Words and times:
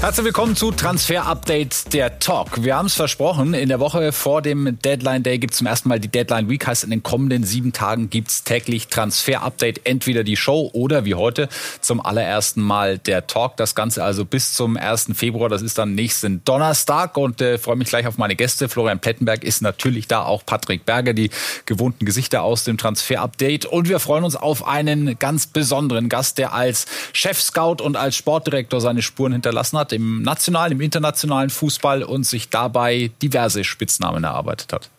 Herzlich 0.00 0.26
willkommen 0.26 0.54
zu 0.54 0.70
Transfer 0.70 1.26
Update 1.26 1.92
der 1.92 2.20
Talk. 2.20 2.62
Wir 2.62 2.76
haben 2.76 2.86
es 2.86 2.94
versprochen, 2.94 3.52
in 3.52 3.68
der 3.68 3.80
Woche 3.80 4.12
vor 4.12 4.42
dem 4.42 4.78
Deadline 4.80 5.24
Day 5.24 5.40
gibt 5.40 5.54
es 5.54 5.58
zum 5.58 5.66
ersten 5.66 5.88
Mal 5.88 5.98
die 5.98 6.06
Deadline 6.06 6.48
Week. 6.48 6.64
Heißt, 6.64 6.84
in 6.84 6.90
den 6.90 7.02
kommenden 7.02 7.42
sieben 7.42 7.72
Tagen 7.72 8.08
gibt 8.08 8.28
es 8.28 8.44
täglich 8.44 8.86
Transfer 8.86 9.42
Update, 9.42 9.80
entweder 9.86 10.22
die 10.22 10.36
Show 10.36 10.70
oder 10.72 11.04
wie 11.04 11.16
heute 11.16 11.48
zum 11.80 12.00
allerersten 12.00 12.62
Mal 12.62 12.98
der 12.98 13.26
Talk. 13.26 13.56
Das 13.56 13.74
Ganze 13.74 14.04
also 14.04 14.24
bis 14.24 14.54
zum 14.54 14.76
1. 14.76 15.08
Februar, 15.14 15.48
das 15.48 15.62
ist 15.62 15.78
dann 15.78 15.96
nächsten 15.96 16.44
Donnerstag 16.44 17.16
und 17.16 17.40
äh, 17.40 17.58
freue 17.58 17.74
mich 17.74 17.88
gleich 17.88 18.06
auf 18.06 18.18
meine 18.18 18.36
Gäste. 18.36 18.68
Florian 18.68 19.00
Plettenberg 19.00 19.42
ist 19.42 19.62
natürlich 19.62 20.06
da, 20.06 20.22
auch 20.22 20.46
Patrick 20.46 20.86
Berger, 20.86 21.12
die 21.12 21.30
gewohnten 21.66 22.06
Gesichter 22.06 22.44
aus 22.44 22.62
dem 22.62 22.78
Transfer 22.78 23.20
Update. 23.20 23.66
Und 23.66 23.88
wir 23.88 23.98
freuen 23.98 24.22
uns 24.22 24.36
auf 24.36 24.64
einen 24.64 25.18
ganz 25.18 25.48
besonderen 25.48 26.08
Gast, 26.08 26.38
der 26.38 26.52
als 26.52 26.86
Chef-Scout 27.12 27.82
und 27.82 27.96
als 27.96 28.14
Sportdirektor 28.14 28.80
seine 28.80 29.02
Spuren 29.02 29.32
hinterlassen 29.32 29.76
hat 29.76 29.88
hat 29.88 29.92
im 29.98 30.22
nationalen, 30.22 30.72
im 30.72 30.80
internationalen 30.80 31.50
Fußball 31.50 32.04
und 32.04 32.24
sich 32.24 32.48
dabei 32.48 33.10
diverse 33.20 33.64
Spitznamen 33.64 34.22
erarbeitet 34.22 34.72
hat. 34.72 34.90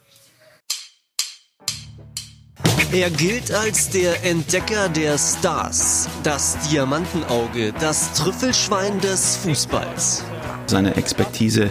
Er 2.92 3.10
gilt 3.10 3.52
als 3.54 3.90
der 3.92 4.26
Entdecker 4.26 4.90
der 4.90 5.18
Stars, 5.18 6.10
das 6.24 6.58
Diamantenauge, 6.68 7.72
das 7.80 8.14
Trüffelschwein 8.14 9.00
des 9.00 9.38
Fußballs. 9.38 10.24
Seine 10.66 10.96
Expertise 10.96 11.70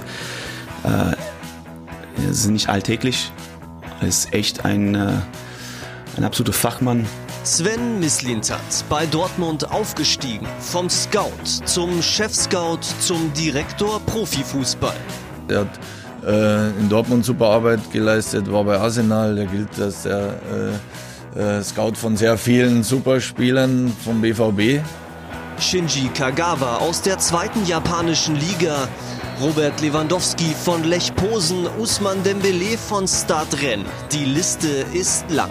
äh, 0.85 2.31
ist 2.31 2.47
nicht 2.47 2.69
alltäglich. 2.69 3.33
Er 4.01 4.09
ist 4.09 4.33
echt 4.33 4.65
ein, 4.65 4.95
äh, 4.95 5.15
ein 6.17 6.25
absoluter 6.25 6.57
Fachmann. 6.57 7.05
Sven 7.49 7.99
Mislintat, 7.99 8.85
bei 8.91 9.07
Dortmund 9.07 9.71
aufgestiegen, 9.71 10.47
vom 10.61 10.91
Scout 10.91 11.65
zum 11.65 12.03
Chef-Scout 12.03 12.81
zum 13.01 13.33
Direktor 13.33 14.01
Profifußball. 14.01 14.95
Er 15.49 15.61
hat 15.61 15.81
äh, 16.27 16.69
in 16.79 16.91
Dortmund 16.91 17.25
super 17.25 17.47
Arbeit 17.47 17.91
geleistet, 17.91 18.53
war 18.53 18.65
bei 18.65 18.79
Arsenal. 18.79 19.39
Er 19.39 19.47
gilt 19.47 19.81
als 19.81 20.03
der 20.03 20.35
äh, 21.35 21.41
äh, 21.41 21.63
Scout 21.65 21.95
von 21.95 22.19
sehr 22.19 22.37
vielen 22.37 22.83
Superspielern 22.83 23.97
vom 24.05 24.21
BVB. 24.21 24.85
Shinji 25.59 26.11
Kagawa 26.15 26.77
aus 26.77 27.01
der 27.01 27.19
zweiten 27.19 27.65
japanischen 27.65 28.37
Liga, 28.37 28.89
Robert 29.41 29.81
Lewandowski 29.81 30.55
von 30.65 30.85
Lech 30.85 31.15
Posen, 31.15 31.67
Usman 31.79 32.23
Dembele 32.23 32.77
von 32.77 33.09
Stade 33.09 33.59
Rennes. 33.63 33.87
Die 34.13 34.27
Liste 34.27 34.69
ist 34.93 35.25
lang. 35.31 35.51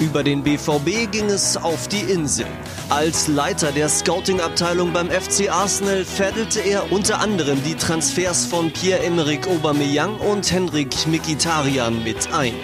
Über 0.00 0.24
den 0.24 0.42
BVB 0.42 1.12
ging 1.12 1.26
es 1.26 1.58
auf 1.58 1.86
die 1.88 2.10
Insel. 2.10 2.46
Als 2.88 3.28
Leiter 3.28 3.70
der 3.70 3.90
Scouting-Abteilung 3.90 4.94
beim 4.94 5.10
FC 5.10 5.50
Arsenal 5.50 6.06
fädelte 6.06 6.60
er 6.60 6.90
unter 6.90 7.20
anderem 7.20 7.62
die 7.64 7.74
Transfers 7.74 8.46
von 8.46 8.70
Pierre-Emerick 8.70 9.46
Aubameyang 9.46 10.16
und 10.16 10.50
Henrik 10.50 11.06
Mkhitaryan 11.06 12.02
mit 12.02 12.32
ein. 12.32 12.54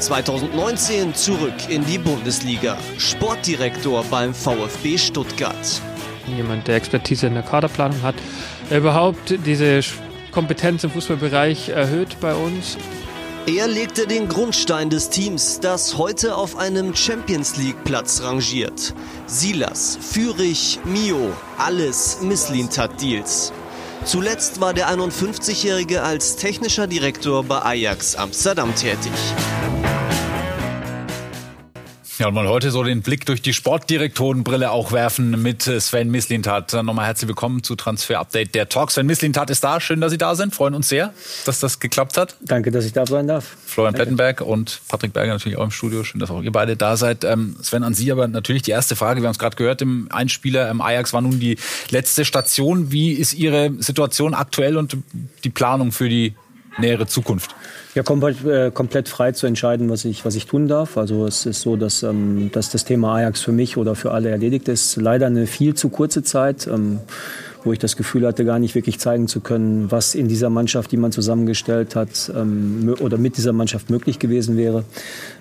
2019 0.00 1.14
zurück 1.14 1.68
in 1.68 1.84
die 1.84 1.98
Bundesliga. 1.98 2.78
Sportdirektor 2.96 4.02
beim 4.10 4.32
VfB 4.32 4.96
Stuttgart. 4.96 5.82
Jemand, 6.34 6.66
der 6.66 6.76
Expertise 6.76 7.26
in 7.26 7.34
der 7.34 7.42
Kaderplanung 7.42 8.00
hat, 8.02 8.14
überhaupt 8.70 9.34
diese 9.44 9.80
Kompetenz 10.30 10.82
im 10.82 10.90
Fußballbereich 10.92 11.68
erhöht 11.68 12.16
bei 12.20 12.34
uns 12.34 12.78
er 13.56 13.66
legte 13.66 14.06
den 14.06 14.28
Grundstein 14.28 14.90
des 14.90 15.08
Teams, 15.08 15.58
das 15.60 15.96
heute 15.96 16.36
auf 16.36 16.56
einem 16.56 16.94
Champions 16.94 17.56
League 17.56 17.82
Platz 17.84 18.22
rangiert. 18.22 18.94
Silas, 19.26 19.98
Fürich, 20.00 20.78
Mio, 20.84 21.32
alles 21.56 22.18
Misslintat-Deals. 22.20 23.52
Zuletzt 24.04 24.60
war 24.60 24.74
der 24.74 24.90
51-Jährige 24.90 26.02
als 26.02 26.36
technischer 26.36 26.86
Direktor 26.86 27.42
bei 27.42 27.62
Ajax 27.62 28.16
Amsterdam 28.16 28.74
tätig. 28.74 29.12
Ja, 32.18 32.26
und 32.26 32.34
mal 32.34 32.48
heute 32.48 32.72
so 32.72 32.82
den 32.82 33.02
Blick 33.02 33.26
durch 33.26 33.42
die 33.42 33.52
Sportdirektorenbrille 33.52 34.72
auch 34.72 34.90
werfen 34.90 35.40
mit 35.40 35.68
äh, 35.68 35.78
Sven 35.78 36.10
Mislintat. 36.10 36.72
Nochmal 36.72 37.06
herzlich 37.06 37.28
willkommen 37.28 37.62
zu 37.62 37.76
Transfer 37.76 38.18
Update 38.18 38.56
der 38.56 38.68
Talk. 38.68 38.90
Sven 38.90 39.06
Mislintat 39.06 39.50
ist 39.50 39.62
da. 39.62 39.78
Schön, 39.78 40.00
dass 40.00 40.10
Sie 40.10 40.18
da 40.18 40.34
sind. 40.34 40.52
Freuen 40.52 40.74
uns 40.74 40.88
sehr, 40.88 41.14
dass 41.44 41.60
das 41.60 41.78
geklappt 41.78 42.16
hat. 42.16 42.34
Danke, 42.40 42.72
dass 42.72 42.84
ich 42.84 42.92
da 42.92 43.06
sein 43.06 43.28
darf. 43.28 43.56
Florian 43.64 43.94
Danke. 43.94 44.16
Plettenberg 44.16 44.40
und 44.40 44.80
Patrick 44.88 45.12
Berger 45.12 45.34
natürlich 45.34 45.58
auch 45.58 45.62
im 45.62 45.70
Studio. 45.70 46.02
Schön, 46.02 46.18
dass 46.18 46.28
auch 46.32 46.42
ihr 46.42 46.50
beide 46.50 46.76
da 46.76 46.96
seid. 46.96 47.22
Ähm, 47.22 47.54
Sven, 47.62 47.84
an 47.84 47.94
Sie 47.94 48.10
aber 48.10 48.26
natürlich 48.26 48.62
die 48.62 48.72
erste 48.72 48.96
Frage. 48.96 49.20
Wir 49.20 49.28
haben 49.28 49.34
es 49.34 49.38
gerade 49.38 49.54
gehört 49.54 49.80
im 49.80 50.08
Einspieler. 50.10 50.68
Ähm, 50.68 50.80
Ajax 50.80 51.12
war 51.12 51.20
nun 51.20 51.38
die 51.38 51.56
letzte 51.90 52.24
Station. 52.24 52.90
Wie 52.90 53.12
ist 53.12 53.32
Ihre 53.32 53.70
Situation 53.78 54.34
aktuell 54.34 54.76
und 54.76 54.96
die 55.44 55.50
Planung 55.50 55.92
für 55.92 56.08
die 56.08 56.34
nähere 56.78 57.06
Zukunft? 57.06 57.54
Ja, 57.94 58.02
komplett, 58.02 58.44
äh, 58.44 58.70
komplett 58.72 59.08
frei 59.08 59.32
zu 59.32 59.46
entscheiden, 59.46 59.90
was 59.90 60.04
ich, 60.04 60.24
was 60.24 60.34
ich 60.34 60.46
tun 60.46 60.68
darf. 60.68 60.96
Also 60.96 61.26
es 61.26 61.46
ist 61.46 61.62
so, 61.62 61.76
dass, 61.76 62.02
ähm, 62.02 62.50
dass 62.52 62.70
das 62.70 62.84
Thema 62.84 63.16
Ajax 63.16 63.40
für 63.40 63.52
mich 63.52 63.76
oder 63.76 63.94
für 63.94 64.12
alle 64.12 64.30
erledigt 64.30 64.68
ist. 64.68 64.96
Leider 64.96 65.26
eine 65.26 65.46
viel 65.46 65.74
zu 65.74 65.88
kurze 65.88 66.22
Zeit. 66.22 66.66
Ähm, 66.66 67.00
wo 67.64 67.72
ich 67.72 67.78
das 67.78 67.96
Gefühl 67.96 68.26
hatte, 68.26 68.44
gar 68.44 68.58
nicht 68.58 68.74
wirklich 68.74 68.98
zeigen 68.98 69.28
zu 69.28 69.40
können, 69.40 69.90
was 69.90 70.14
in 70.14 70.28
dieser 70.28 70.50
Mannschaft, 70.50 70.92
die 70.92 70.96
man 70.96 71.12
zusammengestellt 71.12 71.96
hat, 71.96 72.30
ähm, 72.34 72.94
oder 73.00 73.18
mit 73.18 73.36
dieser 73.36 73.52
Mannschaft 73.52 73.90
möglich 73.90 74.18
gewesen 74.18 74.56
wäre. 74.56 74.84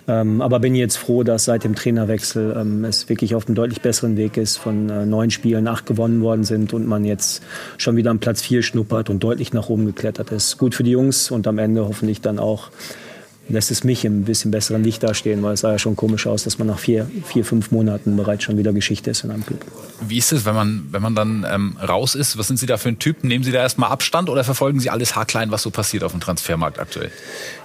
Ähm, 0.08 0.42
aber 0.42 0.60
bin 0.60 0.76
jetzt 0.76 0.98
froh, 0.98 1.24
dass 1.24 1.46
seit 1.46 1.64
dem 1.64 1.76
Trainerwechsel 1.76 2.56
ähm, 2.58 2.86
es 2.86 3.10
wirklich 3.10 3.36
auf 3.36 3.48
einem 3.48 3.56
deutlich 3.56 3.82
besseren 3.82 4.18
Weg 4.18 4.38
ist, 4.38 4.58
von 4.58 4.90
äh, 4.90 5.06
neun 5.06 5.32
Spielen 5.32 5.68
acht 5.68 5.86
gewonnen 5.86 6.22
worden 6.22 6.44
sind 6.44 6.74
und 6.74 6.88
man 6.88 7.06
jetzt 7.06 7.44
schon 7.78 7.96
wieder 7.96 8.12
am 8.12 8.20
Platz 8.20 8.42
vier 8.42 8.64
schnuppert 8.64 9.10
und 9.10 9.24
deutlich 9.24 9.54
nach 9.54 9.70
oben 9.70 9.86
geklettert 9.86 10.32
ist. 10.32 10.58
Gut 10.58 10.76
für 10.76 10.84
die 10.84 10.92
Jungs 10.92 11.32
und 11.32 11.48
am 11.48 11.58
Ende 11.58 11.86
hoffentlich 11.86 12.22
dann 12.22 12.40
auch 12.40 12.70
lässt 13.50 13.72
es 13.72 13.84
mich 13.84 14.06
im 14.06 14.24
bisschen 14.24 14.52
besseren 14.52 14.84
Licht 14.84 15.04
dastehen, 15.04 15.42
weil 15.44 15.54
es 15.54 15.62
sah 15.62 15.72
ja 15.72 15.80
schon 15.80 15.96
komisch 15.96 16.28
aus, 16.28 16.44
dass 16.44 16.58
man 16.58 16.68
nach 16.68 16.80
vier, 16.80 17.10
vier 17.26 17.46
fünf 17.46 17.72
Monaten 17.72 18.16
bereits 18.16 18.44
schon 18.44 18.58
wieder 18.58 18.74
Geschichte 18.74 19.12
ist 19.12 19.24
in 19.24 19.32
einem 19.32 19.46
Club. 19.46 19.64
Wie 20.02 20.18
ist 20.18 20.32
es, 20.32 20.46
wenn 20.46 20.56
man, 20.56 20.88
wenn 20.92 21.02
man 21.02 21.16
dann 21.16 21.46
ähm, 21.50 21.78
raus 21.78 22.16
ist? 22.16 22.38
Was 22.38 22.48
sind 22.48 22.58
Sie 22.58 22.66
da 22.66 22.78
für 22.78 22.90
ein 22.90 23.00
Typ? 23.00 23.24
Nehmen 23.24 23.44
Sie 23.44 23.52
da 23.52 23.60
erstmal 23.60 23.90
Abstand 23.90 24.30
oder 24.30 24.44
verfolgen 24.44 24.80
Sie 24.80 24.90
alles 24.90 25.16
haarklein, 25.16 25.52
was 25.52 25.62
so 25.62 25.72
passiert 25.72 26.04
auf 26.04 26.12
dem 26.12 26.22
Transfermarkt 26.22 26.80
aktuell? 26.80 27.12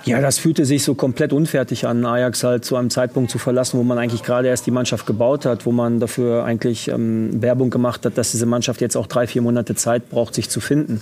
Ja, 0.05 0.21
das 0.21 0.39
fühlte 0.39 0.65
sich 0.65 0.83
so 0.83 0.95
komplett 0.95 1.33
unfertig 1.33 1.87
an, 1.87 2.05
Ajax 2.05 2.43
halt 2.43 2.65
zu 2.65 2.77
einem 2.77 2.91
Zeitpunkt 2.91 3.31
zu 3.31 3.39
verlassen, 3.39 3.79
wo 3.79 3.83
man 3.85 3.99
eigentlich 3.99 4.23
gerade 4.23 4.49
erst 4.49 4.67
die 4.67 4.71
Mannschaft 4.71 5.07
gebaut 5.07 5.47
hat, 5.47 5.65
wo 5.65 5.73
man 5.73 6.01
dafür 6.01 6.45
eigentlich 6.45 6.89
ähm, 6.89 7.41
Werbung 7.41 7.71
gemacht 7.71 8.05
hat, 8.05 8.19
dass 8.19 8.33
diese 8.33 8.47
Mannschaft 8.47 8.81
jetzt 8.81 8.97
auch 8.97 9.07
drei, 9.07 9.27
vier 9.27 9.43
Monate 9.43 9.75
Zeit 9.75 10.11
braucht, 10.11 10.35
sich 10.35 10.49
zu 10.49 10.61
finden. 10.61 11.01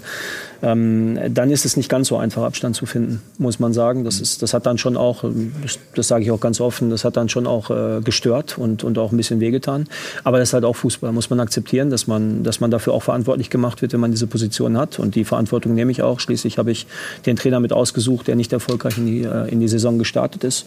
Ähm, 0.63 1.19
dann 1.31 1.51
ist 1.51 1.65
es 1.65 1.77
nicht 1.77 1.89
ganz 1.89 2.09
so 2.09 2.19
einfach, 2.19 2.43
Abstand 2.43 2.77
zu 2.77 2.85
finden, 2.85 3.23
muss 3.39 3.59
man 3.59 3.73
sagen. 3.73 4.05
Das, 4.05 4.21
ist, 4.21 4.43
das 4.43 4.53
hat 4.53 4.67
dann 4.67 4.77
schon 4.77 4.97
auch, 4.97 5.25
das, 5.63 5.79
das 5.95 6.09
sage 6.09 6.25
ich 6.25 6.31
auch 6.31 6.41
ganz 6.41 6.61
offen, 6.61 6.91
das 6.91 7.05
hat 7.05 7.17
dann 7.17 7.29
schon 7.29 7.47
auch 7.47 7.71
äh, 7.71 8.01
gestört 8.03 8.59
und, 8.59 8.85
und 8.85 8.99
auch 8.99 9.13
ein 9.13 9.17
bisschen 9.17 9.41
wehgetan. 9.41 9.87
Aber 10.25 10.39
das 10.39 10.51
ist 10.51 10.53
halt 10.53 10.65
auch 10.65 10.77
Fußball, 10.77 11.13
muss 11.13 11.31
man 11.31 11.41
akzeptieren, 11.41 11.89
dass 11.89 12.07
man, 12.07 12.43
dass 12.43 12.61
man 12.61 12.71
dafür 12.71 12.93
auch 12.93 13.03
verantwortlich 13.03 13.49
gemacht 13.49 13.81
wird, 13.81 13.95
wenn 13.95 14.01
man 14.01 14.11
diese 14.11 14.27
Position 14.27 14.77
hat. 14.77 14.99
Und 14.99 15.15
die 15.15 15.25
Verantwortung 15.25 15.75
nehme 15.75 15.91
ich 15.91 16.03
auch. 16.03 16.21
Schließlich 16.21 16.59
habe 16.59 16.71
ich 16.71 16.87
den 17.25 17.37
Trainer 17.37 17.61
mit 17.61 17.73
ausgesucht, 17.73 18.29
der 18.29 18.37
nicht 18.37 18.53
erfolgreich 18.53 18.90
in 18.99 19.07
die, 19.07 19.23
äh, 19.23 19.49
in 19.49 19.61
die 19.61 19.69
Saison 19.69 19.99
gestartet 19.99 20.45
ist. 20.45 20.67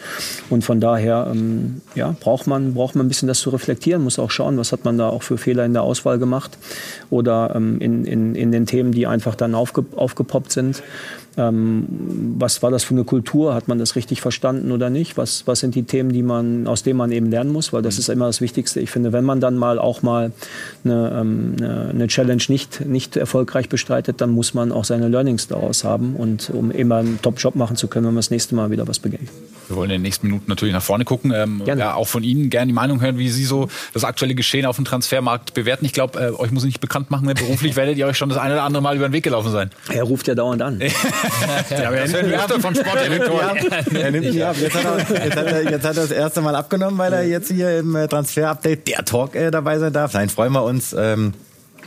Und 0.50 0.64
von 0.64 0.80
daher 0.80 1.28
ähm, 1.32 1.82
ja, 1.96 2.16
braucht, 2.20 2.48
man, 2.48 2.74
braucht 2.74 2.96
man 2.96 3.06
ein 3.06 3.10
bisschen 3.10 3.28
das 3.28 3.40
zu 3.40 3.50
reflektieren, 3.50 4.04
muss 4.04 4.20
auch 4.20 4.32
schauen, 4.32 4.58
was 4.58 4.72
hat 4.72 4.86
man 4.86 4.98
da 4.98 5.10
auch 5.10 5.24
für 5.24 5.38
Fehler 5.38 5.66
in 5.66 5.74
der 5.74 5.84
Auswahl 5.84 6.20
gemacht 6.20 6.58
oder 7.10 7.54
ähm, 7.56 7.80
in, 7.80 8.06
in, 8.06 8.36
in 8.36 8.52
den 8.52 8.66
Themen, 8.66 8.92
die 8.92 9.08
einfach 9.08 9.36
dann 9.36 9.56
aufge 9.56 9.86
aufgepoppt 9.96 10.52
sind. 10.52 10.84
Ähm, 11.38 11.88
was 12.38 12.62
war 12.62 12.72
das 12.72 12.84
für 12.84 12.94
eine 12.94 13.04
Kultur? 13.04 13.54
Hat 13.56 13.68
man 13.68 13.80
das 13.80 13.96
richtig 13.96 14.22
verstanden 14.22 14.72
oder 14.72 14.90
nicht? 14.90 15.18
Was, 15.18 15.48
was 15.48 15.60
sind 15.60 15.76
die 15.76 15.84
Themen, 15.84 16.12
die 16.12 16.24
man, 16.24 16.68
aus 16.68 16.84
denen 16.84 16.98
man 16.98 17.12
eben 17.12 17.30
lernen 17.30 17.52
muss? 17.52 17.74
Weil 17.74 17.82
das 17.82 17.98
ist 17.98 18.10
immer 18.10 18.28
das 18.28 18.42
Wichtigste. 18.42 18.80
Ich 18.80 18.92
finde, 18.92 19.14
wenn 19.14 19.26
man 19.26 19.40
dann 19.40 19.56
mal 19.56 19.80
auch 19.80 20.02
mal 20.02 20.32
eine, 20.84 21.18
ähm, 21.20 21.56
eine 21.60 22.08
Challenge 22.08 22.44
nicht, 22.48 22.86
nicht 22.86 23.16
erfolgreich 23.16 23.70
bestreitet, 23.70 24.22
dann 24.22 24.30
muss 24.30 24.54
man 24.54 24.72
auch 24.72 24.86
seine 24.86 25.08
Learnings 25.08 25.48
daraus 25.48 25.84
haben 25.84 26.16
und 26.16 26.50
um 26.52 26.72
immer 26.72 26.98
einen 26.98 27.20
Top-Job 27.22 27.56
machen 27.56 27.78
zu 27.78 27.88
können, 27.88 28.06
wenn 28.06 28.14
man 28.14 28.20
das 28.20 28.32
nächste 28.32 28.56
Mal 28.56 28.70
wieder 28.72 28.88
was 28.88 29.00
beginnt. 29.00 29.30
Wir 29.68 29.78
wollen 29.78 29.90
in 29.90 29.96
den 29.96 30.02
nächsten 30.02 30.28
Minuten 30.28 30.46
natürlich 30.50 30.74
nach 30.74 30.84
vorne 30.84 31.06
gucken. 31.06 31.32
Ähm, 31.34 31.64
ja, 31.66 31.96
auch 31.96 32.08
von 32.08 32.24
Ihnen 32.24 32.50
gerne 32.50 32.68
die 32.68 32.74
Meinung 32.74 33.02
hören, 33.02 33.18
wie 33.18 33.30
Sie 33.30 33.46
so 33.46 33.70
das 33.94 34.04
aktuelle 34.04 34.36
Geschehen 34.36 34.66
auf 34.66 34.76
dem 34.76 34.86
Transfermarkt 34.86 35.54
bewerten. 35.54 35.86
Ich 35.86 35.94
glaube, 35.94 36.20
äh, 36.20 36.32
euch 36.32 36.52
muss 36.52 36.64
ich 36.64 36.68
nicht 36.68 36.82
bekannt 36.82 37.12
machen, 37.12 37.32
beruflich 37.34 37.76
werdet 37.76 37.98
ihr 37.98 38.06
euch 38.06 38.18
schon 38.18 38.30
das 38.30 38.38
eine 38.38 38.56
oder 38.56 38.64
andere 38.64 38.84
Mal 38.84 38.96
über 38.96 39.08
den 39.08 39.14
Weg 39.14 39.24
gelaufen 39.24 39.52
sein. 39.52 39.72
Er 39.92 40.04
ruft 40.04 40.28
ja 40.28 40.36
dauernd 40.36 40.62
an. 40.62 40.82
ja, 41.70 41.88
aber 41.88 41.98
das 41.98 42.14
hören 42.14 42.30
wir 42.30 42.40
öfter 42.40 42.60
von 42.60 42.76
Sportdirektoren. 42.76 43.58
Er 43.96 44.12
nimmt 44.12 44.26
mich 44.26 44.44
ab. 44.44 44.56
Jetzt 44.60 44.76
hat, 44.76 44.86
er, 44.86 45.26
jetzt, 45.26 45.38
hat 45.38 45.46
er, 45.46 45.64
jetzt 45.64 45.86
hat 45.86 45.98
er 45.98 46.02
das 46.02 46.12
erste 46.12 46.42
Mal 46.42 46.56
abgenommen, 46.56 46.98
weil 46.98 47.14
er 47.14 47.24
jetzt 47.24 47.52
hier 47.52 47.80
im 47.80 47.96
äh, 47.96 48.08
Transfer-Update 48.08 48.88
der 48.88 49.06
Talk 49.06 49.36
äh, 49.36 49.52
dabei 49.52 49.80
sein 49.80 49.94
darf. 49.94 50.14
Nein, 50.14 50.30
freuen 50.30 50.54
wir 50.54 50.64
uns. 50.64 50.94
Ähm, 50.98 51.34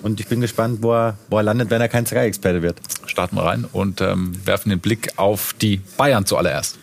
und 0.02 0.20
ich 0.20 0.28
bin 0.28 0.40
gespannt, 0.40 0.78
wo 0.82 0.92
er, 0.92 1.18
wo 1.28 1.38
er 1.38 1.42
landet, 1.42 1.70
wenn 1.70 1.80
er 1.80 1.88
kein 1.88 2.06
Sky-Experte 2.06 2.62
wird. 2.62 2.78
Starten 3.06 3.36
wir 3.36 3.44
rein 3.44 3.64
und 3.72 4.00
ähm, 4.00 4.32
werfen 4.44 4.70
den 4.70 4.80
Blick 4.80 5.12
auf 5.16 5.54
die 5.60 5.80
Bayern 5.96 6.26
zuallererst. 6.26 6.78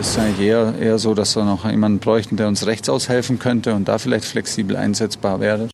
Es 0.00 0.10
ist 0.10 0.18
eigentlich 0.18 0.46
eher, 0.46 0.74
eher 0.80 0.98
so, 0.98 1.12
dass 1.12 1.34
wir 1.34 1.44
noch 1.44 1.68
jemanden 1.68 1.98
bräuchten, 1.98 2.36
der 2.36 2.46
uns 2.46 2.66
rechts 2.66 2.88
aushelfen 2.88 3.40
könnte 3.40 3.74
und 3.74 3.88
da 3.88 3.98
vielleicht 3.98 4.26
flexibel 4.26 4.76
einsetzbar 4.76 5.40
wäre. 5.40 5.68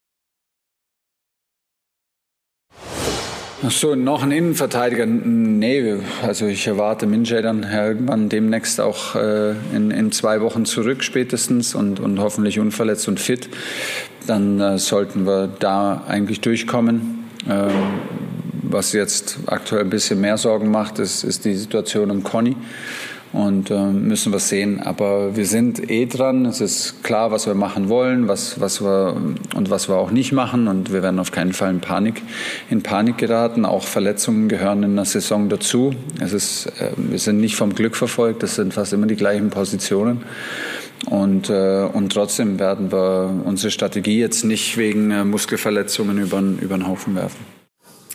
So, 3.71 3.95
noch 3.95 4.23
ein 4.23 4.31
Innenverteidiger? 4.31 5.07
Nee, 5.07 5.97
also 6.23 6.47
ich 6.47 6.67
erwarte 6.67 7.07
Minjay 7.07 7.41
dann 7.41 7.63
irgendwann 7.63 8.29
demnächst 8.29 8.79
auch 8.79 9.15
äh, 9.15 9.53
in, 9.75 9.91
in 9.91 10.13
zwei 10.13 10.43
Wochen 10.43 10.67
zurück 10.67 11.03
spätestens 11.03 11.75
und, 11.75 11.99
und 11.99 12.21
hoffentlich 12.21 12.59
unverletzt 12.59 13.09
und 13.09 13.19
fit. 13.19 13.49
Dann 14.27 14.61
äh, 14.61 14.79
sollten 14.79 15.27
wir 15.27 15.49
da 15.61 16.05
eigentlich 16.07 16.43
durchkommen. 16.43 17.25
Ähm, 17.49 17.71
was 18.63 18.93
jetzt 18.93 19.39
aktuell 19.47 19.83
ein 19.83 19.91
bisschen 19.91 20.21
mehr 20.21 20.37
Sorgen 20.37 20.71
macht, 20.71 20.99
ist, 20.99 21.25
ist 21.25 21.47
die 21.47 21.55
Situation 21.55 22.11
um 22.11 22.23
Conny 22.23 22.57
und 23.35 23.71
äh, 23.71 23.87
müssen 23.87 24.33
wir 24.33 24.39
sehen. 24.39 24.81
Aber 24.81 25.37
wir 25.37 25.45
sind 25.45 25.91
eh 25.91 26.07
dran. 26.07 26.47
Es 26.47 26.61
ist 26.61 27.03
klar, 27.03 27.33
was 27.33 27.47
wir 27.47 27.55
machen 27.55 27.89
wollen, 27.89 28.29
was, 28.29 28.61
was 28.61 28.81
wir 28.81 29.17
und 29.55 29.71
was 29.71 29.89
wir 29.89 29.97
auch 29.97 30.13
nicht 30.13 30.33
machen. 30.33 30.69
Und 30.69 30.93
wir 30.93 31.03
werden 31.03 31.19
auf 31.19 31.33
keinen 31.33 31.53
Fall 31.53 31.71
in 31.71 31.81
Panik, 31.81 32.23
in 32.71 32.83
Panik 32.83 33.19
geraten. 33.19 33.65
Auch 33.65 33.85
Verletzungen 33.85 34.49
gehören 34.49 34.85
in 34.85 34.95
der 34.95 35.05
Saison 35.05 35.49
dazu. 35.49 35.95
Es 36.21 36.33
ist, 36.33 36.67
äh, 36.81 36.93
wir 36.97 37.19
sind 37.19 37.39
nicht 37.39 37.57
vom 37.57 37.75
Glück 37.75 37.97
verfolgt. 37.97 38.45
Das 38.45 38.55
sind 38.55 38.73
fast 38.73 38.93
immer 38.93 39.07
die 39.07 39.17
gleichen 39.17 39.51
Positionen. 39.51 40.23
Und, 41.07 41.51
äh, 41.51 41.89
und 41.93 42.13
trotzdem 42.13 42.61
werden 42.61 42.93
wir 42.93 43.43
unsere 43.45 43.73
Strategie 43.73 44.21
jetzt 44.21 44.45
nicht 44.45 44.77
wegen 44.77 45.11
äh, 45.11 45.25
Muskelverletzungen 45.25 46.19
über, 46.19 46.41
über 46.41 46.77
den 46.77 46.87
Haufen 46.87 47.17
werfen 47.17 47.54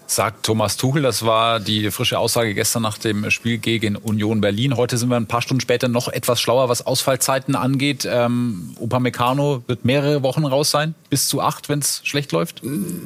sagt 0.09 0.45
Thomas 0.45 0.77
Tuchel. 0.77 1.03
Das 1.03 1.25
war 1.25 1.59
die 1.59 1.91
frische 1.91 2.17
Aussage 2.17 2.53
gestern 2.53 2.81
nach 2.81 2.97
dem 2.97 3.29
Spiel 3.29 3.59
gegen 3.59 3.95
Union 3.95 4.41
Berlin. 4.41 4.75
Heute 4.75 4.97
sind 4.97 5.09
wir 5.09 5.17
ein 5.17 5.27
paar 5.27 5.41
Stunden 5.41 5.61
später 5.61 5.87
noch 5.87 6.07
etwas 6.07 6.41
schlauer, 6.41 6.67
was 6.67 6.85
Ausfallzeiten 6.85 7.55
angeht. 7.55 8.07
Ähm, 8.09 8.75
Upamecano 8.79 9.63
wird 9.67 9.85
mehrere 9.85 10.23
Wochen 10.23 10.45
raus 10.45 10.71
sein, 10.71 10.95
bis 11.09 11.27
zu 11.27 11.41
acht, 11.41 11.69
wenn 11.69 11.79
es 11.79 12.01
schlecht 12.03 12.31
läuft. 12.31 12.61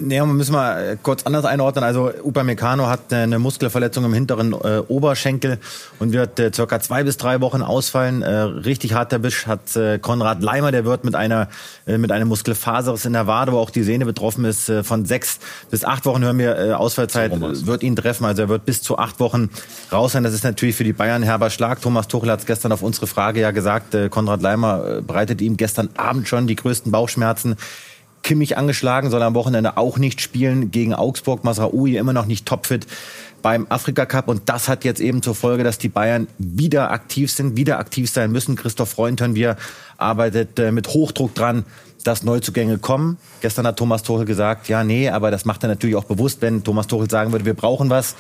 Ja, 0.08 0.26
man 0.26 0.38
müssen 0.38 0.54
mal 0.54 0.98
kurz 1.04 1.24
anders 1.24 1.46
einordnen. 1.46 1.84
Also 1.84 2.10
Upamecano 2.24 2.88
hat 2.88 3.12
eine 3.12 3.38
Muskelverletzung 3.38 4.06
im 4.06 4.14
hinteren 4.14 4.54
äh, 4.54 4.82
Oberschenkel 4.88 5.60
und 6.00 6.14
wird 6.14 6.40
äh, 6.40 6.52
circa 6.54 6.80
zwei 6.80 7.04
bis 7.04 7.18
drei 7.18 7.42
Wochen 7.42 7.62
ausfallen. 7.62 8.22
Äh, 8.22 8.34
richtig 8.34 8.94
harter 8.94 9.20
Bisch 9.20 9.46
hat 9.46 9.76
äh, 9.76 10.00
Konrad 10.00 10.42
Leimer, 10.42 10.72
der 10.72 10.86
wird 10.86 11.04
mit 11.04 11.16
einer 11.16 11.50
äh, 11.86 11.98
mit 11.98 12.12
einem 12.12 12.30
Muskelfaserriss 12.30 13.06
in 13.06 13.14
der 13.14 13.28
Wade, 13.28 13.52
wo 13.52 13.58
auch 13.58 13.70
die 13.70 13.84
Sehne 13.84 14.06
betroffen 14.06 14.46
ist, 14.46 14.70
äh, 14.70 14.84
von 14.84 15.06
sechs 15.06 15.40
bis 15.70 15.84
acht 15.84 16.06
Wochen 16.06 16.24
hören 16.24 16.38
wir 16.38 16.58
äh, 16.58 16.72
aus 16.72 16.93
Ausfallzeit 16.94 17.66
wird 17.66 17.82
ihn 17.82 17.96
treffen. 17.96 18.26
Also 18.26 18.44
er 18.44 18.50
wird 18.50 18.66
bis 18.66 18.82
zu 18.82 18.98
acht 18.98 19.20
Wochen 19.20 19.50
raus 19.92 20.12
sein. 20.12 20.24
Das 20.24 20.34
ist 20.34 20.44
natürlich 20.44 20.76
für 20.76 20.84
die 20.84 20.94
Bayern 20.94 21.24
herber 21.24 21.50
Schlag. 21.50 21.82
Thomas 21.82 22.08
Tuchel 22.08 22.30
hat 22.30 22.42
es 22.42 22.46
gestern 22.46 22.72
auf 22.72 22.84
unsere 22.84 23.08
Frage 23.08 23.42
ja 23.42 23.52
gesagt. 23.52 23.96
Äh, 23.96 24.10
Konrad 24.10 24.42
Leimer 24.42 24.98
äh, 24.98 25.02
bereitet 25.02 25.42
ihm 25.42 25.58
gestern 25.58 25.90
Abend 25.98 26.28
schon 26.28 26.46
die 26.46 26.56
größten 26.56 26.92
Bauchschmerzen. 26.92 27.56
Kimmich 28.22 28.58
angeschlagen, 28.58 29.10
soll 29.10 29.22
am 29.24 29.34
Wochenende 29.34 29.76
auch 29.76 29.98
nicht 29.98 30.22
spielen 30.22 30.72
gegen 30.72 30.94
Augsburg. 30.94 31.44
Masraoui 31.44 31.98
immer 31.98 32.14
noch 32.14 32.26
nicht 32.26 32.46
topfit 32.46 32.88
beim 33.42 33.68
Afrika 33.70 34.06
Cup 34.06 34.30
und 34.30 34.44
das 34.46 34.70
hat 34.70 34.86
jetzt 34.86 35.02
eben 35.02 35.22
zur 35.22 35.36
Folge, 35.36 35.66
dass 35.66 35.78
die 35.78 35.90
Bayern 35.90 36.28
wieder 36.38 36.92
aktiv 36.92 37.30
sind, 37.30 37.58
wieder 37.58 37.78
aktiv 37.78 38.10
sein 38.10 38.32
müssen. 38.32 38.56
Christoph 38.56 38.90
Freund 38.90 39.22
wir 39.36 39.58
arbeitet 39.98 40.58
äh, 40.60 40.72
mit 40.72 40.88
Hochdruck 40.88 41.36
dran, 41.36 41.66
dass 42.04 42.24
Neuzugänge 42.24 42.78
kommen. 42.78 43.18
Gestern 43.42 43.66
hat 43.68 43.78
Thomas 43.78 44.04
Tuchel 44.04 44.26
gesagt, 44.26 44.70
ja, 44.70 44.84
nee, 44.84 45.10
aber 45.10 45.32
das 45.32 45.46
macht 45.46 45.64
er 45.64 45.70
natürlich 45.70 45.96
auch 45.96 46.04
bewusst, 46.04 46.42
wenn 46.42 46.64
Thomas 46.64 46.88
Tuchel 46.88 47.10
sagen 47.10 47.32
würde, 47.32 47.46
wir 47.46 47.54
brauchen 47.54 47.90
was, 47.90 48.16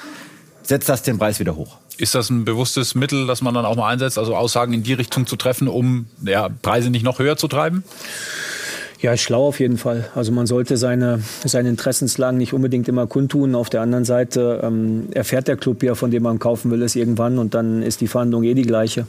setzt 0.63 0.89
das 0.89 1.03
den 1.03 1.17
Preis 1.17 1.39
wieder 1.39 1.55
hoch. 1.55 1.77
Ist 1.97 2.15
das 2.15 2.29
ein 2.29 2.45
bewusstes 2.45 2.95
Mittel, 2.95 3.27
das 3.27 3.41
man 3.41 3.53
dann 3.53 3.65
auch 3.65 3.75
mal 3.75 3.89
einsetzt, 3.89 4.17
also 4.17 4.35
Aussagen 4.35 4.73
in 4.73 4.83
die 4.83 4.93
Richtung 4.93 5.27
zu 5.27 5.35
treffen, 5.35 5.67
um 5.67 6.07
ja, 6.25 6.49
Preise 6.61 6.89
nicht 6.89 7.03
noch 7.03 7.19
höher 7.19 7.37
zu 7.37 7.47
treiben? 7.47 7.83
Ja, 9.03 9.11
ist 9.11 9.21
schlau 9.21 9.49
auf 9.49 9.59
jeden 9.59 9.77
Fall. 9.77 10.09
Also 10.15 10.31
man 10.31 10.47
sollte 10.47 10.77
seine, 10.77 11.21
seine 11.43 11.67
Interessenslagen 11.67 12.37
nicht 12.37 12.53
unbedingt 12.53 12.87
immer 12.87 13.05
kundtun. 13.05 13.53
Auf 13.53 13.69
der 13.69 13.81
anderen 13.81 14.05
Seite 14.05 14.61
ähm, 14.63 15.09
erfährt 15.11 15.49
der 15.49 15.57
Club 15.57 15.83
ja, 15.83 15.93
von 15.93 16.09
dem 16.09 16.23
man 16.23 16.39
kaufen 16.39 16.71
will, 16.71 16.81
es 16.81 16.95
irgendwann 16.95 17.37
und 17.37 17.53
dann 17.53 17.83
ist 17.83 17.99
die 17.99 18.07
Verhandlung 18.07 18.43
eh 18.43 18.53
die 18.53 18.61
gleiche. 18.61 19.05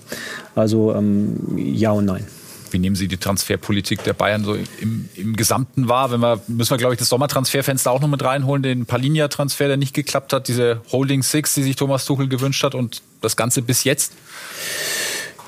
Also 0.57 0.93
ähm, 0.93 1.37
ja 1.57 1.93
und 1.93 2.07
nein. 2.07 2.27
Wie 2.75 2.81
nehmen 2.81 2.97
Sie 2.97 3.07
die 3.07 3.19
Transferpolitik 3.19 4.03
der 4.03 4.15
Bayern 4.15 4.45
so 4.45 4.55
im, 4.81 5.09
im 5.15 5.37
Gesamten 5.37 5.89
wahr? 5.89 6.11
Wenn 6.11 6.19
wir, 6.19 6.41
müssen 6.49 6.71
wir, 6.71 6.77
glaube 6.77 6.95
ich, 6.95 6.99
das 6.99 7.09
Sommertransferfenster 7.09 7.89
auch 7.89 8.01
noch 8.01 8.09
mit 8.09 8.25
reinholen, 8.25 8.65
den 8.65 8.85
Palinia-Transfer, 8.85 9.69
der 9.69 9.77
nicht 9.77 9.95
geklappt 9.95 10.33
hat, 10.33 10.49
diese 10.49 10.83
Holding 10.91 11.23
Six, 11.23 11.55
die 11.55 11.63
sich 11.63 11.77
Thomas 11.77 12.05
Tuchel 12.05 12.29
gewünscht 12.29 12.65
hat 12.65 12.75
und 12.75 13.01
das 13.21 13.37
Ganze 13.37 13.63
bis 13.63 13.85
jetzt? 13.85 14.13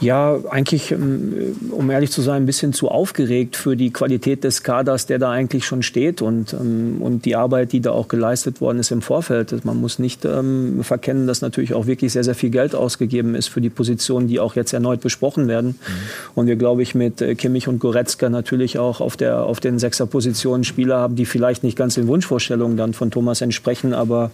Ja, 0.01 0.39
eigentlich, 0.51 0.91
ähm, 0.93 1.57
um 1.71 1.91
ehrlich 1.91 2.11
zu 2.11 2.21
sein, 2.21 2.43
ein 2.43 2.47
bisschen 2.47 2.75
zu 2.75 2.89
aufgeregt 2.89 3.57
für 3.57 3.77
die 3.77 3.91
Qualität 3.91 4.45
des 4.45 4.63
Kaders, 4.63 5.07
der 5.07 5.19
da 5.19 5.31
eigentlich 5.31 5.65
schon 5.65 5.83
steht 5.83 6.21
und, 6.21 6.53
ähm, 6.53 6.99
und 7.01 7.25
die 7.25 7.35
Arbeit, 7.35 7.73
die 7.73 7.81
da 7.81 7.93
auch 7.93 8.09
geleistet 8.09 8.61
worden 8.61 8.79
ist 8.79 8.91
im 8.91 9.01
Vorfeld. 9.01 9.65
Man 9.65 9.81
muss 9.81 9.99
nicht 9.99 10.27
ähm, 10.27 10.81
verkennen, 10.83 11.27
dass 11.27 11.41
natürlich 11.41 11.73
auch 11.73 11.87
wirklich 11.87 12.13
sehr, 12.13 12.25
sehr 12.25 12.35
viel 12.35 12.51
Geld 12.51 12.75
ausgegeben 12.75 13.35
ist 13.35 13.49
für 13.49 13.63
die 13.63 13.71
Positionen, 13.71 14.29
die 14.29 14.39
auch 14.39 14.55
jetzt 14.55 14.75
erneut 14.75 15.01
besprochen 15.01 15.49
werden. 15.49 15.69
Mhm. 15.69 15.93
Und 16.35 16.47
wir, 16.47 16.57
glaube 16.57 16.83
ich, 16.83 16.95
mit 16.95 17.23
äh, 17.23 17.35
Kimmich 17.35 17.67
und 17.67 17.79
Goretzka 17.79 18.29
natürlich 18.29 18.79
auch 18.79 19.01
auf, 19.01 19.17
der, 19.17 19.45
auf 19.45 19.61
den 19.61 19.79
Sechserpositionen 19.79 20.65
Spieler 20.65 20.99
haben, 20.99 21.17
die 21.17 21.25
vielleicht 21.25 21.65
nicht 21.65 21.77
ganz 21.77 21.95
den 21.95 22.07
Wunschvorstellungen 22.07 22.77
dann 22.77 22.93
von 22.93 23.11
Thomas 23.11 23.41
entsprechen, 23.41 23.95
aber 23.95 24.31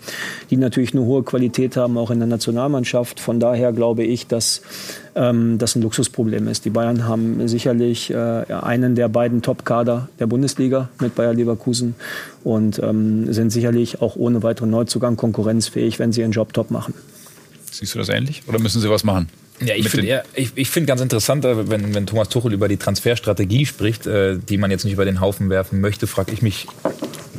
die 0.50 0.56
natürlich 0.56 0.92
eine 0.92 1.02
hohe 1.02 1.22
Qualität 1.22 1.76
haben, 1.76 1.96
auch 1.98 2.10
in 2.10 2.18
der 2.18 2.28
Nationalmannschaft. 2.28 3.20
Von 3.20 3.38
daher 3.38 3.72
glaube 3.72 4.02
ich, 4.02 4.26
dass 4.26 4.62
ähm, 5.14 5.58
das 5.58 5.76
ein 5.76 5.82
Luxusproblem 5.82 6.48
ist. 6.48 6.64
Die 6.64 6.70
Bayern 6.70 7.06
haben 7.06 7.46
sicherlich 7.48 8.10
äh, 8.10 8.14
einen 8.14 8.94
der 8.94 9.08
beiden 9.08 9.42
Top-Kader 9.42 10.08
der 10.18 10.26
Bundesliga 10.26 10.88
mit 11.00 11.14
Bayer 11.14 11.34
Leverkusen 11.34 11.94
und 12.44 12.78
ähm, 12.82 13.32
sind 13.32 13.50
sicherlich 13.50 14.00
auch 14.00 14.16
ohne 14.16 14.42
weiteren 14.42 14.70
Neuzugang 14.70 15.16
konkurrenzfähig, 15.16 15.98
wenn 15.98 16.12
sie 16.12 16.20
ihren 16.20 16.32
Job 16.32 16.52
top 16.52 16.70
machen. 16.70 16.94
Siehst 17.70 17.94
du 17.94 17.98
das 17.98 18.08
ähnlich 18.08 18.42
oder 18.46 18.58
müssen 18.58 18.80
sie 18.80 18.90
was 18.90 19.04
machen? 19.04 19.28
Ja, 19.64 19.74
ich 19.76 19.88
finde 19.88 20.22
ich, 20.34 20.50
ich 20.54 20.70
find 20.70 20.86
ganz 20.86 21.00
interessant, 21.00 21.44
äh, 21.44 21.70
wenn, 21.70 21.94
wenn 21.94 22.06
Thomas 22.06 22.28
Tuchel 22.28 22.52
über 22.52 22.68
die 22.68 22.76
Transferstrategie 22.76 23.66
spricht, 23.66 24.06
äh, 24.06 24.38
die 24.38 24.58
man 24.58 24.70
jetzt 24.70 24.84
nicht 24.84 24.94
über 24.94 25.04
den 25.04 25.20
Haufen 25.20 25.50
werfen 25.50 25.80
möchte, 25.80 26.06
frage 26.06 26.32
ich 26.32 26.42
mich, 26.42 26.66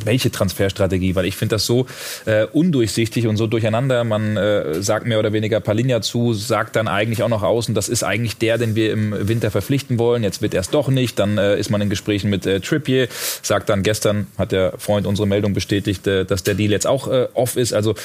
welche 0.06 0.32
Transferstrategie, 0.32 1.16
weil 1.16 1.26
ich 1.26 1.36
finde 1.36 1.56
das 1.56 1.66
so 1.66 1.86
äh, 2.26 2.46
undurchsichtig 2.46 3.28
und 3.28 3.38
so 3.38 3.48
durcheinander. 3.48 4.04
Man 4.04 4.38
äh, 4.38 4.82
sagt 4.82 5.06
mehr 5.06 5.20
oder 5.20 5.34
weniger 5.34 5.60
Palinja 5.60 6.02
zu, 6.02 6.34
sagt 6.34 6.76
dann 6.76 6.88
eigentlich 6.88 7.24
auch 7.24 7.30
noch 7.30 7.44
außen, 7.44 7.74
das 7.76 7.90
ist 7.90 8.04
eigentlich 8.04 8.38
der, 8.38 8.58
den 8.58 8.76
wir 8.76 8.92
im 8.92 9.28
Winter 9.28 9.52
verpflichten 9.52 10.00
wollen. 10.00 10.24
Jetzt 10.24 10.42
wird 10.42 10.54
er 10.54 10.62
es 10.62 10.70
doch 10.70 10.88
nicht. 10.88 11.20
Dann 11.20 11.38
äh, 11.38 11.58
ist 11.58 11.70
man 11.70 11.82
in 11.82 11.90
Gesprächen 11.90 12.30
mit 12.30 12.46
äh, 12.46 12.60
Trippier, 12.60 13.08
sagt 13.42 13.70
dann 13.70 13.84
gestern, 13.84 14.28
hat 14.38 14.52
der 14.52 14.74
Freund 14.78 15.08
unsere 15.08 15.28
Meldung 15.28 15.54
bestätigt, 15.54 16.08
äh, 16.08 16.26
dass 16.26 16.44
der 16.44 16.56
Deal 16.56 16.72
jetzt 16.72 16.88
auch 16.88 17.08
äh, 17.08 17.28
off 17.34 17.58
ist. 17.58 17.74
Also 17.74 17.96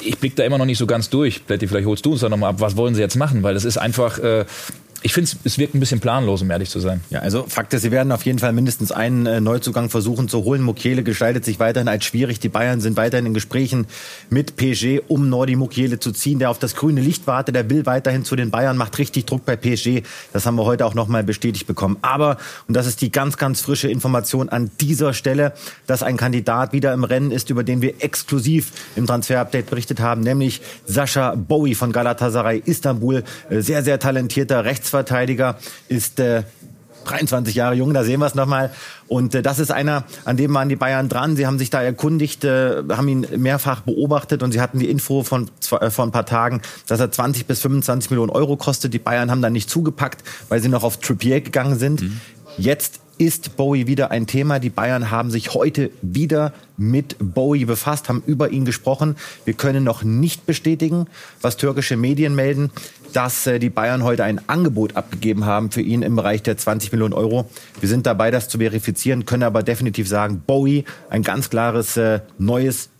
ich 0.00 0.18
blicke 0.18 0.36
da 0.36 0.44
immer 0.44 0.58
noch 0.58 0.64
nicht 0.64 0.78
so 0.78 0.86
ganz 0.86 1.10
durch. 1.10 1.46
Plätti, 1.46 1.68
vielleicht 1.68 1.86
holst 1.86 2.04
du 2.04 2.12
uns 2.12 2.20
da 2.20 2.28
nochmal 2.28 2.50
ab. 2.50 2.56
Was 2.58 2.76
wollen 2.76 2.94
sie 2.94 3.00
jetzt 3.00 3.16
machen? 3.16 3.42
Weil 3.42 3.54
das 3.54 3.64
ist 3.64 3.76
einfach, 3.76 4.18
äh, 4.18 4.44
ich 5.04 5.12
finde, 5.12 5.30
es 5.42 5.58
wirkt 5.58 5.74
ein 5.74 5.80
bisschen 5.80 6.00
planlos, 6.00 6.42
um 6.42 6.50
ehrlich 6.50 6.70
zu 6.70 6.78
sein. 6.78 7.00
Ja, 7.10 7.20
also 7.20 7.44
Fakt 7.48 7.74
ist, 7.74 7.82
sie 7.82 7.90
werden 7.90 8.12
auf 8.12 8.24
jeden 8.24 8.38
Fall 8.38 8.52
mindestens 8.52 8.92
einen 8.92 9.26
äh, 9.26 9.40
Neuzugang 9.40 9.90
versuchen 9.90 10.28
zu 10.28 10.44
holen. 10.44 10.62
Mukiele 10.62 11.02
gestaltet 11.02 11.44
sich 11.44 11.58
weiterhin 11.58 11.88
als 11.88 12.04
schwierig. 12.04 12.38
Die 12.38 12.48
Bayern 12.48 12.80
sind 12.80 12.96
weiterhin 12.96 13.26
in 13.26 13.34
Gesprächen 13.34 13.86
mit 14.30 14.56
PSG, 14.56 15.00
um 15.08 15.28
Nordi 15.28 15.56
Mukiele 15.56 15.98
zu 15.98 16.12
ziehen, 16.12 16.38
der 16.38 16.50
auf 16.50 16.58
das 16.60 16.76
grüne 16.76 17.00
Licht 17.00 17.26
wartet. 17.26 17.56
Der 17.56 17.68
will 17.68 17.84
weiterhin 17.84 18.24
zu 18.24 18.36
den 18.36 18.50
Bayern, 18.50 18.76
macht 18.76 18.98
richtig 18.98 19.26
Druck 19.26 19.44
bei 19.44 19.56
PSG. 19.56 20.02
Das 20.32 20.46
haben 20.46 20.54
wir 20.54 20.64
heute 20.64 20.86
auch 20.86 20.94
nochmal 20.94 21.24
bestätigt 21.24 21.66
bekommen. 21.66 21.96
Aber, 22.02 22.36
und 22.68 22.76
das 22.76 22.86
ist 22.86 23.00
die 23.00 23.10
ganz, 23.10 23.36
ganz 23.36 23.60
frische 23.60 23.88
Information 23.88 24.50
an 24.50 24.70
dieser 24.80 25.14
Stelle, 25.14 25.52
dass 25.86 26.04
ein 26.04 26.16
Kandidat 26.16 26.72
wieder 26.72 26.92
im 26.92 27.02
Rennen 27.02 27.32
ist, 27.32 27.50
über 27.50 27.64
den 27.64 27.82
wir 27.82 28.02
exklusiv 28.02 28.70
im 28.94 29.06
Transfer-Update 29.06 29.68
berichtet 29.68 29.98
haben, 29.98 30.20
nämlich 30.20 30.60
Sascha 30.86 31.34
Bowie 31.34 31.74
von 31.74 31.90
Galatasaray 31.90 32.62
Istanbul. 32.64 33.24
Äh, 33.50 33.60
sehr, 33.60 33.82
sehr 33.82 33.98
talentierter 33.98 34.64
Rechts 34.64 34.91
Rechtsverteidiger, 34.92 35.56
ist 35.88 36.20
äh, 36.20 36.42
23 37.04 37.54
Jahre 37.54 37.74
jung, 37.74 37.94
da 37.94 38.04
sehen 38.04 38.20
wir 38.20 38.26
es 38.26 38.34
nochmal. 38.34 38.70
Und 39.08 39.34
äh, 39.34 39.42
das 39.42 39.58
ist 39.58 39.72
einer, 39.72 40.04
an 40.24 40.36
dem 40.36 40.54
waren 40.54 40.68
die 40.68 40.76
Bayern 40.76 41.08
dran. 41.08 41.34
Sie 41.34 41.46
haben 41.46 41.58
sich 41.58 41.70
da 41.70 41.82
erkundigt, 41.82 42.44
äh, 42.44 42.82
haben 42.90 43.08
ihn 43.08 43.26
mehrfach 43.36 43.80
beobachtet 43.80 44.42
und 44.42 44.52
sie 44.52 44.60
hatten 44.60 44.78
die 44.78 44.88
Info 44.88 45.24
von 45.24 45.50
äh, 45.80 45.90
vor 45.90 46.04
ein 46.04 46.12
paar 46.12 46.26
Tagen, 46.26 46.60
dass 46.86 47.00
er 47.00 47.10
20 47.10 47.46
bis 47.46 47.60
25 47.60 48.10
Millionen 48.10 48.30
Euro 48.30 48.56
kostet. 48.56 48.94
Die 48.94 48.98
Bayern 48.98 49.30
haben 49.30 49.42
da 49.42 49.50
nicht 49.50 49.68
zugepackt, 49.68 50.22
weil 50.48 50.60
sie 50.60 50.68
noch 50.68 50.84
auf 50.84 50.98
Trippier 50.98 51.40
gegangen 51.40 51.78
sind. 51.78 52.02
Mhm. 52.02 52.20
Jetzt 52.58 53.00
ist 53.18 53.56
Bowie 53.56 53.86
wieder 53.86 54.10
ein 54.10 54.26
Thema. 54.26 54.58
Die 54.58 54.70
Bayern 54.70 55.10
haben 55.10 55.30
sich 55.30 55.54
heute 55.54 55.90
wieder 56.02 56.52
mit 56.76 57.16
Bowie 57.18 57.64
befasst, 57.64 58.08
haben 58.08 58.22
über 58.26 58.50
ihn 58.50 58.64
gesprochen. 58.64 59.16
Wir 59.44 59.54
können 59.54 59.84
noch 59.84 60.02
nicht 60.02 60.46
bestätigen, 60.46 61.06
was 61.40 61.56
türkische 61.56 61.96
Medien 61.96 62.34
melden, 62.34 62.70
dass 63.12 63.46
äh, 63.46 63.58
die 63.58 63.70
Bayern 63.70 64.02
heute 64.02 64.24
ein 64.24 64.40
Angebot 64.48 64.96
abgegeben 64.96 65.44
haben 65.44 65.70
für 65.70 65.80
ihn 65.80 66.02
im 66.02 66.16
Bereich 66.16 66.42
der 66.42 66.56
20 66.56 66.92
Millionen 66.92 67.14
Euro. 67.14 67.48
Wir 67.80 67.88
sind 67.88 68.06
dabei, 68.06 68.30
das 68.30 68.48
zu 68.48 68.58
verifizieren, 68.58 69.26
können 69.26 69.42
aber 69.42 69.62
definitiv 69.62 70.08
sagen, 70.08 70.42
Bowie, 70.46 70.84
ein 71.10 71.22
ganz 71.22 71.50
klares 71.50 71.96
äh, 71.96 72.20
neues 72.38 72.91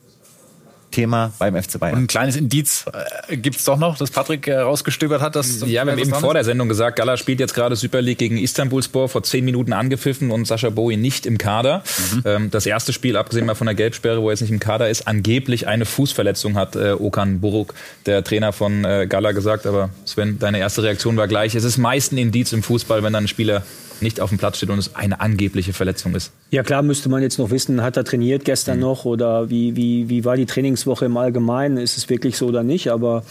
Thema 0.93 1.33
beim 1.39 1.61
FC 1.61 1.79
Bayern. 1.79 1.97
Und 1.97 2.05
ein 2.05 2.07
kleines 2.07 2.37
Indiz 2.37 2.85
äh, 3.29 3.37
gibt 3.37 3.57
es 3.57 3.65
doch 3.65 3.79
noch, 3.79 3.97
das 3.99 4.11
Patrick 4.11 4.47
äh, 4.47 4.59
rausgestöbert 4.59 5.21
hat. 5.21 5.35
Dass 5.35 5.61
ja, 5.61 5.67
wir 5.67 5.93
haben 5.93 5.99
eben 5.99 6.15
vor 6.15 6.35
der 6.35 6.45
Sendung 6.45 6.69
gesagt, 6.69 6.97
Gala 6.97 7.17
spielt 7.17 7.41
jetzt 7.41 7.55
gerade 7.55 7.75
Super 7.75 8.01
League 8.01 8.19
gegen 8.19 8.39
Istanbulspor, 8.39 9.09
vor 9.09 9.23
zehn 9.23 9.45
Minuten 9.45 9.73
angepfiffen 9.73 10.31
und 10.31 10.47
Sascha 10.47 10.71
Bowie 10.71 10.97
nicht 10.97 11.27
im 11.27 11.39
Kader. 11.39 11.83
Mhm. 12.15 12.23
Ähm, 12.25 12.51
das 12.51 12.67
erste 12.67 12.93
Spiel, 12.93 13.17
abgesehen 13.17 13.47
mal 13.47 13.55
von 13.55 13.67
der 13.67 13.75
Gelbsperre, 13.75 14.23
wo 14.23 14.29
er 14.29 14.33
jetzt 14.33 14.43
nicht 14.43 14.51
im 14.51 14.61
Kader 14.61 14.89
ist, 14.89 15.09
angeblich 15.09 15.67
eine 15.67 15.85
Fußverletzung 15.85 16.57
hat 16.57 16.77
äh, 16.77 16.93
Okan 16.93 17.41
Buruk, 17.41 17.75
der 18.07 18.23
Trainer 18.23 18.53
von 18.53 18.85
äh, 18.85 19.07
Gala, 19.09 19.33
gesagt. 19.33 19.67
Aber 19.67 19.91
Sven, 20.05 20.39
deine 20.39 20.59
erste 20.59 20.83
Reaktion 20.83 21.17
war 21.17 21.29
gleich. 21.29 21.55
Es 21.55 21.65
ist 21.65 21.79
meist 21.79 22.13
ein 22.13 22.19
Indiz 22.19 22.53
im 22.53 22.63
Fußball, 22.63 23.03
wenn 23.03 23.13
dann 23.13 23.25
ein 23.25 23.29
Spieler 23.29 23.63
nicht 24.03 24.21
auf 24.21 24.31
dem 24.31 24.39
Platz 24.39 24.59
steht 24.59 24.71
und 24.71 24.79
es 24.79 24.95
eine 24.95 25.21
angebliche 25.21 25.73
Verletzung 25.73 26.15
ist. 26.15 26.33
Ja 26.51 26.63
klar, 26.63 26.83
müsste 26.83 27.09
man 27.09 27.23
jetzt 27.23 27.39
noch 27.39 27.51
wissen, 27.51 27.83
hat 27.83 27.97
er 27.97 28.05
trainiert 28.05 28.45
gestern 28.45 28.77
mhm. 28.77 28.83
noch 28.83 29.05
oder 29.05 29.51
wie, 29.51 29.77
wie, 29.77 30.09
wie 30.09 30.25
war 30.25 30.37
die 30.37 30.47
Trainingswoche 30.47 31.07
im 31.07 31.17
Allgemeinen? 31.17 31.77
Ist 31.77 31.97
es 31.97 32.09
wirklich 32.09 32.37
so 32.37 32.47
oder 32.47 32.63
nicht? 32.63 32.91
Aber 32.91 33.25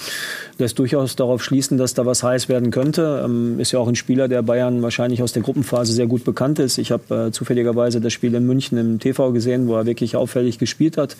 lässt 0.61 0.79
durchaus 0.79 1.17
darauf 1.17 1.43
schließen, 1.43 1.77
dass 1.77 1.93
da 1.93 2.05
was 2.05 2.23
heiß 2.23 2.47
werden 2.47 2.71
könnte. 2.71 3.21
Ähm, 3.25 3.59
ist 3.59 3.73
ja 3.73 3.79
auch 3.79 3.87
ein 3.87 3.95
Spieler, 3.95 4.29
der 4.29 4.41
Bayern 4.41 4.81
wahrscheinlich 4.81 5.21
aus 5.21 5.33
der 5.33 5.41
Gruppenphase 5.41 5.91
sehr 5.91 6.07
gut 6.07 6.23
bekannt 6.23 6.59
ist. 6.59 6.77
Ich 6.77 6.91
habe 6.91 7.27
äh, 7.27 7.31
zufälligerweise 7.31 7.99
das 7.99 8.13
Spiel 8.13 8.33
in 8.33 8.45
München 8.45 8.77
im 8.77 8.99
TV 8.99 9.33
gesehen, 9.33 9.67
wo 9.67 9.75
er 9.75 9.85
wirklich 9.85 10.15
auffällig 10.15 10.57
gespielt 10.57 10.97
hat. 10.97 11.17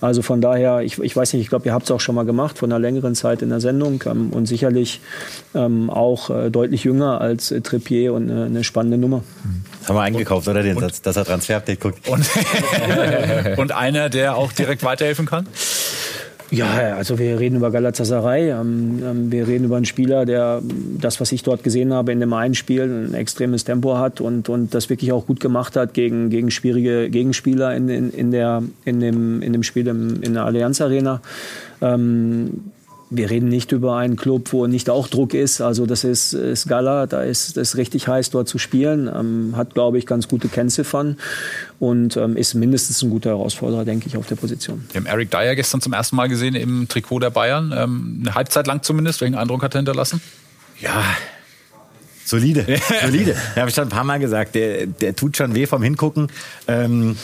Also 0.00 0.20
von 0.20 0.40
daher, 0.40 0.82
ich, 0.82 0.98
ich 0.98 1.16
weiß 1.16 1.32
nicht, 1.32 1.42
ich 1.42 1.48
glaube, 1.48 1.66
ihr 1.66 1.72
habt 1.72 1.84
es 1.84 1.90
auch 1.90 2.00
schon 2.00 2.14
mal 2.14 2.24
gemacht, 2.24 2.58
von 2.58 2.70
einer 2.70 2.78
längeren 2.78 3.14
Zeit 3.14 3.40
in 3.40 3.48
der 3.48 3.60
Sendung 3.60 4.02
ähm, 4.06 4.30
und 4.30 4.46
sicherlich 4.46 5.00
ähm, 5.54 5.88
auch 5.88 6.28
äh, 6.28 6.50
deutlich 6.50 6.84
jünger 6.84 7.20
als 7.20 7.50
äh, 7.50 7.60
Trippier 7.60 8.12
und 8.12 8.28
äh, 8.28 8.32
eine 8.44 8.64
spannende 8.64 8.98
Nummer. 8.98 9.22
Das 9.80 9.88
haben 9.88 9.96
wir 9.96 10.02
eingekauft, 10.02 10.48
oder 10.48 10.62
den 10.62 10.78
Satz, 10.78 11.00
dass 11.00 11.16
er 11.16 11.24
Transfer-Update 11.24 11.80
guckt. 11.80 12.08
Und, 12.08 12.28
und 13.58 13.72
einer, 13.72 14.08
der 14.08 14.36
auch 14.36 14.52
direkt 14.52 14.82
weiterhelfen 14.82 15.26
kann? 15.26 15.46
Ja, 16.50 16.94
also 16.96 17.18
wir 17.18 17.40
reden 17.40 17.56
über 17.56 17.70
Galatasaray. 17.70 18.50
Ähm, 18.50 19.02
ähm, 19.02 19.32
wir 19.32 19.48
reden 19.48 19.64
über 19.64 19.76
einen 19.76 19.86
Spieler, 19.86 20.24
der 20.26 20.62
das, 21.00 21.20
was 21.20 21.32
ich 21.32 21.42
dort 21.42 21.64
gesehen 21.64 21.92
habe 21.92 22.12
in 22.12 22.20
dem 22.20 22.32
einen 22.32 22.54
Spiel, 22.54 22.82
ein 22.82 23.14
extremes 23.14 23.64
Tempo 23.64 23.98
hat 23.98 24.20
und, 24.20 24.48
und 24.48 24.74
das 24.74 24.90
wirklich 24.90 25.12
auch 25.12 25.26
gut 25.26 25.40
gemacht 25.40 25.76
hat 25.76 25.94
gegen, 25.94 26.30
gegen 26.30 26.50
schwierige 26.50 27.08
Gegenspieler 27.10 27.74
in, 27.74 27.88
in, 27.88 28.10
in, 28.10 28.30
der, 28.30 28.62
in, 28.84 29.00
dem, 29.00 29.42
in 29.42 29.52
dem 29.52 29.62
Spiel 29.62 29.86
in 29.86 30.34
der 30.34 30.44
Allianz 30.44 30.80
Arena. 30.80 31.20
Ähm, 31.80 32.70
wir 33.10 33.30
reden 33.30 33.48
nicht 33.48 33.72
über 33.72 33.96
einen 33.96 34.16
Club, 34.16 34.52
wo 34.52 34.66
nicht 34.66 34.90
auch 34.90 35.08
Druck 35.08 35.34
ist. 35.34 35.60
Also 35.60 35.86
das 35.86 36.04
ist, 36.04 36.32
ist 36.32 36.68
Gala, 36.68 37.06
da 37.06 37.22
ist 37.22 37.56
es 37.56 37.76
richtig 37.76 38.08
heiß, 38.08 38.30
dort 38.30 38.48
zu 38.48 38.58
spielen. 38.58 39.08
Ähm, 39.08 39.54
hat, 39.56 39.74
glaube 39.74 39.98
ich, 39.98 40.06
ganz 40.06 40.28
gute 40.28 40.48
Kennziffern 40.48 41.16
und 41.78 42.16
ähm, 42.16 42.36
ist 42.36 42.54
mindestens 42.54 43.02
ein 43.02 43.10
guter 43.10 43.30
Herausforderer, 43.30 43.84
denke 43.84 44.06
ich, 44.06 44.16
auf 44.16 44.26
der 44.26 44.36
Position. 44.36 44.84
Wir 44.92 45.00
haben 45.00 45.06
Eric 45.06 45.30
Dyer 45.30 45.54
gestern 45.54 45.80
zum 45.80 45.92
ersten 45.92 46.16
Mal 46.16 46.28
gesehen 46.28 46.54
im 46.54 46.88
Trikot 46.88 47.20
der 47.20 47.30
Bayern. 47.30 47.72
Ähm, 47.76 48.18
eine 48.22 48.34
Halbzeit 48.34 48.66
lang 48.66 48.82
zumindest. 48.82 49.20
Welchen 49.20 49.36
Eindruck 49.36 49.62
hat 49.62 49.74
er 49.74 49.78
hinterlassen? 49.78 50.20
Ja, 50.80 51.04
Solide, 52.24 52.64
solide. 53.02 53.36
Ja, 53.54 53.60
habe 53.60 53.68
ich 53.68 53.74
schon 53.74 53.84
ein 53.84 53.90
paar 53.90 54.04
Mal 54.04 54.18
gesagt. 54.18 54.54
Der, 54.54 54.86
der 54.86 55.14
tut 55.14 55.36
schon 55.36 55.54
weh 55.54 55.66
vom 55.66 55.82
Hingucken. 55.82 56.28
Ähm, 56.66 57.16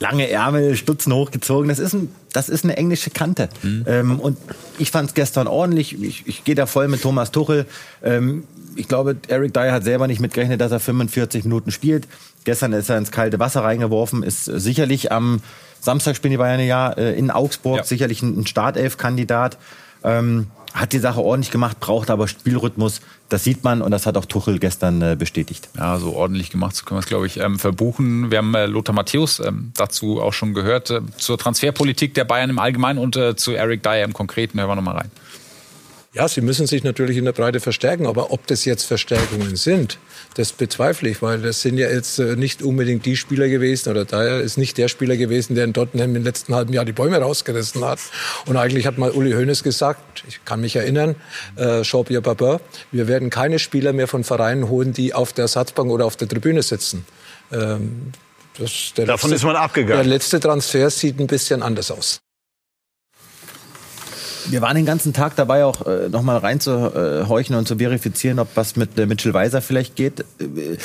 lange 0.00 0.28
Ärmel, 0.28 0.76
Stutzen 0.76 1.12
hochgezogen. 1.12 1.68
Das 1.68 1.78
ist, 1.78 1.94
ein, 1.94 2.12
das 2.32 2.48
ist 2.48 2.64
eine 2.64 2.76
englische 2.76 3.10
Kante. 3.10 3.48
Mhm. 3.62 3.84
Ähm, 3.86 4.20
und 4.20 4.38
ich 4.78 4.90
fand 4.90 5.10
es 5.10 5.14
gestern 5.14 5.46
ordentlich. 5.46 6.00
Ich, 6.02 6.26
ich 6.26 6.44
gehe 6.44 6.54
da 6.54 6.66
voll 6.66 6.88
mit 6.88 7.02
Thomas 7.02 7.30
Tuchel. 7.30 7.66
Ähm, 8.02 8.44
ich 8.76 8.88
glaube, 8.88 9.16
Eric 9.28 9.52
Dyer 9.52 9.72
hat 9.72 9.84
selber 9.84 10.06
nicht 10.06 10.20
mitgerechnet, 10.20 10.60
dass 10.60 10.72
er 10.72 10.80
45 10.80 11.44
Minuten 11.44 11.70
spielt. 11.70 12.08
Gestern 12.44 12.72
ist 12.72 12.88
er 12.88 12.98
ins 12.98 13.10
kalte 13.10 13.38
Wasser 13.38 13.62
reingeworfen, 13.62 14.22
ist 14.22 14.44
sicherlich 14.44 15.12
am 15.12 15.40
Samstag 15.80 16.14
spielen 16.14 16.30
die 16.30 16.38
Bayern 16.38 16.60
ja 16.60 16.92
äh, 16.92 17.18
in 17.18 17.30
Augsburg, 17.30 17.78
ja. 17.78 17.84
sicherlich 17.84 18.22
ein 18.22 18.46
Startelf-Kandidat. 18.46 19.58
Ähm, 20.04 20.46
hat 20.74 20.92
die 20.92 20.98
Sache 20.98 21.20
ordentlich 21.20 21.50
gemacht, 21.50 21.80
braucht 21.80 22.10
aber 22.10 22.28
Spielrhythmus. 22.28 23.00
Das 23.28 23.44
sieht 23.44 23.64
man 23.64 23.82
und 23.82 23.90
das 23.90 24.06
hat 24.06 24.16
auch 24.16 24.24
Tuchel 24.24 24.58
gestern 24.58 25.02
äh, 25.02 25.16
bestätigt. 25.18 25.68
Ja, 25.76 25.98
so 25.98 26.14
ordentlich 26.14 26.50
gemacht, 26.50 26.76
so 26.76 26.84
können 26.84 26.96
wir 26.96 27.02
es, 27.02 27.06
glaube 27.06 27.26
ich, 27.26 27.38
ähm, 27.38 27.58
verbuchen. 27.58 28.30
Wir 28.30 28.38
haben 28.38 28.54
äh, 28.54 28.66
Lothar 28.66 28.94
Matthäus 28.94 29.40
ähm, 29.40 29.72
dazu 29.74 30.20
auch 30.20 30.32
schon 30.32 30.54
gehört, 30.54 30.90
äh, 30.90 31.00
zur 31.16 31.38
Transferpolitik 31.38 32.14
der 32.14 32.24
Bayern 32.24 32.50
im 32.50 32.58
Allgemeinen 32.58 32.98
und 32.98 33.16
äh, 33.16 33.36
zu 33.36 33.52
Eric 33.52 33.82
Dyer 33.82 34.04
im 34.04 34.12
Konkreten. 34.12 34.58
Hören 34.58 34.70
wir 34.70 34.76
nochmal 34.76 34.96
rein. 34.96 35.10
Ja, 36.14 36.28
sie 36.28 36.42
müssen 36.42 36.66
sich 36.66 36.84
natürlich 36.84 37.16
in 37.16 37.24
der 37.24 37.32
Breite 37.32 37.58
verstärken, 37.58 38.04
aber 38.04 38.32
ob 38.32 38.46
das 38.46 38.66
jetzt 38.66 38.84
Verstärkungen 38.84 39.56
sind, 39.56 39.98
das 40.34 40.52
bezweifle 40.52 41.08
ich, 41.08 41.22
weil 41.22 41.40
das 41.40 41.62
sind 41.62 41.78
ja 41.78 41.88
jetzt 41.88 42.18
äh, 42.18 42.36
nicht 42.36 42.62
unbedingt 42.62 43.06
die 43.06 43.16
Spieler 43.16 43.48
gewesen 43.48 43.88
oder 43.88 44.04
daher 44.04 44.42
ist 44.42 44.58
nicht 44.58 44.76
der 44.76 44.88
Spieler 44.88 45.16
gewesen, 45.16 45.54
der 45.54 45.64
in 45.64 45.72
Tottenham 45.72 46.14
im 46.14 46.22
letzten 46.22 46.54
halben 46.54 46.74
Jahr 46.74 46.84
die 46.84 46.92
Bäume 46.92 47.16
rausgerissen 47.16 47.82
hat. 47.82 47.98
Und 48.44 48.58
eigentlich 48.58 48.86
hat 48.86 48.98
mal 48.98 49.10
Uli 49.10 49.32
Hoeneß 49.32 49.62
gesagt, 49.62 50.22
ich 50.28 50.44
kann 50.44 50.60
mich 50.60 50.76
erinnern, 50.76 51.16
äh, 51.56 51.80
Jean-Pierre 51.80 52.20
Babin, 52.20 52.58
wir 52.90 53.08
werden 53.08 53.30
keine 53.30 53.58
Spieler 53.58 53.94
mehr 53.94 54.06
von 54.06 54.22
Vereinen 54.22 54.68
holen, 54.68 54.92
die 54.92 55.14
auf 55.14 55.32
der 55.32 55.44
Ersatzbank 55.44 55.90
oder 55.90 56.04
auf 56.04 56.16
der 56.16 56.28
Tribüne 56.28 56.62
sitzen. 56.62 57.06
Ähm, 57.50 58.12
Davon 58.58 59.30
letzte, 59.30 59.34
ist 59.34 59.44
man 59.44 59.56
abgegangen. 59.56 60.02
Der 60.02 60.12
letzte 60.12 60.40
Transfer 60.40 60.90
sieht 60.90 61.18
ein 61.18 61.26
bisschen 61.26 61.62
anders 61.62 61.90
aus. 61.90 62.20
Wir 64.50 64.62
waren 64.62 64.76
den 64.76 64.86
ganzen 64.86 65.12
Tag 65.12 65.36
dabei, 65.36 65.64
auch 65.64 65.86
äh, 65.86 66.08
nochmal 66.08 66.38
reinzuhorchen 66.38 67.56
und 67.56 67.68
zu 67.68 67.78
verifizieren, 67.78 68.38
ob 68.38 68.48
was 68.54 68.76
mit 68.76 68.98
äh, 68.98 69.06
Mitchell 69.06 69.34
Weiser 69.34 69.62
vielleicht 69.62 69.96
geht. 69.96 70.20
Äh, 70.40 70.76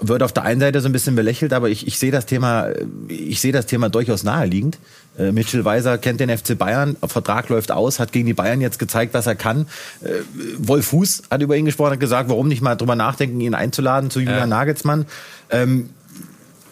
wird 0.00 0.22
auf 0.22 0.32
der 0.32 0.42
einen 0.42 0.60
Seite 0.60 0.80
so 0.80 0.88
ein 0.88 0.92
bisschen 0.92 1.14
belächelt, 1.14 1.52
aber 1.52 1.68
ich, 1.68 1.86
ich 1.86 1.98
sehe 1.98 2.10
das 2.10 2.26
Thema, 2.26 2.68
ich 3.08 3.40
sehe 3.40 3.52
das 3.52 3.66
Thema 3.66 3.88
durchaus 3.88 4.24
naheliegend. 4.24 4.78
Äh, 5.18 5.32
Mitchell 5.32 5.64
Weiser 5.64 5.98
kennt 5.98 6.20
den 6.20 6.36
FC 6.36 6.58
Bayern, 6.58 6.96
Vertrag 7.06 7.48
läuft 7.48 7.70
aus, 7.70 8.00
hat 8.00 8.12
gegen 8.12 8.26
die 8.26 8.34
Bayern 8.34 8.60
jetzt 8.60 8.78
gezeigt, 8.78 9.14
was 9.14 9.26
er 9.26 9.36
kann. 9.36 9.66
Äh, 10.02 10.08
Wolf 10.58 10.86
Fuß 10.86 11.24
hat 11.30 11.42
über 11.42 11.56
ihn 11.56 11.64
gesprochen, 11.64 11.92
hat 11.92 12.00
gesagt, 12.00 12.28
warum 12.28 12.48
nicht 12.48 12.62
mal 12.62 12.74
drüber 12.74 12.96
nachdenken, 12.96 13.40
ihn 13.40 13.54
einzuladen 13.54 14.10
zu 14.10 14.20
Julian 14.20 14.38
ja. 14.38 14.46
Nagelsmann. 14.46 15.06
Ähm, 15.50 15.90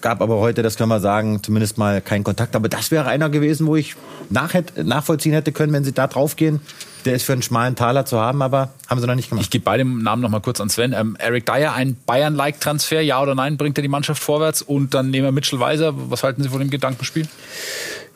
gab 0.03 0.21
aber 0.21 0.37
heute, 0.37 0.63
das 0.63 0.77
können 0.77 0.91
wir 0.91 1.01
sagen, 1.01 1.43
zumindest 1.43 1.79
mal 1.79 2.01
keinen 2.01 2.25
Kontakt. 2.25 2.55
Aber 2.55 2.69
das 2.69 2.91
wäre 2.91 3.07
einer 3.07 3.31
gewesen, 3.31 3.67
wo 3.67 3.77
ich 3.77 3.95
nach, 4.29 4.53
nachvollziehen 4.77 5.33
hätte 5.33 5.53
können, 5.53 5.73
wenn 5.73 5.85
sie 5.85 5.93
da 5.93 6.07
draufgehen. 6.07 6.61
Der 7.05 7.15
ist 7.15 7.25
für 7.25 7.33
einen 7.33 7.43
schmalen 7.43 7.75
Taler 7.75 8.05
zu 8.05 8.21
haben, 8.21 8.43
aber 8.43 8.71
haben 8.89 9.01
sie 9.01 9.07
noch 9.07 9.15
nicht 9.15 9.31
gemacht. 9.31 9.45
Ich 9.45 9.51
gebe 9.51 9.65
beide 9.65 9.85
Namen 9.85 10.23
noch 10.23 10.29
mal 10.29 10.41
kurz 10.41 10.61
an 10.61 10.69
Sven. 10.69 10.93
Ähm, 10.93 11.17
Eric 11.19 11.47
Dyer, 11.47 11.73
ein 11.73 11.97
Bayern-like-Transfer, 12.07 13.01
ja 13.01 13.21
oder 13.21 13.35
nein? 13.35 13.57
Bringt 13.57 13.79
er 13.79 13.83
die 13.83 13.89
Mannschaft 13.89 14.23
vorwärts? 14.23 14.63
Und 14.63 14.95
dann 14.95 15.11
nehmen 15.11 15.25
wir 15.25 15.33
Mitchell 15.33 15.59
Weiser. 15.59 15.95
Was 16.11 16.23
halten 16.23 16.43
Sie 16.43 16.49
von 16.49 16.61
dem 16.61 16.71
Gedankenspiel? 16.71 17.27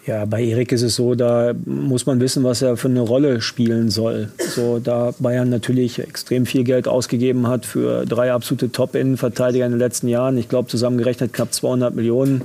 Ja, 0.07 0.25
bei 0.25 0.45
Erik 0.45 0.71
ist 0.71 0.83
es 0.83 0.95
so, 0.95 1.17
da 1.17 1.53
muss 1.65 2.07
man 2.07 2.21
wissen, 2.21 2.45
was 2.45 2.63
er 2.63 2.77
für 2.77 2.87
eine 2.87 3.01
Rolle 3.01 3.41
spielen 3.41 3.91
soll. 3.91 4.29
So, 4.39 4.79
da 4.79 5.13
Bayern 5.19 5.51
natürlich 5.51 5.99
extrem 5.99 6.47
viel 6.47 6.63
Geld 6.63 6.87
ausgegeben 6.87 7.49
hat 7.49 7.67
für 7.67 8.07
drei 8.07 8.33
absolute 8.33 8.71
Top-Innenverteidiger 8.71 9.67
in 9.67 9.73
den 9.73 9.81
letzten 9.81 10.07
Jahren, 10.07 10.39
ich 10.39 10.49
glaube 10.49 10.69
zusammengerechnet 10.69 11.33
knapp 11.33 11.53
200 11.53 11.93
Millionen, 11.97 12.43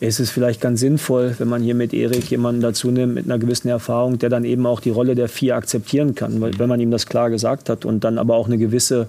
ist 0.00 0.20
es 0.20 0.30
vielleicht 0.30 0.60
ganz 0.60 0.80
sinnvoll, 0.80 1.34
wenn 1.38 1.48
man 1.48 1.62
hier 1.62 1.74
mit 1.74 1.92
Erik 1.92 2.30
jemanden 2.30 2.60
dazu 2.60 2.90
nimmt 2.90 3.14
mit 3.14 3.24
einer 3.24 3.38
gewissen 3.38 3.68
Erfahrung, 3.68 4.18
der 4.18 4.28
dann 4.28 4.44
eben 4.44 4.64
auch 4.66 4.80
die 4.80 4.90
Rolle 4.90 5.14
der 5.14 5.28
Vier 5.28 5.56
akzeptieren 5.56 6.14
kann, 6.14 6.40
weil, 6.40 6.58
wenn 6.58 6.68
man 6.68 6.80
ihm 6.80 6.90
das 6.90 7.06
klar 7.06 7.30
gesagt 7.30 7.68
hat 7.68 7.84
und 7.84 8.04
dann 8.04 8.18
aber 8.18 8.36
auch 8.36 8.46
eine 8.46 8.58
gewisse 8.58 9.08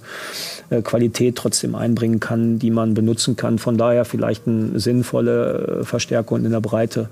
äh, 0.72 0.81
Qualität 0.81 1.36
trotzdem 1.36 1.75
einbringen 1.75 2.19
kann, 2.19 2.60
die 2.60 2.72
man 2.72 2.93
benutzen 2.93 3.36
kann. 3.36 3.60
Von 3.60 3.77
daher 3.77 4.03
vielleicht 4.05 4.48
eine 4.48 4.79
sinnvolle 4.79 5.81
äh, 5.81 5.84
Verstärkung 5.84 6.43
in 6.43 6.51
der 6.51 6.60
Breite. 6.60 7.10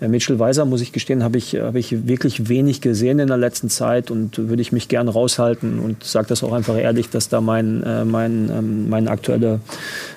Äh, 0.00 0.08
Mitchell 0.08 0.38
Weiser, 0.38 0.64
muss 0.64 0.80
ich 0.80 0.92
gestehen, 0.92 1.24
habe 1.24 1.38
ich, 1.38 1.54
hab 1.54 1.74
ich 1.74 2.06
wirklich 2.06 2.48
wenig 2.48 2.80
gesehen 2.80 3.18
in 3.18 3.28
der 3.28 3.36
letzten 3.36 3.70
Zeit 3.70 4.10
und 4.10 4.38
würde 4.38 4.62
ich 4.62 4.70
mich 4.70 4.88
gern 4.88 5.08
raushalten 5.08 5.80
und 5.80 6.04
sage 6.04 6.28
das 6.28 6.44
auch 6.44 6.52
einfach 6.52 6.76
ehrlich, 6.76 7.10
dass 7.10 7.28
da 7.28 7.40
mein, 7.40 7.84
mein, 8.06 8.50
ähm, 8.50 8.88
mein, 8.88 9.08
aktuelle, 9.08 9.60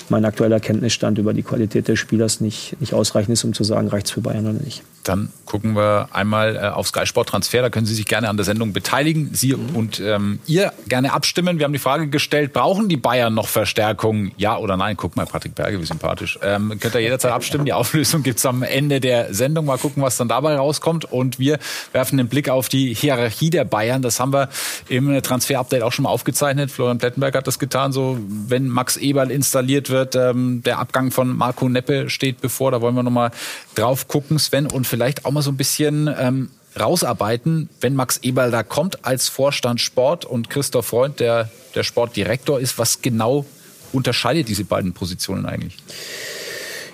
mein 0.10 0.26
aktueller 0.26 0.60
Kenntnisstand 0.60 1.18
über 1.18 1.34
die 1.34 1.44
Qualität 1.44 1.88
des 1.88 2.00
Spielers 2.00 2.42
nicht, 2.42 2.80
nicht 2.80 2.94
ausreichend 2.94 3.34
ist, 3.34 3.44
um 3.44 3.54
zu 3.54 3.64
sagen, 3.64 3.88
reicht 3.88 4.08
es 4.08 4.12
für 4.12 4.22
Bayern 4.22 4.48
oder 4.48 4.64
nicht. 4.64 4.84
Dann 5.04 5.32
gucken 5.46 5.76
wir 5.76 6.10
einmal 6.12 6.56
äh, 6.56 6.60
auf 6.60 6.88
Sky 6.88 7.06
Sport 7.06 7.30
Transfer. 7.30 7.62
Da 7.62 7.70
können 7.70 7.86
Sie 7.86 7.96
sich 7.96 8.06
gerne 8.06 8.30
an 8.30 8.38
der 8.38 8.46
Sendung 8.46 8.74
beteiligen. 8.74 9.32
Sie 9.34 9.54
mhm. 9.56 9.76
und 9.76 10.00
ähm, 10.00 10.40
ihr 10.46 10.72
gerne 10.88 11.14
abstimmen. 11.14 11.58
Wir 11.58 11.66
haben 11.66 11.74
die 11.74 11.80
Frage 11.80 12.08
gestellt, 12.08 12.54
brauchen 12.54 12.90
die 12.90 12.98
Bayern 12.98 13.34
noch 13.34 13.48
Verstärkung? 13.48 14.32
Ja 14.38 14.58
oder 14.58 14.78
nein? 14.78 14.96
Guck 14.98 15.16
mal, 15.16 15.26
Patrick 15.26 15.56
Berge, 15.56 15.82
wie 15.82 15.86
sympathisch. 15.86 16.38
Ähm, 16.44 16.78
könnt 16.80 16.94
ihr 16.96 17.02
jederzeit 17.02 17.32
abstimmen. 17.32 17.66
Die 17.66 17.74
Auflösung 17.74 18.24
gibt's 18.24 18.46
am 18.46 18.62
Ende 18.64 19.00
der 19.00 19.34
Sendung. 19.34 19.66
Mal 19.66 19.78
gucken, 19.78 20.04
was 20.04 20.18
dann 20.18 20.28
dabei 20.28 20.56
rauskommt. 20.56 21.06
Und 21.06 21.40
wir 21.40 21.58
werfen 21.94 22.18
den 22.18 22.28
Blick 22.28 22.50
auf 22.50 22.70
die 22.70 22.94
Hierarchie 22.94 23.50
der 23.50 23.66
Bayern. 23.66 24.02
Das 24.02 24.20
haben 24.20 24.34
wir 24.34 24.50
im 24.88 25.22
Transfer-Update 25.22 25.82
auch 25.82 25.92
schon 25.92 26.04
mal 26.04 26.10
aufgezeichnet. 26.10 26.72
Florian 26.72 27.00
Plettenberg 27.00 27.36
hat 27.36 27.48
das 27.48 27.58
getan. 27.58 27.92
So, 27.92 28.20
wenn 28.28 28.68
Max 28.68 28.98
Eberl 28.98 29.32
installiert 29.32 29.90
wird, 29.90 30.16
ähm, 30.16 30.62
der 30.64 30.80
Abgang 30.80 31.12
von 31.12 31.36
Marco 31.36 31.68
Neppe 31.68 32.10
steht 32.10 32.42
bevor. 32.42 32.72
Da 32.72 32.82
wollen 32.82 32.96
wir 32.96 33.04
nochmal 33.04 33.32
drauf 33.76 34.08
gucken, 34.08 34.38
Sven. 34.38 34.68
Und 34.68 34.86
vielleicht 34.90 35.26
auch 35.26 35.32
mal 35.32 35.42
so 35.42 35.52
ein 35.52 35.58
bisschen 35.58 36.14
ähm, 36.20 36.50
rausarbeiten, 36.80 37.70
wenn 37.82 37.96
Max 37.96 38.18
Eberl 38.22 38.52
da 38.52 38.64
kommt 38.64 39.06
als 39.06 39.30
Vorstand 39.30 39.80
Sport 39.80 40.26
und 40.26 40.50
Christoph 40.50 40.88
Freund, 40.88 41.20
der 41.20 41.50
der 41.76 41.84
Sportdirektor 41.84 42.60
ist, 42.60 42.78
was 42.78 43.02
genau 43.02 43.46
unterscheidet 43.94 44.48
diese 44.48 44.66
beiden 44.66 44.94
Positionen 44.94 45.46
eigentlich? 45.46 45.78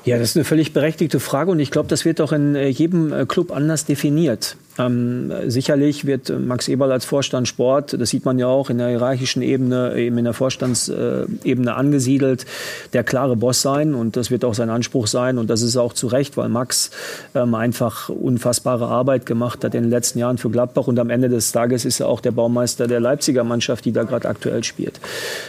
Ja, 0.05 0.19
das 0.19 0.29
ist 0.29 0.35
eine 0.35 0.45
völlig 0.45 0.73
berechtigte 0.73 1.19
Frage 1.19 1.51
und 1.51 1.59
ich 1.59 1.71
glaube, 1.71 1.89
das 1.89 2.05
wird 2.05 2.21
auch 2.21 2.31
in 2.31 2.55
äh, 2.55 2.67
jedem 2.67 3.11
äh, 3.11 3.25
Club 3.25 3.51
anders 3.51 3.85
definiert. 3.85 4.55
Ähm, 4.77 5.31
sicherlich 5.47 6.05
wird 6.05 6.31
Max 6.37 6.67
Eberl 6.67 6.91
als 6.91 7.05
Vorstand 7.05 7.47
Sport, 7.47 7.99
das 7.99 8.09
sieht 8.09 8.25
man 8.25 8.37
ja 8.39 8.47
auch 8.47 8.69
in 8.69 8.77
der 8.77 8.89
hierarchischen 8.89 9.41
Ebene, 9.41 9.95
eben 9.95 10.17
in 10.17 10.25
der 10.25 10.33
Vorstandsebene 10.33 11.73
angesiedelt, 11.73 12.45
der 12.91 13.03
klare 13.03 13.37
Boss 13.37 13.61
sein 13.61 13.93
und 13.93 14.17
das 14.17 14.31
wird 14.31 14.43
auch 14.43 14.53
sein 14.53 14.69
Anspruch 14.69 15.07
sein 15.07 15.37
und 15.37 15.49
das 15.49 15.61
ist 15.61 15.77
auch 15.77 15.93
zu 15.93 16.07
Recht, 16.07 16.35
weil 16.35 16.49
Max 16.49 16.91
ähm, 17.33 17.55
einfach 17.55 18.09
unfassbare 18.09 18.87
Arbeit 18.87 19.25
gemacht 19.25 19.63
hat 19.63 19.75
in 19.75 19.83
den 19.83 19.91
letzten 19.91 20.19
Jahren 20.19 20.37
für 20.37 20.49
Gladbach 20.49 20.87
und 20.87 20.99
am 20.99 21.09
Ende 21.09 21.29
des 21.29 21.51
Tages 21.53 21.85
ist 21.85 22.01
er 22.01 22.09
auch 22.09 22.19
der 22.19 22.31
Baumeister 22.31 22.87
der 22.87 22.99
Leipziger 22.99 23.43
Mannschaft, 23.45 23.85
die 23.85 23.93
da 23.93 24.03
gerade 24.03 24.27
aktuell 24.27 24.63
spielt. 24.63 24.99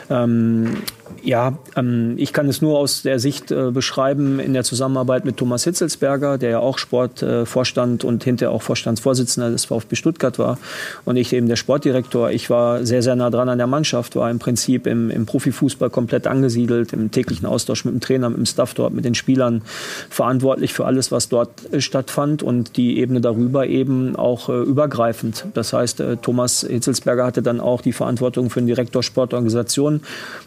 Ähm, 0.09 0.77
ja, 1.23 1.59
ähm, 1.75 2.15
ich 2.17 2.33
kann 2.33 2.49
es 2.49 2.63
nur 2.63 2.79
aus 2.79 3.03
der 3.03 3.19
Sicht 3.19 3.51
äh, 3.51 3.73
beschreiben 3.73 4.39
in 4.39 4.53
der 4.53 4.63
Zusammenarbeit 4.63 5.25
mit 5.25 5.37
Thomas 5.37 5.65
Hitzelsberger, 5.65 6.39
der 6.39 6.51
ja 6.51 6.59
auch 6.61 6.79
Sportvorstand 6.79 8.05
äh, 8.05 8.07
und 8.07 8.23
hinterher 8.23 8.53
auch 8.53 8.63
Vorstandsvorsitzender 8.63 9.16
des 9.25 9.65
VfB 9.65 9.97
Stuttgart 9.97 10.39
war 10.39 10.59
und 11.05 11.17
ich 11.17 11.33
eben 11.33 11.49
der 11.49 11.57
Sportdirektor. 11.57 12.31
Ich 12.31 12.51
war 12.51 12.85
sehr, 12.85 13.03
sehr 13.03 13.17
nah 13.17 13.31
dran 13.31 13.49
an 13.49 13.59
der 13.59 13.67
Mannschaft, 13.67 14.17
war 14.17 14.31
im 14.31 14.39
Prinzip 14.39 14.87
im, 14.87 15.11
im 15.11 15.27
Profifußball 15.27 15.91
komplett 15.91 16.27
angesiedelt, 16.27 16.93
im 16.93 17.11
täglichen 17.11 17.47
Austausch 17.47 17.85
mit 17.85 17.95
dem 17.95 18.01
Trainer, 18.01 18.29
mit 18.29 18.39
dem 18.39 18.47
Staff 18.47 18.75
dort, 18.75 18.93
mit 18.93 19.05
den 19.05 19.15
Spielern, 19.15 19.63
verantwortlich 20.11 20.73
für 20.73 20.85
alles, 20.85 21.13
was 21.13 21.29
dort 21.29 21.73
äh, 21.73 21.81
stattfand 21.81 22.43
und 22.43 22.77
die 22.77 22.99
Ebene 22.99 23.21
darüber 23.21 23.67
eben 23.67 24.17
auch 24.17 24.49
äh, 24.49 24.63
übergreifend. 24.63 25.47
Das 25.55 25.73
heißt, 25.73 26.01
äh, 26.01 26.17
Thomas 26.17 26.67
Hitzelsberger 26.69 27.25
hatte 27.25 27.43
dann 27.43 27.61
auch 27.61 27.81
die 27.81 27.93
Verantwortung 27.93 28.51
für 28.51 28.61
den 28.61 28.67
Direktor 28.67 29.03
Sportorganisation, 29.03 30.01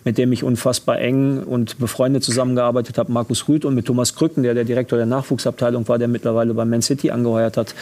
mit 0.04 0.18
dem 0.18 0.32
ich 0.32 0.44
unfassbar 0.44 1.00
eng 1.00 1.44
und 1.44 1.80
befreundet 1.80 2.24
zusammengearbeitet 2.24 2.98
habe, 2.98 3.12
Markus 3.12 3.48
Rüth 3.48 3.66
und 3.66 3.76
mit 3.76 3.86
Thomas 3.86 4.16
Krücken, 4.16 4.44
der 4.44 4.54
der 4.54 4.66
Direktor 4.66 4.98
der 4.98 5.06
Nachwuchsabteilung 5.06 5.88
war, 5.88 5.98
der 5.98 6.08
mittlerweile 6.08 6.54
bei 6.54 6.66
Man 6.66 6.82
City 6.82 7.12
angeheuert 7.12 7.58
hat. 7.58 7.74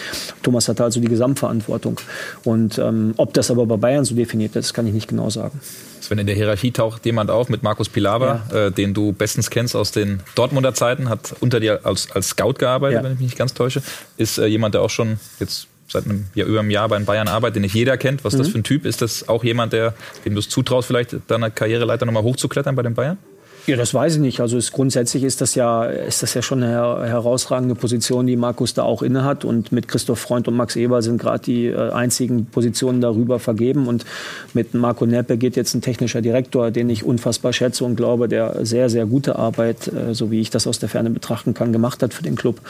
Thomas 0.44 0.70
hatte 0.78 0.86
also 0.86 1.00
die 1.00 1.08
Gesamtverantwortung. 1.08 2.00
Und 2.44 2.78
ähm, 2.78 3.14
ob 3.18 3.34
das 3.34 3.52
aber 3.52 3.66
bei 3.66 3.78
Bayern 3.78 4.06
so 4.06 4.16
definiert 4.16 4.56
ist, 4.56 4.74
kann 4.74 4.88
ich 4.88 4.94
nicht 4.94 5.08
genau 5.08 5.30
sagen. 5.30 5.60
Sven, 6.02 6.20
in 6.20 6.28
der 6.28 6.36
Hierarchie 6.36 6.72
taucht 6.72 7.06
jemand 7.06 7.32
auf 7.32 7.50
mit 7.50 7.64
Markus 7.64 7.90
Pilawa, 7.90 8.42
ja. 8.52 8.68
äh, 8.68 8.72
den 8.72 8.94
du 8.94 9.12
bestens 9.12 9.50
kennst 9.50 9.76
aus 9.76 9.92
den 9.92 10.22
Dortmunder 10.36 10.74
Zeiten, 10.74 11.10
hat 11.10 11.36
unter 11.40 11.60
dir 11.60 11.86
als, 11.86 12.12
als 12.12 12.30
Scout 12.30 12.54
gearbeitet, 12.54 12.98
ja. 12.98 13.04
wenn 13.04 13.14
ich 13.14 13.20
mich 13.20 13.28
nicht 13.30 13.38
ganz 13.38 13.54
täusche. 13.54 13.82
Ist 14.18 14.38
äh, 14.38 14.46
jemand, 14.46 14.76
der 14.76 14.82
auch 14.82 14.90
schon 14.90 15.20
jetzt 15.40 15.68
seit 15.90 16.06
einem 16.06 16.26
Jahr, 16.36 16.48
über 16.48 16.60
einem 16.60 16.70
Jahr 16.70 16.88
bei 16.90 16.98
den 16.98 17.06
Bayern 17.06 17.28
arbeitet, 17.28 17.58
den 17.58 17.62
nicht 17.64 17.76
jeder 17.76 17.98
kennt. 17.98 18.24
Was 18.24 18.34
ist 18.34 18.40
mhm. 18.40 18.44
das 18.44 18.52
für 18.52 18.60
ein 18.60 18.64
Typ? 18.64 18.86
Ist 18.86 19.02
das 19.02 19.28
auch 19.28 19.44
jemand, 19.44 19.74
der, 19.74 19.94
dem 20.26 20.34
du 20.34 20.40
es 20.40 20.50
zutraust, 20.50 20.88
vielleicht 20.88 21.16
deine 21.28 21.50
Karriereleiter 21.52 22.06
nochmal 22.06 22.24
hochzuklettern 22.24 22.76
bei 22.76 22.84
den 22.84 22.94
Bayern? 22.94 23.18
Ja, 23.68 23.76
das 23.76 23.94
weiß 23.94 24.16
ich 24.16 24.22
nicht. 24.22 24.40
Also 24.40 24.58
ist, 24.58 24.72
grundsätzlich 24.72 25.26
ist 25.26 25.42
das 25.42 25.54
ja, 25.54 25.84
ist 25.84 26.24
das 26.24 26.34
ja 26.34 26.42
schon 26.42 26.64
eine 26.64 26.72
her 26.72 27.00
herausragende 27.04 27.76
Position, 27.76 28.26
die 28.26 28.38
Markus 28.38 28.74
da 28.74 28.84
auch 28.84 29.02
innehat. 29.02 29.44
Und 29.44 29.74
mit 29.74 29.90
Christoph 29.90 30.20
Freund 30.20 30.48
und 30.48 30.56
Max 30.56 30.78
Eber 30.78 31.02
sind 31.02 31.20
gerade 31.20 31.44
die 31.44 31.66
äh, 31.66 31.92
einzigen 31.92 32.46
Positionen 32.46 33.02
darüber 33.02 33.40
vergeben. 33.40 33.88
Und 33.88 34.06
mit 34.54 34.74
Marco 34.74 35.06
Neppe 35.06 35.36
geht 35.36 35.58
jetzt 35.58 35.74
ein 35.74 35.82
technischer 35.82 36.22
Direktor, 36.22 36.72
den 36.72 36.90
ich 36.90 37.04
unfassbar 37.04 37.52
schätze 37.52 37.84
und 37.84 37.98
glaube, 37.98 38.30
der 38.30 38.66
sehr, 38.66 38.90
sehr 38.90 39.06
gute 39.06 39.36
Arbeit, 39.36 39.90
äh, 39.90 40.14
so 40.14 40.32
wie 40.32 40.40
ich 40.40 40.50
das 40.50 40.66
aus 40.66 40.80
der 40.80 40.88
Ferne 40.88 41.10
betrachten 41.10 41.54
kann, 41.54 41.74
gemacht 41.74 42.02
hat 42.02 42.14
für 42.14 42.24
den 42.24 42.38
Club. 42.38 42.62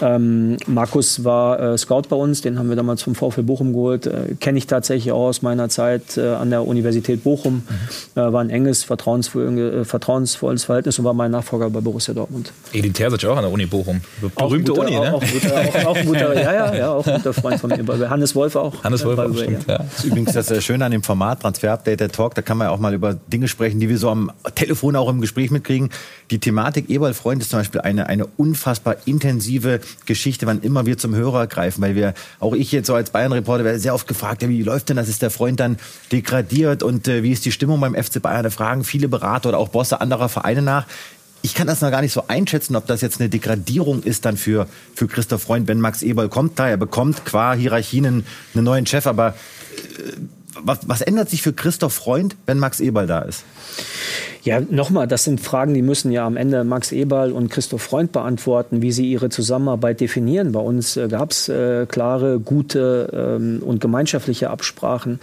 Ähm, 0.00 0.56
Markus 0.66 1.22
war 1.22 1.60
äh, 1.60 1.76
Scout 1.76 2.04
bei 2.08 2.16
uns, 2.16 2.40
den 2.40 2.58
haben 2.58 2.70
wir 2.70 2.76
damals 2.76 3.02
vom 3.02 3.14
VfL 3.14 3.42
Bochum 3.42 3.74
geholt. 3.74 4.06
Äh, 4.06 4.36
Kenne 4.40 4.56
ich 4.56 4.66
tatsächlich 4.66 5.12
auch 5.12 5.28
aus 5.28 5.42
meiner 5.42 5.68
Zeit 5.68 6.16
äh, 6.16 6.28
an 6.28 6.48
der 6.48 6.66
Universität 6.66 7.24
Bochum. 7.24 7.56
Mhm. 7.56 8.20
Äh, 8.22 8.32
war 8.32 8.40
ein 8.40 8.48
enges, 8.48 8.84
vertrauensvolles, 8.84 9.86
vertrauens 9.86 10.29
vertrauensvolles 10.34 10.64
Verhältnis 10.64 10.98
und 10.98 11.04
war 11.04 11.14
mein 11.14 11.30
Nachfolger 11.30 11.70
bei 11.70 11.80
Borussia 11.80 12.14
Dortmund. 12.14 12.52
Edin 12.72 12.92
Terzic 12.92 13.24
auch 13.26 13.36
an 13.36 13.44
der 13.44 13.52
Uni 13.52 13.66
Bochum. 13.66 14.00
Berühmte 14.36 14.72
guter, 14.72 14.86
Uni, 14.86 14.98
ne? 14.98 15.14
Auch, 15.14 15.20
guter, 15.20 15.60
auch, 15.60 15.86
auch 15.86 16.02
guter, 16.02 16.34
ja, 16.34 16.52
ja, 16.52 16.74
ja, 16.74 16.90
auch 16.90 17.06
ein 17.06 17.16
guter 17.16 17.32
Freund 17.32 17.60
von 17.60 17.70
mir. 17.70 18.10
Hannes 18.10 18.34
Wolf 18.34 18.56
auch. 18.56 18.82
Hannes 18.82 19.04
Wolf 19.04 19.18
auch, 19.18 19.36
stimmt, 19.36 19.66
ja. 19.68 19.78
Das 19.78 19.98
ist 19.98 20.04
übrigens 20.04 20.32
das 20.32 20.50
äh, 20.50 20.60
Schöne 20.60 20.84
an 20.84 20.92
dem 20.92 21.02
Format 21.02 21.40
Transfer 21.42 21.72
Update, 21.72 22.00
der 22.00 22.10
Talk, 22.10 22.34
da 22.34 22.42
kann 22.42 22.58
man 22.58 22.68
ja 22.68 22.72
auch 22.72 22.78
mal 22.78 22.94
über 22.94 23.14
Dinge 23.14 23.48
sprechen, 23.48 23.80
die 23.80 23.88
wir 23.88 23.98
so 23.98 24.10
am 24.10 24.30
Telefon 24.54 24.96
auch 24.96 25.08
im 25.08 25.20
Gespräch 25.20 25.50
mitkriegen. 25.50 25.90
Die 26.30 26.38
Thematik 26.38 26.90
Eberl 26.90 27.14
Freund 27.14 27.42
ist 27.42 27.50
zum 27.50 27.60
Beispiel 27.60 27.80
eine, 27.80 28.06
eine 28.06 28.26
unfassbar 28.36 28.96
intensive 29.06 29.80
Geschichte, 30.06 30.46
wann 30.46 30.60
immer 30.60 30.86
wir 30.86 30.98
zum 30.98 31.14
Hörer 31.14 31.46
greifen, 31.46 31.82
weil 31.82 31.94
wir, 31.94 32.14
auch 32.38 32.54
ich 32.54 32.72
jetzt 32.72 32.86
so 32.86 32.94
als 32.94 33.10
Bayern-Reporter, 33.10 33.64
werde 33.64 33.78
sehr 33.78 33.94
oft 33.94 34.06
gefragt, 34.06 34.42
ja, 34.42 34.48
wie 34.48 34.62
läuft 34.62 34.88
denn 34.88 34.96
das? 34.96 35.08
Ist 35.08 35.22
der 35.22 35.30
Freund 35.30 35.60
dann 35.60 35.76
degradiert 36.12 36.82
und 36.82 37.08
äh, 37.08 37.22
wie 37.22 37.32
ist 37.32 37.44
die 37.44 37.52
Stimmung 37.52 37.80
beim 37.80 37.94
FC 37.94 38.20
Bayern? 38.22 38.42
Da 38.42 38.50
fragen 38.50 38.84
viele 38.84 39.08
Berater 39.08 39.50
oder 39.50 39.58
auch 39.58 39.68
Bosse 39.68 40.00
anderer 40.00 40.19
Vereine 40.28 40.62
nach 40.62 40.86
ich 41.42 41.54
kann 41.54 41.66
das 41.66 41.80
noch 41.80 41.90
gar 41.90 42.02
nicht 42.02 42.12
so 42.12 42.24
einschätzen, 42.28 42.76
ob 42.76 42.86
das 42.86 43.00
jetzt 43.00 43.20
eine 43.20 43.28
Degradierung 43.28 44.02
ist 44.02 44.24
dann 44.24 44.36
für, 44.36 44.66
für 44.94 45.06
Christoph 45.06 45.42
Freund, 45.42 45.68
wenn 45.68 45.80
Max 45.80 46.02
Eberl 46.02 46.28
kommt 46.28 46.58
da. 46.58 46.68
Er 46.68 46.76
bekommt 46.76 47.24
qua 47.24 47.54
Hierarchien 47.54 48.06
einen, 48.06 48.26
einen 48.54 48.64
neuen 48.64 48.86
Chef, 48.86 49.06
aber 49.06 49.28
äh, 49.28 50.12
was, 50.62 50.80
was 50.86 51.00
ändert 51.00 51.30
sich 51.30 51.42
für 51.42 51.52
Christoph 51.52 51.94
Freund, 51.94 52.36
wenn 52.46 52.58
Max 52.58 52.80
Eberl 52.80 53.06
da 53.06 53.20
ist? 53.20 53.44
Ja, 54.42 54.60
nochmal, 54.60 55.06
das 55.06 55.24
sind 55.24 55.38
Fragen, 55.38 55.74
die 55.74 55.82
müssen 55.82 56.10
ja 56.10 56.26
am 56.26 56.38
Ende 56.38 56.64
Max 56.64 56.92
Eberl 56.92 57.30
und 57.32 57.50
Christoph 57.50 57.82
Freund 57.82 58.10
beantworten, 58.12 58.80
wie 58.80 58.90
sie 58.90 59.10
ihre 59.10 59.28
Zusammenarbeit 59.28 60.00
definieren. 60.00 60.52
Bei 60.52 60.60
uns 60.60 60.96
äh, 60.96 61.08
gab 61.08 61.32
es 61.32 61.50
äh, 61.50 61.84
klare, 61.84 62.40
gute 62.40 63.36
ähm, 63.38 63.62
und 63.62 63.82
gemeinschaftliche 63.82 64.48
Absprachen. 64.48 65.20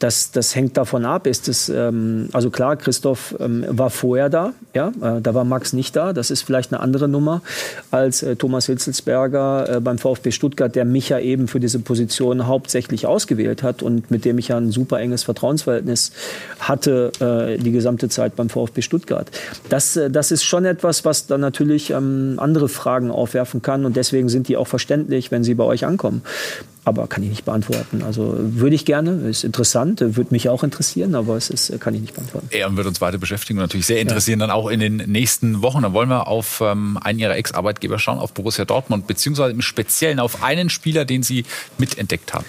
Das, 0.00 0.32
das 0.32 0.54
hängt 0.54 0.76
davon 0.76 1.06
ab, 1.06 1.26
ist 1.26 1.48
es, 1.48 1.70
ähm, 1.70 2.28
also 2.32 2.50
klar, 2.50 2.76
Christoph 2.76 3.34
ähm, 3.40 3.64
war 3.68 3.88
vorher 3.88 4.28
da, 4.28 4.52
ja, 4.74 4.88
äh, 5.00 5.22
da 5.22 5.34
war 5.34 5.44
Max 5.44 5.72
nicht 5.72 5.96
da. 5.96 6.12
Das 6.12 6.30
ist 6.30 6.42
vielleicht 6.42 6.70
eine 6.70 6.80
andere 6.82 7.08
Nummer 7.08 7.40
als 7.90 8.22
äh, 8.22 8.36
Thomas 8.36 8.66
Hitzelsberger 8.66 9.76
äh, 9.76 9.80
beim 9.80 9.96
VfB 9.96 10.30
Stuttgart, 10.30 10.74
der 10.76 10.84
mich 10.84 11.08
ja 11.08 11.18
eben 11.18 11.48
für 11.48 11.58
diese 11.58 11.78
Position 11.78 12.46
hauptsächlich 12.46 13.06
ausgewählt 13.06 13.62
hat 13.62 13.82
und 13.82 14.10
mit 14.10 14.26
dem 14.26 14.36
ich 14.36 14.48
ja 14.48 14.58
ein 14.58 14.72
super 14.72 15.00
enges 15.00 15.24
Vertrauensverhältnis 15.24 16.12
hatte 16.60 17.12
äh, 17.20 17.58
die 17.58 17.72
gesamte 17.72 18.10
Zeit 18.10 18.36
beim 18.36 18.50
VfB 18.50 18.57
VfB 18.58 18.82
Stuttgart. 18.82 19.30
Das, 19.68 19.96
äh, 19.96 20.10
das 20.10 20.30
ist 20.30 20.44
schon 20.44 20.64
etwas, 20.64 21.04
was 21.04 21.26
dann 21.26 21.40
natürlich 21.40 21.90
ähm, 21.90 22.34
andere 22.38 22.68
Fragen 22.68 23.10
aufwerfen 23.10 23.62
kann 23.62 23.84
und 23.84 23.96
deswegen 23.96 24.28
sind 24.28 24.48
die 24.48 24.56
auch 24.56 24.66
verständlich, 24.66 25.30
wenn 25.30 25.44
sie 25.44 25.54
bei 25.54 25.64
euch 25.64 25.84
ankommen. 25.84 26.22
Aber 26.84 27.06
kann 27.06 27.22
ich 27.22 27.28
nicht 27.28 27.44
beantworten. 27.44 28.02
Also 28.02 28.34
würde 28.38 28.74
ich 28.74 28.86
gerne, 28.86 29.28
ist 29.28 29.44
interessant, 29.44 30.00
würde 30.00 30.28
mich 30.30 30.48
auch 30.48 30.64
interessieren, 30.64 31.14
aber 31.14 31.36
es 31.36 31.50
ist, 31.50 31.78
kann 31.80 31.94
ich 31.94 32.00
nicht 32.00 32.14
beantworten. 32.14 32.48
Er 32.50 32.74
wird 32.74 32.86
uns 32.86 33.02
weiter 33.02 33.18
beschäftigen 33.18 33.58
und 33.58 33.64
natürlich 33.64 33.84
sehr 33.84 34.00
interessieren, 34.00 34.40
ja. 34.40 34.46
dann 34.46 34.56
auch 34.56 34.68
in 34.68 34.80
den 34.80 34.96
nächsten 34.96 35.60
Wochen. 35.60 35.82
Dann 35.82 35.92
wollen 35.92 36.08
wir 36.08 36.28
auf 36.28 36.62
ähm, 36.64 36.98
einen 37.02 37.18
Ihrer 37.18 37.36
Ex-Arbeitgeber 37.36 37.98
schauen, 37.98 38.18
auf 38.18 38.32
Borussia 38.32 38.64
Dortmund, 38.64 39.06
beziehungsweise 39.06 39.50
im 39.50 39.60
Speziellen 39.60 40.18
auf 40.18 40.42
einen 40.42 40.70
Spieler, 40.70 41.04
den 41.04 41.22
Sie 41.22 41.44
mitentdeckt 41.76 42.32
haben. 42.32 42.46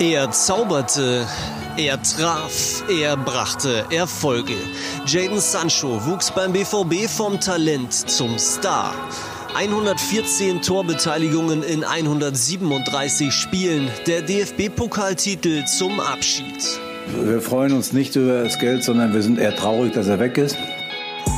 Er 0.00 0.32
zauberte, 0.32 1.24
er 1.76 2.02
traf, 2.02 2.82
er 2.88 3.16
brachte 3.16 3.84
Erfolge. 3.90 4.56
Jaden 5.06 5.38
Sancho 5.38 6.04
wuchs 6.04 6.32
beim 6.32 6.52
BVB 6.52 7.08
vom 7.08 7.38
Talent 7.40 7.92
zum 7.92 8.36
Star. 8.36 8.92
114 9.54 10.62
Torbeteiligungen 10.62 11.62
in 11.62 11.84
137 11.84 13.32
Spielen, 13.32 13.88
der 14.08 14.22
DFB-Pokaltitel 14.22 15.64
zum 15.66 16.00
Abschied. 16.00 16.80
Wir 17.22 17.40
freuen 17.40 17.72
uns 17.72 17.92
nicht 17.92 18.16
über 18.16 18.42
das 18.42 18.58
Geld, 18.58 18.82
sondern 18.82 19.14
wir 19.14 19.22
sind 19.22 19.38
eher 19.38 19.54
traurig, 19.54 19.92
dass 19.92 20.08
er 20.08 20.18
weg 20.18 20.38
ist. 20.38 20.56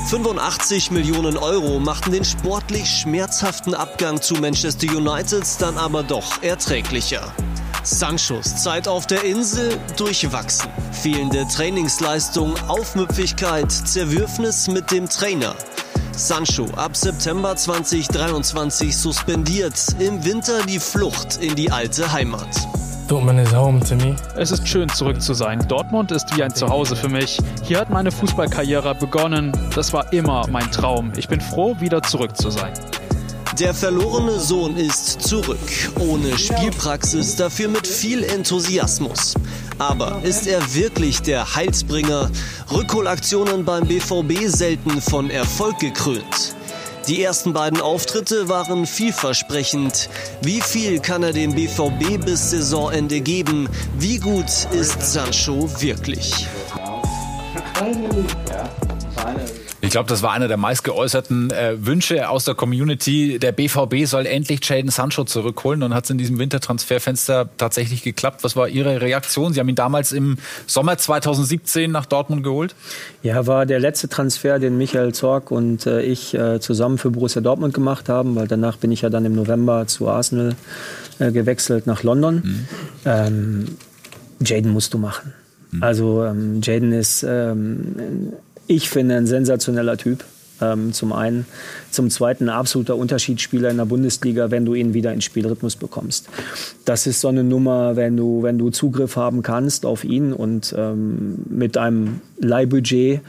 85 0.09 0.93
Millionen 0.93 1.37
Euro 1.37 1.79
machten 1.79 2.13
den 2.13 2.25
sportlich 2.25 2.89
schmerzhaften 2.89 3.75
Abgang 3.75 4.23
zu 4.23 4.35
Manchester 4.37 4.97
United 4.97 5.45
dann 5.59 5.77
aber 5.77 6.03
doch 6.03 6.43
erträglicher. 6.43 7.35
Sanchos 7.87 8.57
Zeit 8.57 8.89
auf 8.89 9.07
der 9.07 9.23
Insel 9.23 9.79
durchwachsen. 9.97 10.69
Fehlende 10.91 11.47
Trainingsleistung, 11.47 12.55
Aufmüpfigkeit, 12.67 13.71
Zerwürfnis 13.71 14.67
mit 14.67 14.91
dem 14.91 15.09
Trainer. 15.09 15.55
Sancho 16.13 16.67
ab 16.75 16.97
September 16.97 17.55
2023 17.55 18.97
suspendiert, 18.97 19.75
im 20.01 20.25
Winter 20.25 20.65
die 20.67 20.81
Flucht 20.81 21.37
in 21.41 21.55
die 21.55 21.71
alte 21.71 22.13
Heimat. 22.13 22.49
Dortmund 23.07 23.39
is 23.39 23.55
home 23.55 23.79
to 23.79 23.95
me. 23.95 24.17
Es 24.35 24.51
ist 24.51 24.67
schön 24.67 24.89
zurück 24.89 25.23
zu 25.23 25.33
sein. 25.33 25.65
Dortmund 25.69 26.11
ist 26.11 26.37
wie 26.37 26.43
ein 26.43 26.53
Zuhause 26.53 26.97
für 26.97 27.09
mich. 27.09 27.39
Hier 27.63 27.79
hat 27.79 27.89
meine 27.89 28.11
Fußballkarriere 28.11 28.97
begonnen. 28.97 29.53
Das 29.77 29.93
war 29.93 30.13
immer 30.13 30.45
mein 30.49 30.69
Traum. 30.73 31.13
Ich 31.17 31.29
bin 31.29 31.41
froh, 31.41 31.77
wieder 31.79 32.03
zurück 32.03 32.37
zu 32.37 32.51
sein. 32.51 32.73
Der 33.55 33.73
verlorene 33.73 34.39
Sohn 34.39 34.77
ist 34.77 35.23
zurück, 35.23 35.59
ohne 35.99 36.37
Spielpraxis, 36.37 37.37
dafür 37.37 37.69
mit 37.69 37.87
viel 37.87 38.23
Enthusiasmus. 38.23 39.35
Aber 39.79 40.21
ist 40.25 40.47
er 40.47 40.75
wirklich 40.75 41.23
der 41.23 41.55
Heilsbringer? 41.55 42.31
Rückholaktionen 42.71 43.65
beim 43.65 43.87
BVB 43.87 44.47
selten 44.49 45.01
von 45.01 45.31
Erfolg 45.31 45.79
gekrönt. 45.79 46.55
Die 47.09 47.23
ersten 47.23 47.55
beiden 47.55 47.81
Auftritte 47.81 48.49
waren 48.51 48.85
vielversprechend. 48.85 50.11
Wie 50.43 50.61
viel 50.61 51.01
kann 51.01 51.23
er 51.23 51.33
dem 51.33 51.55
BVB 51.55 52.23
bis 52.23 52.51
Saisonende 52.51 53.21
geben? 53.21 53.69
Wie 53.99 54.19
gut 54.19 54.51
ist 54.73 55.01
Sancho 55.01 55.71
wirklich? 55.81 56.47
Ich 59.87 59.93
glaube, 59.93 60.09
das 60.09 60.21
war 60.21 60.33
einer 60.33 60.49
der 60.49 60.57
meist 60.57 60.83
geäußerten 60.83 61.53
äh, 61.53 61.87
Wünsche 61.87 62.29
aus 62.29 62.45
der 62.45 62.57
Community. 62.57 63.39
Der 63.39 63.53
BVB 63.53 64.05
soll 64.05 64.27
endlich 64.27 64.69
Jaden 64.69 64.91
Sancho 64.91 65.23
zurückholen 65.23 65.85
und 65.85 65.95
hat 65.95 66.05
es 66.05 66.11
in 66.11 66.19
diesem 66.19 66.41
Wintertransferfenster 66.41 67.49
tatsächlich 67.57 68.03
geklappt. 68.03 68.43
Was 68.43 68.57
war 68.57 68.69
Ihre 68.69 69.01
Reaktion? 69.01 69.53
Sie 69.53 69.61
haben 69.61 69.69
ihn 69.69 69.77
damals 69.77 70.11
im 70.11 70.39
Sommer 70.67 70.99
2017 70.99 71.89
nach 71.93 72.05
Dortmund 72.05 72.43
geholt? 72.43 72.75
Ja, 73.23 73.47
war 73.47 73.65
der 73.65 73.79
letzte 73.79 74.09
Transfer, 74.09 74.59
den 74.59 74.77
Michael 74.77 75.15
Zorg 75.15 75.53
und 75.53 75.87
äh, 75.87 76.03
ich 76.03 76.35
äh, 76.35 76.59
zusammen 76.59 76.99
für 76.99 77.13
Borussia 77.13 77.41
Dortmund 77.41 77.73
gemacht 77.73 78.09
haben, 78.09 78.35
weil 78.35 78.49
danach 78.49 78.79
bin 78.79 78.91
ich 78.91 79.03
ja 79.03 79.09
dann 79.09 79.25
im 79.25 79.37
November 79.37 79.87
zu 79.87 80.09
Arsenal 80.09 80.57
äh, 81.21 81.31
gewechselt 81.31 81.87
nach 81.87 82.03
London. 82.03 82.43
Mhm. 82.45 82.69
Ähm, 83.05 83.65
Jaden 84.41 84.73
musst 84.73 84.93
du 84.95 84.99
machen. 84.99 85.33
Mhm. 85.71 85.83
Also 85.85 86.25
ähm, 86.25 86.61
Jaden 86.61 86.93
ist, 86.93 87.23
ähm, 87.23 88.33
ich 88.67 88.89
finde, 88.89 89.17
ein 89.17 89.27
sensationeller 89.27 89.97
Typ. 89.97 90.25
Ähm, 90.59 90.95
zum 90.95 91.13
einen. 91.13 91.45
Zum 91.91 92.09
zweiten 92.09 92.45
ein 92.45 92.57
absoluter 92.57 92.97
Unterschiedsspieler 92.97 93.69
in 93.69 93.77
der 93.77 93.85
Bundesliga, 93.85 94.51
wenn 94.51 94.65
du 94.65 94.73
ihn 94.73 94.95
wieder 94.95 95.13
in 95.13 95.21
Spielrhythmus 95.21 95.77
bekommst. 95.77 96.31
Das 96.87 97.07
ist 97.07 97.21
so 97.21 97.29
eine 97.29 97.45
Nummer, 97.45 97.97
wenn 97.97 98.17
du, 98.17 98.43
wenn 98.43 98.57
du 98.57 98.71
Zugriff 98.71 99.17
haben 99.17 99.43
kannst 99.43 99.85
auf 99.85 100.03
ihn 100.03 100.33
und 100.33 100.75
ähm, 100.79 101.35
mit 101.51 101.77
einem 101.77 102.23
Leihbudget 102.39 103.21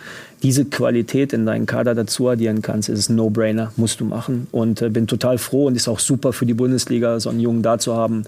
diese 0.41 0.65
Qualität 0.65 1.33
in 1.33 1.45
deinen 1.45 1.65
Kader 1.65 1.95
dazu 1.95 2.29
addieren 2.29 2.61
kannst, 2.61 2.87
ist 2.87 3.09
ein 3.09 3.17
No-Brainer, 3.17 3.73
musst 3.75 3.99
du 3.99 4.05
machen. 4.05 4.47
Und 4.51 4.81
äh, 4.81 4.89
bin 4.89 5.05
total 5.05 5.37
froh 5.37 5.65
und 5.65 5.75
ist 5.75 5.89
auch 5.89 5.99
super 5.99 6.31
für 6.31 6.45
die 6.45 6.53
Bundesliga, 6.53 7.19
so 7.19 7.29
einen 7.29 7.41
Jungen 7.41 7.61
da 7.61 7.77
zu 7.77 7.93
haben, 7.93 8.23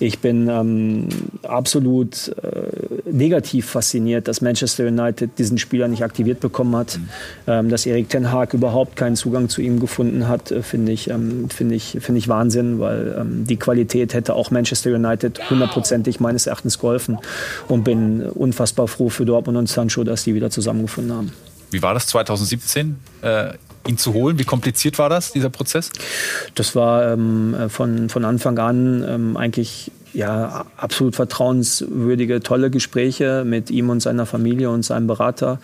ich 0.00 0.20
bin 0.20 0.48
ähm, 0.48 1.08
absolut 1.42 2.28
äh, 2.42 3.10
negativ 3.10 3.66
fasziniert, 3.66 4.28
dass 4.28 4.40
Manchester 4.40 4.86
United 4.86 5.38
diesen 5.38 5.58
Spieler 5.58 5.88
nicht 5.88 6.04
aktiviert 6.04 6.40
bekommen 6.40 6.76
hat. 6.76 6.98
Mhm. 6.98 7.08
Ähm, 7.46 7.68
dass 7.68 7.86
Erik 7.86 8.08
Ten 8.08 8.30
Haag 8.30 8.54
überhaupt 8.54 8.96
keinen 8.96 9.16
Zugang 9.16 9.48
zu 9.48 9.60
ihm 9.60 9.80
gefunden 9.80 10.28
hat, 10.28 10.50
äh, 10.50 10.62
finde 10.62 10.92
ich, 10.92 11.10
ähm, 11.10 11.50
find 11.50 11.72
ich, 11.72 11.98
find 12.00 12.16
ich 12.16 12.28
Wahnsinn, 12.28 12.78
weil 12.78 13.16
ähm, 13.18 13.44
die 13.44 13.56
Qualität 13.56 14.14
hätte 14.14 14.34
auch 14.34 14.50
Manchester 14.50 14.94
United 14.94 15.50
hundertprozentig 15.50 16.20
meines 16.20 16.46
Erachtens 16.46 16.78
geholfen. 16.78 17.18
Und 17.66 17.84
bin 17.84 18.22
unfassbar 18.22 18.88
froh 18.88 19.08
für 19.08 19.24
Dortmund 19.24 19.58
und 19.58 19.68
Sancho, 19.68 20.04
dass 20.04 20.24
die 20.24 20.34
wieder 20.34 20.50
zusammengefunden 20.50 21.12
haben. 21.12 21.32
Wie 21.70 21.82
war 21.82 21.94
das 21.94 22.06
2017? 22.06 22.96
Äh, 23.22 23.50
ihn 23.88 23.98
zu 23.98 24.12
holen? 24.14 24.38
Wie 24.38 24.44
kompliziert 24.44 24.98
war 24.98 25.08
das, 25.08 25.32
dieser 25.32 25.50
Prozess? 25.50 25.90
Das 26.54 26.74
war 26.74 27.12
ähm, 27.12 27.56
von, 27.68 28.08
von 28.08 28.24
Anfang 28.24 28.58
an 28.58 29.04
ähm, 29.08 29.36
eigentlich 29.36 29.90
ja, 30.12 30.64
absolut 30.76 31.16
vertrauenswürdige, 31.16 32.40
tolle 32.40 32.70
Gespräche 32.70 33.44
mit 33.44 33.70
ihm 33.70 33.90
und 33.90 34.00
seiner 34.00 34.26
Familie 34.26 34.70
und 34.70 34.82
seinem 34.84 35.06
Berater, 35.06 35.60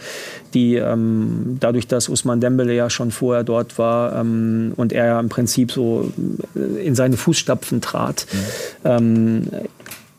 die 0.53 0.77
ähm, 0.77 1.57
dadurch, 1.61 1.87
dass 1.87 2.09
Usman 2.09 2.41
Dembele 2.41 2.75
ja 2.75 2.91
schon 2.91 3.11
vorher 3.11 3.45
dort 3.45 3.79
war 3.79 4.15
ähm, 4.17 4.73
und 4.77 4.93
er 4.93 5.07
ja 5.07 5.21
im 5.21 5.29
Prinzip 5.29 5.73
so 5.73 6.13
in 6.55 6.95
seine 6.95 7.17
Fußstapfen 7.17 7.81
trat, 7.81 8.27
mhm. 8.33 8.91
ähm, 8.91 9.43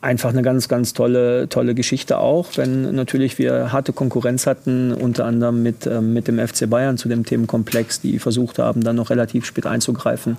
einfach 0.06 0.30
eine 0.30 0.44
ganz, 0.44 0.70
ganz 0.70 0.94
tolle, 0.94 1.50
tolle 1.50 1.74
Geschichte 1.74 2.20
auch, 2.20 2.46
wenn 2.56 2.94
natürlich 2.94 3.40
wir 3.40 3.72
harte 3.72 3.92
Konkurrenz 3.92 4.46
hatten, 4.46 4.94
unter 4.94 5.26
anderem 5.26 5.64
mit, 5.64 5.88
ähm, 5.88 6.14
mit 6.14 6.28
dem 6.28 6.38
FC 6.38 6.70
Bayern 6.70 6.98
zu 6.98 7.10
dem 7.10 7.26
Themenkomplex, 7.26 8.02
die 8.02 8.20
versucht 8.20 8.60
haben, 8.60 8.84
dann 8.84 8.96
noch 8.96 9.10
relativ 9.10 9.46
spät 9.46 9.66
einzugreifen. 9.66 10.38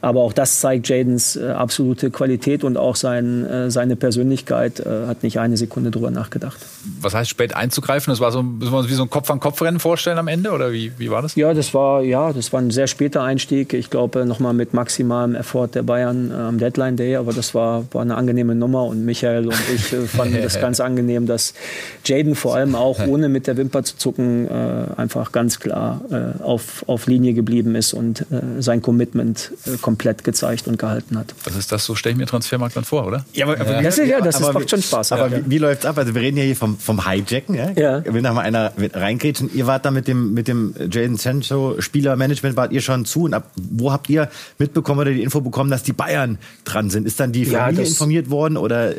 Aber 0.00 0.20
auch 0.20 0.32
das 0.32 0.60
zeigt 0.60 0.88
Jadens 0.88 1.34
äh, 1.34 1.48
absolute 1.48 2.10
Qualität 2.10 2.62
und 2.62 2.76
auch 2.76 2.94
sein, 2.94 3.44
äh, 3.44 3.70
seine 3.70 3.96
Persönlichkeit, 3.96 4.78
äh, 4.80 5.06
hat 5.08 5.24
nicht 5.24 5.40
eine 5.40 5.56
Sekunde 5.56 5.90
drüber 5.90 6.12
nachgedacht. 6.12 6.58
Was 7.00 7.12
heißt 7.12 7.28
spät 7.28 7.56
einzugreifen? 7.56 8.12
Das 8.12 8.20
war 8.20 8.30
so 8.30 8.44
wie 8.44 8.94
so 8.94 9.02
ein 9.02 9.10
Kopf-an-Kopf-Rennen 9.10 9.80
vorstellen 9.80 10.18
am 10.18 10.28
Ende 10.28 10.52
oder 10.52 10.72
wie, 10.72 10.92
wie 10.96 11.10
war 11.10 11.22
das? 11.22 11.34
Ja, 11.34 11.52
das 11.54 11.74
war, 11.74 12.02
ja, 12.02 12.32
das 12.32 12.52
war 12.52 12.60
ein 12.60 12.70
sehr 12.70 12.86
später 12.86 13.24
Einstieg. 13.24 13.72
Ich 13.72 13.90
glaube, 13.90 14.26
nochmal 14.26 14.54
mit 14.54 14.74
maximalem 14.74 15.34
Effort 15.34 15.68
der 15.74 15.82
Bayern 15.82 16.30
äh, 16.30 16.34
am 16.34 16.58
Deadline 16.58 16.96
Day, 16.96 17.16
aber 17.16 17.32
das 17.32 17.52
war, 17.52 17.84
war 17.92 18.02
eine 18.02 18.14
angenehme 18.14 18.54
Nummer 18.54 18.84
und 18.84 19.07
Michael 19.08 19.46
und 19.46 19.56
ich 19.74 19.92
äh, 19.92 20.06
fanden 20.06 20.40
das 20.42 20.60
ganz 20.60 20.80
angenehm, 20.80 21.26
dass 21.26 21.54
Jaden 22.04 22.34
vor 22.34 22.54
allem 22.54 22.74
auch 22.74 23.00
ohne 23.06 23.28
mit 23.28 23.46
der 23.46 23.56
Wimper 23.56 23.82
zu 23.82 23.96
zucken 23.96 24.48
äh, 24.48 24.86
einfach 24.96 25.32
ganz 25.32 25.58
klar 25.58 26.00
äh, 26.10 26.42
auf, 26.42 26.84
auf 26.86 27.06
Linie 27.06 27.32
geblieben 27.32 27.74
ist 27.74 27.94
und 27.94 28.20
äh, 28.30 28.60
sein 28.60 28.82
Commitment 28.82 29.52
äh, 29.66 29.76
komplett 29.78 30.24
gezeigt 30.24 30.68
und 30.68 30.78
gehalten 30.78 31.18
hat. 31.18 31.34
Was 31.44 31.56
ist 31.56 31.72
das? 31.72 31.84
So 31.84 31.94
stelle 31.94 32.12
ich 32.12 32.18
mir 32.18 32.26
Transfermarkt 32.26 32.76
dann 32.76 32.84
vor, 32.84 33.06
oder? 33.06 33.24
Ja, 33.32 33.46
aber, 33.46 33.60
aber 33.60 33.82
das, 33.82 33.98
ist, 33.98 34.08
ja, 34.08 34.20
das 34.20 34.42
aber, 34.42 34.52
macht 34.52 34.70
schon 34.70 34.82
Spaß. 34.82 35.12
Aber 35.12 35.28
ja. 35.28 35.38
wie, 35.38 35.50
wie 35.50 35.58
läuft 35.58 35.80
es 35.80 35.86
ab? 35.86 35.98
Also 35.98 36.14
wir 36.14 36.20
reden 36.20 36.36
ja 36.36 36.44
hier 36.44 36.56
vom, 36.56 36.78
vom 36.78 37.08
Hijacken. 37.08 37.54
Ja? 37.54 37.70
ja. 37.70 38.04
Will 38.04 38.22
noch 38.22 38.34
mal 38.34 38.42
einer 38.42 38.72
reingrätschen. 38.94 39.50
Ihr 39.54 39.66
wart 39.66 39.84
da 39.84 39.90
mit 39.90 40.06
dem, 40.06 40.34
mit 40.34 40.48
dem 40.48 40.74
Jaden 40.90 41.16
Sancho 41.16 41.80
Spielermanagement, 41.80 42.56
wart 42.56 42.72
ihr 42.72 42.80
schon 42.80 43.04
zu? 43.04 43.22
Und 43.22 43.34
ab, 43.34 43.50
wo 43.56 43.92
habt 43.92 44.08
ihr 44.08 44.28
mitbekommen 44.58 45.00
oder 45.00 45.10
die 45.10 45.22
Info 45.22 45.40
bekommen, 45.40 45.70
dass 45.70 45.82
die 45.82 45.92
Bayern 45.92 46.38
dran 46.64 46.90
sind? 46.90 47.06
Ist 47.06 47.20
dann 47.20 47.32
die 47.32 47.46
Familie 47.46 47.82
ja, 47.82 47.88
informiert 47.88 48.30
worden 48.30 48.56
oder 48.56 48.96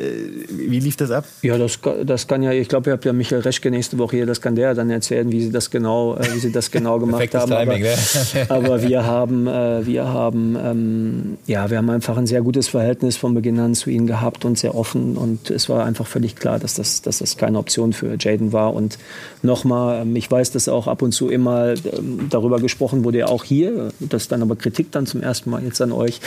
wie 0.50 0.80
lief 0.80 0.96
das 0.96 1.10
ab? 1.10 1.24
Ja, 1.42 1.58
das, 1.58 1.78
das 2.04 2.26
kann 2.26 2.42
ja, 2.42 2.52
ich 2.52 2.68
glaube, 2.68 2.90
ihr 2.90 2.92
habt 2.92 3.04
ja 3.04 3.12
Michael 3.12 3.42
Reschke 3.42 3.70
nächste 3.70 3.98
Woche 3.98 4.16
hier, 4.16 4.26
das 4.26 4.40
kann 4.40 4.54
der 4.54 4.74
dann 4.74 4.90
erzählen, 4.90 5.30
wie 5.30 5.42
sie 5.42 5.50
das 5.50 5.70
genau, 5.70 6.16
äh, 6.16 6.34
wie 6.34 6.38
sie 6.38 6.52
das 6.52 6.70
genau 6.70 6.98
gemacht 7.00 7.34
haben. 7.34 7.50
Timing, 7.50 7.84
aber, 7.84 8.38
ne? 8.38 8.50
aber, 8.50 8.82
wir 8.82 9.04
haben, 9.04 9.46
äh, 9.46 9.86
wir 9.86 10.08
haben, 10.08 10.56
ähm, 10.62 11.38
ja, 11.46 11.70
wir 11.70 11.78
haben 11.78 11.90
einfach 11.90 12.16
ein 12.16 12.26
sehr 12.26 12.42
gutes 12.42 12.68
Verhältnis 12.68 13.16
von 13.16 13.34
Beginn 13.34 13.58
an 13.58 13.74
zu 13.74 13.90
ihnen 13.90 14.06
gehabt 14.06 14.44
und 14.44 14.58
sehr 14.58 14.74
offen 14.74 15.16
und 15.16 15.50
es 15.50 15.68
war 15.68 15.84
einfach 15.84 16.06
völlig 16.06 16.36
klar, 16.36 16.58
dass 16.58 16.74
das, 16.74 17.02
dass 17.02 17.18
das 17.18 17.36
keine 17.36 17.58
Option 17.58 17.92
für 17.92 18.16
Jaden 18.18 18.52
war 18.52 18.74
und 18.74 18.98
nochmal, 19.42 20.02
ähm, 20.02 20.16
ich 20.16 20.30
weiß, 20.30 20.52
dass 20.52 20.68
auch 20.68 20.86
ab 20.86 21.02
und 21.02 21.12
zu 21.12 21.28
immer 21.28 21.70
ähm, 21.70 22.28
darüber 22.30 22.60
gesprochen 22.60 23.04
wurde, 23.04 23.28
auch 23.28 23.44
hier, 23.44 23.90
das 24.00 24.28
dann 24.28 24.42
aber 24.42 24.56
Kritik 24.56 24.92
dann 24.92 25.06
zum 25.06 25.22
ersten 25.22 25.50
Mal 25.50 25.62
jetzt 25.64 25.80
an 25.80 25.92
euch, 25.92 26.20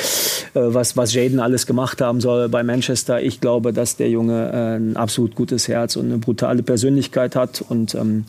äh, 0.54 0.60
was, 0.62 0.98
was 0.98 1.14
Jaden 1.14 1.40
alles 1.40 1.66
gemacht 1.66 2.02
haben 2.02 2.22
soll 2.22 2.50
bei 2.50 2.64
Manchester. 2.64 3.22
Ich 3.22 3.40
glaube, 3.40 3.53
dass 3.62 3.96
der 3.96 4.10
Junge 4.10 4.52
äh, 4.52 4.76
ein 4.78 4.98
absolut 4.98 5.36
gutes 5.36 5.68
Herz 5.68 5.96
und 5.96 6.06
eine 6.06 6.18
brutale 6.18 6.63
Persönlichkeit 6.63 7.36
hat 7.36 7.63
und 7.68 7.96
ähm, 7.96 8.26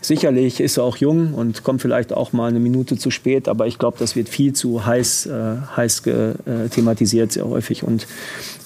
sicherlich 0.00 0.60
ist 0.60 0.76
er 0.76 0.84
auch 0.84 0.96
jung 0.96 1.34
und 1.34 1.64
kommt 1.64 1.82
vielleicht 1.82 2.12
auch 2.12 2.32
mal 2.32 2.48
eine 2.48 2.60
Minute 2.60 2.96
zu 2.96 3.10
spät, 3.10 3.48
aber 3.48 3.66
ich 3.66 3.78
glaube, 3.78 3.96
das 3.98 4.16
wird 4.16 4.28
viel 4.28 4.52
zu 4.52 4.86
heiß, 4.86 5.26
äh, 5.26 5.56
heiß 5.76 6.06
äh, 6.06 6.68
thematisiert 6.70 7.32
sehr 7.32 7.46
häufig 7.46 7.82
und 7.82 8.06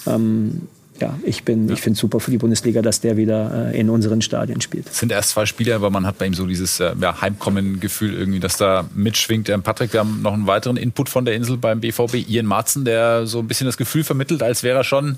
ähm, 0.05 0.61
ja, 0.99 1.17
ich 1.23 1.43
bin, 1.43 1.67
ja. 1.67 1.73
ich 1.73 1.81
finde 1.81 1.95
es 1.95 1.99
super 1.99 2.19
für 2.19 2.31
die 2.31 2.37
Bundesliga, 2.37 2.81
dass 2.81 3.01
der 3.01 3.17
wieder 3.17 3.71
äh, 3.73 3.79
in 3.79 3.89
unseren 3.89 4.21
Stadien 4.21 4.61
spielt. 4.61 4.87
Es 4.89 4.99
sind 4.99 5.11
erst 5.11 5.31
zwei 5.31 5.45
Spiele, 5.45 5.75
aber 5.75 5.89
man 5.89 6.05
hat 6.05 6.17
bei 6.17 6.25
ihm 6.25 6.33
so 6.33 6.45
dieses 6.45 6.79
äh, 6.79 6.93
ja, 6.99 7.19
Heimkommen-Gefühl 7.19 8.13
irgendwie, 8.13 8.39
dass 8.39 8.57
da 8.57 8.87
mitschwingt. 8.93 9.49
Ähm, 9.49 9.63
Patrick, 9.63 9.93
wir 9.93 10.01
haben 10.01 10.21
noch 10.21 10.33
einen 10.33 10.47
weiteren 10.47 10.77
Input 10.77 11.09
von 11.09 11.25
der 11.25 11.35
Insel 11.35 11.57
beim 11.57 11.81
BVB, 11.81 12.29
Ian 12.29 12.45
Marzen, 12.45 12.85
der 12.85 13.25
so 13.25 13.39
ein 13.39 13.47
bisschen 13.47 13.65
das 13.65 13.77
Gefühl 13.77 14.03
vermittelt, 14.03 14.43
als 14.43 14.63
wäre 14.63 14.77
er 14.77 14.83
schon 14.83 15.17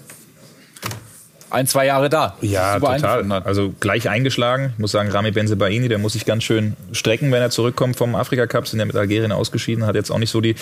ein, 1.56 1.68
zwei 1.68 1.86
Jahre 1.86 2.10
da. 2.10 2.36
Ja, 2.42 2.80
total. 2.80 3.32
Also 3.32 3.74
gleich 3.80 4.10
eingeschlagen. 4.10 4.72
Ich 4.74 4.80
muss 4.80 4.92
sagen, 4.92 5.10
Rami 5.10 5.32
Benzebaini, 5.32 5.88
der 5.88 5.98
muss 5.98 6.14
sich 6.14 6.26
ganz 6.26 6.44
schön 6.44 6.76
strecken, 6.92 7.32
wenn 7.32 7.42
er 7.42 7.50
zurückkommt 7.50 7.96
vom 7.96 8.14
Afrika 8.14 8.46
Cup. 8.46 8.68
Sind 8.68 8.80
ja 8.80 8.86
mit 8.86 8.96
Algerien 8.96 9.32
ausgeschieden, 9.32 9.86
hat 9.86 9.96
jetzt 9.96 10.12
auch 10.12 10.18
nicht 10.18 10.30
so 10.30 10.42
die 10.42 10.56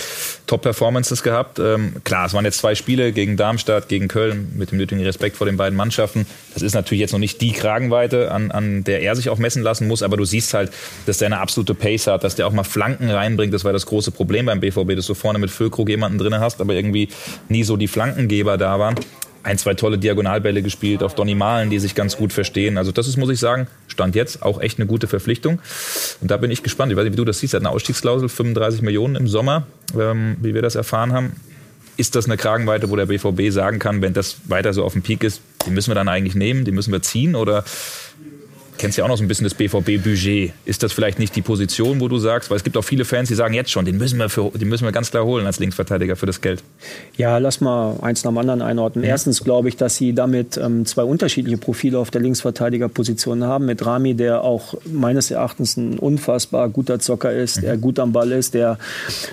Top-Performances 0.46 1.24
gehabt. 1.24 1.58
Ähm, 1.58 1.96
klar, 2.04 2.28
es 2.28 2.34
waren 2.34 2.46
jetzt 2.46 2.60
zwei 2.60 2.76
Spiele 2.76 3.12
gegen 3.12 3.38
Darmstadt, 3.38 3.90
gegen 3.90 4.08
Köln, 4.08 4.54
mit 4.56 4.72
dem 4.72 4.78
nötigen 4.78 5.02
Respekt 5.04 5.36
vor 5.36 5.48
den 5.48 5.58
beiden 5.58 5.76
Mannschaften. 5.76 6.28
Das 6.54 6.62
ist 6.62 6.76
natürlich 6.76 7.02
jetzt 7.02 7.12
noch 7.12 7.20
nicht 7.20 7.42
die 7.42 7.54
Kragenweite, 7.54 8.32
an, 8.32 8.52
an 8.52 8.84
der 8.84 9.02
er 9.02 9.16
sich 9.16 9.30
auch 9.30 9.40
messen 9.40 9.64
lassen 9.64 9.88
muss, 9.88 10.04
aber 10.04 10.16
du 10.16 10.26
siehst 10.26 10.54
halt, 10.54 10.72
dass 11.08 11.18
der 11.18 11.26
eine 11.26 11.40
absolute 11.40 11.74
Pace 11.74 12.06
hat, 12.06 12.24
dass 12.24 12.36
der 12.36 12.46
auch 12.46 12.54
mal 12.54 12.64
Flanken 12.64 13.10
reinbringt. 13.10 13.54
Das 13.54 13.66
war 13.66 13.74
das 13.74 13.88
große 13.88 14.12
Problem 14.12 14.46
beim 14.46 14.60
BVB, 14.60 14.96
dass 14.96 15.08
du 15.08 15.16
vorne 15.16 15.40
mit 15.40 15.50
Füllkrug 15.50 15.90
jemanden 15.90 16.20
drin 16.20 16.40
hast, 16.40 16.62
aber 16.62 16.74
irgendwie 16.74 17.10
nie 17.50 17.64
so 17.64 17.78
die 17.78 17.88
Flankengeber 17.88 18.58
da 18.58 18.78
waren 18.78 18.96
ein, 19.44 19.58
zwei 19.58 19.74
tolle 19.74 19.98
Diagonalbälle 19.98 20.62
gespielt 20.62 21.04
auf 21.04 21.16
Donny 21.16 21.36
Malen, 21.36 21.70
die 21.70 21.80
sich 21.80 21.96
ganz 21.96 22.18
gut 22.18 22.32
verstehen. 22.32 22.78
Also 22.78 22.92
das 22.92 23.08
ist, 23.08 23.18
muss 23.18 23.30
ich 23.30 23.40
sagen, 23.40 23.68
Stand 23.88 24.16
jetzt 24.16 24.42
auch 24.42 24.62
echt 24.62 24.80
eine 24.80 24.88
gute 24.88 25.08
Verpflichtung. 25.08 25.60
Und 26.22 26.32
da 26.32 26.38
bin 26.38 26.50
ich 26.50 26.64
gespannt. 26.64 26.92
Ich 26.92 26.98
weiß 26.98 27.04
nicht, 27.04 27.14
wie 27.14 27.18
du 27.18 27.26
das 27.26 27.40
siehst. 27.40 27.54
Er 27.54 27.60
hat 27.60 27.66
eine 27.66 27.76
Ausstiegsklausel, 27.76 28.30
35 28.30 28.82
Millionen 28.82 29.16
im 29.16 29.28
Sommer, 29.28 29.68
ähm, 30.00 30.38
wie 30.42 30.54
wir 30.54 30.62
das 30.62 30.76
erfahren 30.76 31.12
haben. 31.12 31.36
Ist 31.98 32.16
das 32.16 32.26
eine 32.26 32.38
Kragenweite, 32.38 32.90
wo 32.90 32.96
der 32.96 33.06
BVB 33.06 33.52
sagen 33.52 33.80
kann, 33.80 34.02
wenn 34.02 34.14
das 34.14 34.38
weiter 34.46 34.74
so 34.74 34.84
auf 34.84 34.94
dem 34.94 35.04
Peak 35.04 35.24
ist, 35.24 35.42
die 35.66 35.72
müssen 35.72 35.92
wir 35.92 35.96
dann 35.96 36.08
eigentlich 36.08 36.36
nehmen, 36.36 36.66
die 36.66 36.72
müssen 36.72 36.92
wir 36.92 37.02
ziehen? 37.02 37.36
Oder 37.36 37.64
kennst 38.78 38.98
ja 38.98 39.04
auch 39.04 39.08
noch 39.08 39.18
so 39.18 39.24
ein 39.24 39.28
bisschen 39.28 39.44
das 39.46 39.54
BVB-Budget. 39.54 40.54
Ist 40.66 40.84
das 40.84 40.94
vielleicht 40.94 41.20
nicht 41.20 41.36
die 41.36 41.42
Position, 41.42 42.00
wo 42.00 42.08
du 42.08 42.18
sagst, 42.18 42.50
weil 42.50 42.58
es 42.58 42.64
gibt 42.64 42.78
auch 42.78 42.84
viele 42.84 43.06
Fans, 43.06 43.30
die 43.30 43.36
sagen 43.36 43.54
jetzt 43.54 43.72
schon, 43.72 43.86
den 43.86 43.98
müssen 43.98 44.18
wir, 44.20 44.30
für, 44.30 44.52
den 44.52 44.70
müssen 44.70 44.86
wir 44.86 44.92
ganz 44.92 45.12
klar 45.12 45.26
holen 45.26 45.46
als 45.46 45.60
Linksverteidiger 45.60 46.16
für 46.16 46.26
das 46.26 46.42
Geld. 46.42 46.64
Ja, 47.18 47.38
lass 47.38 47.62
mal 47.62 47.98
eins 48.02 48.24
nach 48.24 48.32
dem 48.32 48.38
anderen 48.38 48.62
einordnen. 48.62 49.04
Ja. 49.04 49.12
Erstens 49.12 49.44
glaube 49.44 49.70
ich, 49.70 49.78
dass 49.78 49.96
sie 49.96 50.14
damit 50.14 50.58
ähm, 50.58 50.86
zwei 50.86 51.04
unterschiedliche 51.04 51.58
Profile 51.58 52.00
auf 52.00 52.12
der 52.12 52.22
Linksverteidigerposition 52.22 53.44
haben. 53.44 53.66
Mit 53.66 53.86
Rami, 53.86 54.16
der 54.16 54.44
auch 54.44 54.76
meines 54.86 55.32
Erachtens 55.32 55.78
ein 55.78 56.00
unfassbar 56.00 56.70
guter 56.70 57.00
Zocker 57.00 57.32
ist, 57.32 57.58
mhm. 57.58 57.62
der 57.62 57.78
gut 57.78 58.00
am 58.00 58.12
Ball 58.12 58.32
ist, 58.32 58.54
der 58.54 58.78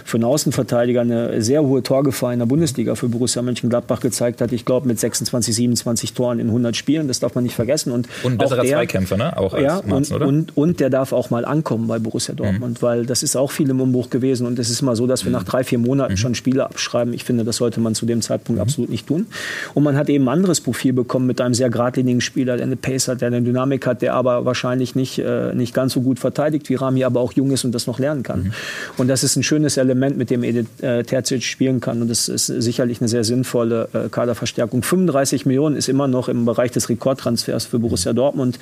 für 0.05 0.17
einen 0.17 0.25
Außenverteidiger 0.25 1.01
eine 1.01 1.43
sehr 1.43 1.63
hohe 1.63 1.83
Torgefahr 1.83 2.33
in 2.33 2.39
der 2.39 2.47
Bundesliga 2.47 2.95
für 2.95 3.09
Borussia 3.09 3.43
Mönchengladbach 3.43 4.01
gezeigt 4.01 4.41
hat. 4.41 4.53
Ich 4.53 4.65
glaube 4.65 4.87
mit 4.87 5.01
26, 5.01 5.55
27 5.55 6.13
Toren 6.13 6.39
in 6.39 6.49
100 6.49 6.77
Spielen, 6.77 7.09
das 7.09 7.21
darf 7.21 7.35
man 7.35 7.45
nicht 7.45 7.55
vergessen. 7.55 7.93
Und, 7.93 8.09
Und 8.23 8.33
ein 8.33 8.39
besserer 8.39 8.65
Zweikämpfer, 8.65 9.17
ne? 9.17 9.30
Auch 9.37 9.55
als 9.55 9.63
ja, 9.63 9.83
Marzen, 9.87 10.15
und, 10.15 10.17
oder? 10.17 10.27
Und, 10.27 10.57
und 10.57 10.81
der 10.81 10.91
darf 10.91 11.13
auch 11.13 11.31
mal 11.31 11.45
ankommen 11.45 11.87
bei 11.87 11.99
Borussia 11.99 12.35
Dortmund, 12.35 12.81
mhm. 12.81 12.87
weil 12.87 13.07
das 13.07 13.23
ist 13.23 13.37
auch 13.37 13.51
viel 13.51 13.69
im 13.71 13.81
Umbruch 13.81 14.11
gewesen. 14.11 14.47
Und 14.47 14.59
es 14.59 14.71
ist 14.71 14.83
immer 14.83 14.97
so, 14.97 15.07
dass 15.07 15.25
wir 15.25 15.31
mhm. 15.31 15.39
nach 15.39 15.45
drei, 15.45 15.65
vier 15.65 15.79
Monaten 15.79 16.13
mhm. 16.13 16.17
schon 16.17 16.35
Spiele 16.35 16.65
abschreiben. 16.65 17.13
Ich 17.15 17.25
finde, 17.25 17.45
das 17.45 17.57
sollte 17.57 17.81
man 17.81 17.95
zu 17.95 18.07
dem 18.07 18.23
Zeitpunkt 18.23 18.59
mhm. 18.59 18.63
absolut 18.63 18.91
nicht 18.91 19.07
tun. 19.07 19.27
Und 19.75 19.83
man 19.83 19.97
hat 19.97 20.09
eben 20.09 20.25
ein 20.25 20.29
anderes 20.29 20.61
Profil 20.61 20.93
bekommen 20.93 21.27
mit 21.27 21.41
einem 21.41 21.55
sehr 21.55 21.71
geradlinigen 21.71 22.21
Spieler, 22.21 22.57
der 22.57 22.67
eine 22.67 22.77
Pace 22.77 23.09
hat, 23.09 23.21
der 23.21 23.29
eine 23.29 23.43
Dynamik 23.43 23.87
hat, 23.87 24.03
der 24.03 24.15
aber 24.15 24.45
wahrscheinlich 24.45 24.95
nicht, 24.95 25.19
äh, 25.19 25.55
nicht 25.55 25.75
ganz 25.75 25.93
so 25.93 26.01
gut 26.01 26.19
verteidigt 26.19 26.69
wie 26.69 26.75
Rami, 26.75 27.05
aber 27.05 27.21
auch 27.21 27.33
jung 27.33 27.51
ist 27.51 27.65
und 27.65 27.75
das 27.75 27.87
noch 27.87 27.99
lernen 27.99 28.23
kann. 28.23 28.45
Mhm. 28.45 28.53
Und 28.97 29.09
das 29.09 29.25
ist 29.25 29.37
ein 29.37 29.43
schönes 29.43 29.77
Element, 29.77 30.17
mit 30.17 30.31
dem 30.31 30.43
Edith 30.43 30.67
äh, 30.81 31.03
Terzic 31.05 31.43
spielen 31.43 31.81
kann. 31.81 32.03
Und 32.03 32.09
das 32.09 32.29
ist 32.29 32.47
sicherlich 32.47 33.01
eine 33.01 33.09
sehr 33.09 33.25
sinnvolle 33.25 33.89
äh, 33.93 34.09
Kaderverstärkung. 34.09 34.83
35 34.83 35.47
Millionen 35.47 35.77
ist 35.77 35.89
immer 35.89 36.09
noch 36.09 36.29
im 36.29 36.45
Bereich 36.45 36.71
des 36.71 36.89
Rekordtransfers 36.89 37.67
für 37.67 37.79
Borussia 37.79 38.13
Dortmund 38.13 38.59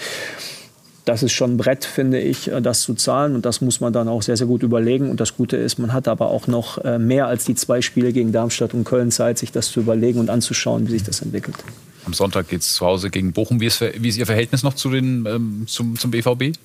das 1.08 1.22
ist 1.22 1.32
schon 1.32 1.54
ein 1.54 1.56
Brett, 1.56 1.86
finde 1.86 2.20
ich, 2.20 2.50
äh, 2.50 2.60
das 2.60 2.82
zu 2.82 2.94
zahlen. 2.94 3.34
Und 3.34 3.46
das 3.46 3.60
muss 3.60 3.80
man 3.80 3.92
dann 3.92 4.08
auch 4.08 4.22
sehr, 4.22 4.36
sehr 4.36 4.46
gut 4.46 4.62
überlegen. 4.62 5.10
Und 5.10 5.20
das 5.20 5.36
Gute 5.36 5.56
ist, 5.56 5.78
man 5.78 5.92
hat 5.92 6.06
aber 6.06 6.28
auch 6.28 6.46
noch 6.46 6.78
äh, 6.84 6.98
mehr 6.98 7.26
als 7.26 7.44
die 7.44 7.54
zwei 7.54 7.80
Spiele 7.80 8.12
gegen 8.12 8.30
Darmstadt 8.30 8.74
und 8.74 8.84
Köln 8.84 9.10
Zeit, 9.10 9.38
sich 9.38 9.50
das 9.50 9.70
zu 9.70 9.80
überlegen 9.80 10.20
und 10.20 10.28
anzuschauen, 10.28 10.86
wie 10.86 10.92
sich 10.92 11.04
das 11.04 11.22
entwickelt. 11.22 11.56
Am 12.08 12.14
Sonntag 12.14 12.48
geht 12.48 12.62
es 12.62 12.72
zu 12.72 12.86
Hause 12.86 13.10
gegen 13.10 13.32
Bochum. 13.32 13.60
Wie 13.60 13.66
ist, 13.66 13.82
wie 13.82 14.08
ist, 14.08 14.16
Ihr 14.16 14.24
Verhältnis 14.24 14.62
noch 14.62 14.72
zu 14.72 14.88
den, 14.88 15.26
ähm, 15.26 15.64
zum, 15.66 15.98
zum 15.98 16.10
BVB? 16.10 16.56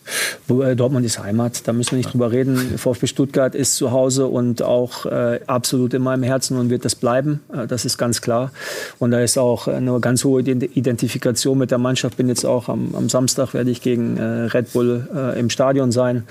Dortmund 0.48 1.06
ist 1.06 1.20
Heimat, 1.20 1.68
da 1.68 1.74
müssen 1.74 1.92
wir 1.92 1.98
nicht 1.98 2.14
drüber 2.14 2.32
reden. 2.32 2.56
VfB 2.78 3.08
Stuttgart 3.08 3.54
ist 3.54 3.76
zu 3.76 3.92
Hause 3.92 4.28
und 4.28 4.62
auch 4.62 5.06
äh, 5.06 5.42
absolut 5.46 5.94
in 5.94 6.02
meinem 6.02 6.24
Herzen 6.24 6.58
und 6.58 6.70
wird 6.70 6.86
das 6.86 6.96
bleiben. 6.96 7.42
Äh, 7.54 7.68
das 7.68 7.84
ist 7.84 7.98
ganz 7.98 8.22
klar. 8.22 8.54
Und 9.00 9.12
da 9.12 9.20
ist 9.20 9.38
auch 9.38 9.68
eine 9.68 10.00
ganz 10.00 10.24
hohe 10.24 10.42
Identifikation 10.42 11.58
mit 11.58 11.72
der 11.72 11.78
Mannschaft. 11.78 12.16
Bin 12.16 12.30
jetzt 12.30 12.46
auch 12.46 12.70
am, 12.70 12.96
am 12.96 13.10
Samstag 13.10 13.54
werde 13.54 13.70
ich 13.70 13.82
gegen 13.82 14.16
äh, 14.16 14.24
Red 14.24 14.72
Bull 14.72 15.10
äh, 15.14 15.38
im 15.38 15.50
Stadion 15.50 15.92
sein. 15.92 16.24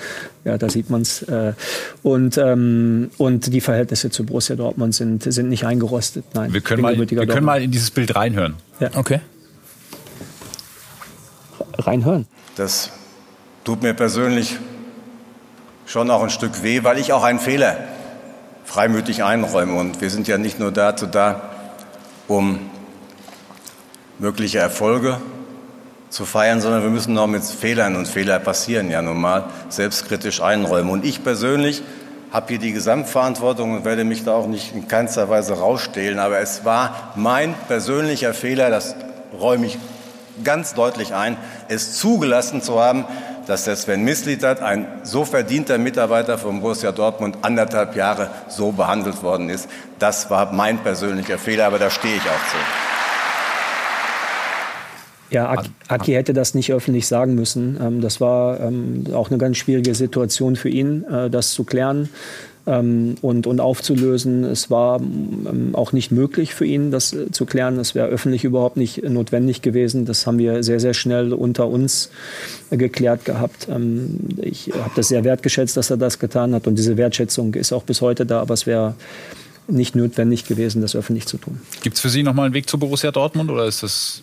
Ja, 0.44 0.56
da 0.56 0.70
sieht 0.70 0.88
man 0.88 1.02
es. 1.02 1.20
Äh, 1.24 1.52
und, 2.02 2.38
ähm, 2.38 3.10
und 3.18 3.52
die 3.52 3.60
Verhältnisse 3.60 4.08
zu 4.08 4.24
Borussia 4.24 4.56
Dortmund 4.56 4.94
sind, 4.94 5.30
sind 5.30 5.50
nicht 5.50 5.66
eingerostet. 5.66 6.24
Nein, 6.32 6.54
wir 6.54 6.62
können, 6.62 6.80
mal, 6.80 6.98
wir 6.98 7.26
können 7.26 7.44
mal 7.44 7.62
in 7.62 7.70
dieses 7.70 7.90
Bild 7.90 8.16
reinhören. 8.16 8.54
Ja. 8.82 8.90
Okay. 8.96 9.20
Reinhören. 11.78 12.26
Das 12.56 12.90
tut 13.62 13.80
mir 13.80 13.94
persönlich 13.94 14.58
schon 15.86 16.10
auch 16.10 16.20
ein 16.20 16.30
Stück 16.30 16.64
weh, 16.64 16.82
weil 16.82 16.98
ich 16.98 17.12
auch 17.12 17.22
einen 17.22 17.38
Fehler 17.38 17.76
freimütig 18.64 19.22
einräume. 19.22 19.74
Und 19.74 20.00
wir 20.00 20.10
sind 20.10 20.26
ja 20.26 20.36
nicht 20.36 20.58
nur 20.58 20.72
dazu 20.72 21.06
da, 21.06 21.42
um 22.26 22.58
mögliche 24.18 24.58
Erfolge 24.58 25.20
zu 26.10 26.24
feiern, 26.24 26.60
sondern 26.60 26.82
wir 26.82 26.90
müssen 26.90 27.16
auch 27.18 27.28
mit 27.28 27.44
Fehlern 27.44 27.94
und 27.94 28.08
Fehler 28.08 28.40
passieren 28.40 28.90
ja 28.90 29.00
normal 29.00 29.44
selbstkritisch 29.68 30.42
einräumen. 30.42 30.90
Und 30.90 31.04
ich 31.04 31.22
persönlich 31.22 31.84
habe 32.32 32.46
hier 32.48 32.58
die 32.58 32.72
Gesamtverantwortung 32.72 33.72
und 33.76 33.84
werde 33.84 34.04
mich 34.04 34.24
da 34.24 34.32
auch 34.34 34.46
nicht 34.46 34.74
in 34.74 34.88
keinster 34.88 35.28
Weise 35.28 35.58
rausstehlen. 35.58 36.18
Aber 36.18 36.38
es 36.38 36.64
war 36.64 37.12
mein 37.14 37.54
persönlicher 37.68 38.32
Fehler, 38.32 38.70
das 38.70 38.96
räume 39.38 39.66
ich 39.66 39.78
ganz 40.42 40.72
deutlich 40.74 41.14
ein, 41.14 41.36
es 41.68 41.98
zugelassen 41.98 42.62
zu 42.62 42.80
haben, 42.80 43.04
dass 43.46 43.64
der 43.64 43.76
Sven 43.76 44.02
Mislitat, 44.02 44.62
ein 44.62 44.86
so 45.02 45.24
verdienter 45.24 45.76
Mitarbeiter 45.76 46.38
von 46.38 46.60
Borussia 46.60 46.92
Dortmund, 46.92 47.38
anderthalb 47.42 47.96
Jahre 47.96 48.30
so 48.48 48.72
behandelt 48.72 49.22
worden 49.22 49.50
ist. 49.50 49.68
Das 49.98 50.30
war 50.30 50.52
mein 50.52 50.78
persönlicher 50.78 51.38
Fehler, 51.38 51.66
aber 51.66 51.78
da 51.78 51.90
stehe 51.90 52.16
ich 52.16 52.22
auch 52.22 52.50
zu. 52.50 53.01
Ja, 55.32 55.54
Aki 55.88 56.12
hätte 56.12 56.32
das 56.32 56.54
nicht 56.54 56.72
öffentlich 56.72 57.06
sagen 57.06 57.34
müssen. 57.34 57.78
Ähm, 57.80 58.00
das 58.00 58.20
war 58.20 58.60
ähm, 58.60 59.04
auch 59.12 59.30
eine 59.30 59.38
ganz 59.38 59.56
schwierige 59.56 59.94
Situation 59.94 60.56
für 60.56 60.68
ihn, 60.68 61.04
äh, 61.04 61.30
das 61.30 61.52
zu 61.52 61.64
klären 61.64 62.10
ähm, 62.66 63.14
und, 63.22 63.46
und 63.46 63.60
aufzulösen. 63.60 64.44
Es 64.44 64.70
war 64.70 65.00
auch 65.72 65.92
nicht 65.92 66.12
möglich 66.12 66.54
für 66.54 66.66
ihn, 66.66 66.90
das 66.90 67.14
äh, 67.14 67.30
zu 67.30 67.46
klären. 67.46 67.78
Es 67.78 67.94
wäre 67.94 68.08
öffentlich 68.08 68.44
überhaupt 68.44 68.76
nicht 68.76 69.02
notwendig 69.02 69.62
gewesen. 69.62 70.04
Das 70.04 70.26
haben 70.26 70.38
wir 70.38 70.62
sehr, 70.62 70.80
sehr 70.80 70.94
schnell 70.94 71.32
unter 71.32 71.66
uns 71.66 72.10
geklärt 72.70 73.24
gehabt. 73.24 73.68
Ich 74.40 74.70
habe 74.72 74.92
das 74.96 75.08
sehr 75.08 75.24
wertgeschätzt, 75.24 75.76
dass 75.76 75.90
er 75.90 75.96
das 75.96 76.18
getan 76.18 76.54
hat. 76.54 76.66
Und 76.66 76.76
diese 76.76 76.96
Wertschätzung 76.96 77.54
ist 77.54 77.72
auch 77.72 77.84
bis 77.84 78.00
heute 78.00 78.26
da. 78.26 78.40
Aber 78.40 78.54
es 78.54 78.66
wäre 78.66 78.94
nicht 79.68 79.94
notwendig 79.96 80.46
gewesen, 80.46 80.82
das 80.82 80.96
öffentlich 80.96 81.26
zu 81.26 81.38
tun. 81.38 81.60
Gibt 81.82 81.96
es 81.96 82.02
für 82.02 82.08
Sie 82.08 82.22
noch 82.22 82.34
mal 82.34 82.44
einen 82.44 82.54
Weg 82.54 82.68
zu 82.68 82.78
Borussia 82.78 83.10
Dortmund 83.10 83.50
oder 83.50 83.66
ist 83.66 83.82
das 83.82 84.22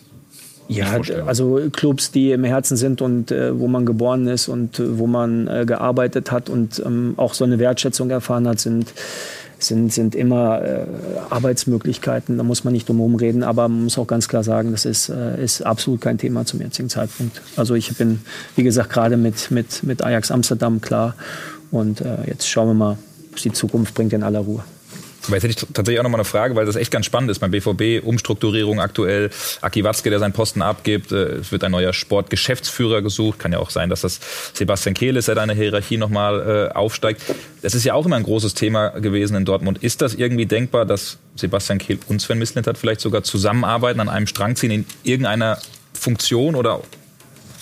ja, 0.70 1.00
also 1.26 1.60
Clubs, 1.72 2.12
die 2.12 2.30
im 2.30 2.44
Herzen 2.44 2.76
sind 2.76 3.02
und 3.02 3.32
äh, 3.32 3.58
wo 3.58 3.66
man 3.66 3.84
geboren 3.84 4.28
ist 4.28 4.48
und 4.48 4.78
äh, 4.78 4.98
wo 4.98 5.08
man 5.08 5.48
äh, 5.48 5.64
gearbeitet 5.66 6.30
hat 6.30 6.48
und 6.48 6.80
ähm, 6.84 7.14
auch 7.16 7.34
so 7.34 7.44
eine 7.44 7.58
Wertschätzung 7.58 8.10
erfahren 8.10 8.46
hat, 8.46 8.60
sind, 8.60 8.92
sind, 9.58 9.92
sind 9.92 10.14
immer 10.14 10.62
äh, 10.62 10.86
Arbeitsmöglichkeiten. 11.28 12.38
Da 12.38 12.44
muss 12.44 12.62
man 12.62 12.72
nicht 12.72 12.88
drum 12.88 12.98
herum 12.98 13.16
reden, 13.16 13.42
aber 13.42 13.68
man 13.68 13.84
muss 13.84 13.98
auch 13.98 14.06
ganz 14.06 14.28
klar 14.28 14.44
sagen, 14.44 14.70
das 14.70 14.84
ist, 14.84 15.08
äh, 15.08 15.42
ist 15.42 15.62
absolut 15.62 16.00
kein 16.00 16.18
Thema 16.18 16.46
zum 16.46 16.60
jetzigen 16.60 16.88
Zeitpunkt. 16.88 17.42
Also 17.56 17.74
ich 17.74 17.96
bin, 17.96 18.20
wie 18.54 18.62
gesagt, 18.62 18.90
gerade 18.90 19.16
mit, 19.16 19.50
mit, 19.50 19.82
mit 19.82 20.04
Ajax 20.04 20.30
Amsterdam 20.30 20.80
klar 20.80 21.16
und 21.72 22.00
äh, 22.00 22.28
jetzt 22.28 22.48
schauen 22.48 22.68
wir 22.68 22.74
mal, 22.74 22.98
was 23.32 23.42
die 23.42 23.52
Zukunft 23.52 23.94
bringt 23.94 24.12
in 24.12 24.22
aller 24.22 24.40
Ruhe. 24.40 24.62
Aber 25.26 25.36
jetzt 25.36 25.44
hätte 25.44 25.54
ich 25.54 25.56
tatsächlich 25.74 25.98
auch 25.98 26.04
noch 26.04 26.10
mal 26.10 26.18
eine 26.18 26.24
Frage, 26.24 26.56
weil 26.56 26.66
das 26.66 26.76
echt 26.76 26.90
ganz 26.90 27.06
spannend 27.06 27.30
ist 27.30 27.40
beim 27.40 27.50
BVB. 27.50 28.04
Umstrukturierung 28.04 28.80
aktuell. 28.80 29.30
Aki 29.60 29.84
Watzke, 29.84 30.10
der 30.10 30.18
seinen 30.18 30.32
Posten 30.32 30.62
abgibt. 30.62 31.12
Äh, 31.12 31.40
es 31.40 31.52
wird 31.52 31.64
ein 31.64 31.70
neuer 31.72 31.92
Sportgeschäftsführer 31.92 33.02
gesucht. 33.02 33.38
Kann 33.38 33.52
ja 33.52 33.58
auch 33.58 33.70
sein, 33.70 33.90
dass 33.90 34.00
das 34.00 34.20
Sebastian 34.54 34.94
Kehl 34.94 35.16
ist, 35.16 35.28
der 35.28 35.34
deine 35.34 35.54
Hierarchie 35.54 35.98
noch 35.98 36.08
mal 36.08 36.70
äh, 36.70 36.74
aufsteigt. 36.74 37.22
Das 37.62 37.74
ist 37.74 37.84
ja 37.84 37.94
auch 37.94 38.06
immer 38.06 38.16
ein 38.16 38.22
großes 38.22 38.54
Thema 38.54 38.88
gewesen 38.88 39.36
in 39.36 39.44
Dortmund. 39.44 39.82
Ist 39.82 40.02
das 40.02 40.14
irgendwie 40.14 40.46
denkbar, 40.46 40.86
dass 40.86 41.18
Sebastian 41.36 41.78
Kehl 41.78 41.98
und 42.08 42.20
Sven 42.20 42.38
Mislintat 42.38 42.78
vielleicht 42.78 43.00
sogar 43.00 43.22
zusammenarbeiten, 43.22 44.00
an 44.00 44.08
einem 44.08 44.26
Strang 44.26 44.56
ziehen 44.56 44.70
in 44.70 44.86
irgendeiner 45.02 45.58
Funktion 45.92 46.54
oder 46.54 46.80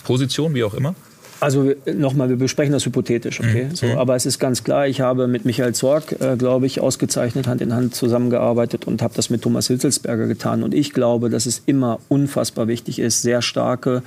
Position, 0.05 0.53
wie 0.55 0.63
auch 0.63 0.73
immer? 0.73 0.95
Also 1.39 1.71
nochmal, 1.85 2.29
wir 2.29 2.35
besprechen 2.35 2.73
das 2.73 2.85
hypothetisch, 2.85 3.39
okay? 3.39 3.65
Mhm. 3.65 3.75
So, 3.75 3.87
aber 3.87 4.15
es 4.15 4.25
ist 4.25 4.39
ganz 4.39 4.63
klar, 4.63 4.87
ich 4.87 4.99
habe 4.99 5.27
mit 5.27 5.45
Michael 5.45 5.73
Zorg, 5.73 6.19
äh, 6.19 6.35
glaube 6.37 6.65
ich, 6.65 6.81
ausgezeichnet 6.81 7.47
Hand 7.47 7.61
in 7.61 7.73
Hand 7.73 7.95
zusammengearbeitet 7.95 8.85
und 8.85 9.01
habe 9.01 9.13
das 9.15 9.29
mit 9.29 9.41
Thomas 9.41 9.67
Hitzelsberger 9.67 10.27
getan. 10.27 10.63
Und 10.63 10.73
ich 10.73 10.91
glaube, 10.91 11.29
dass 11.29 11.45
es 11.45 11.61
immer 11.65 11.99
unfassbar 12.09 12.67
wichtig 12.67 12.99
ist, 12.99 13.21
sehr 13.21 13.41
starke 13.41 14.03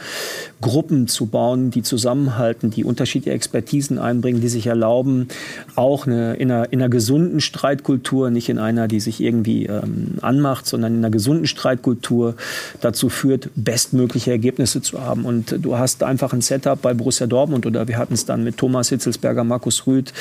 Gruppen 0.61 1.09
zu 1.09 1.27
bauen, 1.27 1.71
die 1.71 1.83
zusammenhalten, 1.83 2.71
die 2.71 2.85
unterschiedliche 2.85 3.35
Expertisen 3.35 3.99
einbringen, 3.99 4.41
die 4.43 4.49
sich 4.49 4.67
erlauben, 4.67 5.29
auch 5.75 6.07
eine, 6.07 6.35
in, 6.35 6.51
einer, 6.51 6.73
in 6.73 6.81
einer 6.81 6.91
gesunden 6.91 7.41
Streitkultur, 7.41 8.31
nicht 8.31 8.51
in 8.51 8.59
einer, 8.59 8.89
die 8.89 9.01
sich 9.01 9.21
irgendwie 9.21 9.67
ähm, 9.67 10.19
anmacht, 10.21 10.67
sondern 10.67 10.93
in 10.93 10.99
einer 10.99 11.11
gesunden 11.11 11.47
Streitkultur 11.47 12.35
dazu 12.83 13.09
führt, 13.09 13.49
bestmögliche 13.55 14.31
Ergebnisse 14.31 14.83
zu 14.83 15.01
haben. 15.01 15.25
Und 15.25 15.57
du 15.63 15.79
hast 15.79 16.03
einfach 16.03 16.35
ein 16.35 16.43
Setup 16.43 16.81
bei 16.81 16.93
Borussia 16.93 17.22
Borussia 17.23 17.27
Dortmund 17.27 17.67
oder 17.67 17.89
wir 17.89 17.99
hatten 17.99 18.15
es 18.15 18.25
dann 18.25 18.45
mit 18.45 18.57
Thomas 18.57 18.89
Hitzelsberger, 18.89 19.45
Markus 19.45 19.87
Rüth 19.87 20.13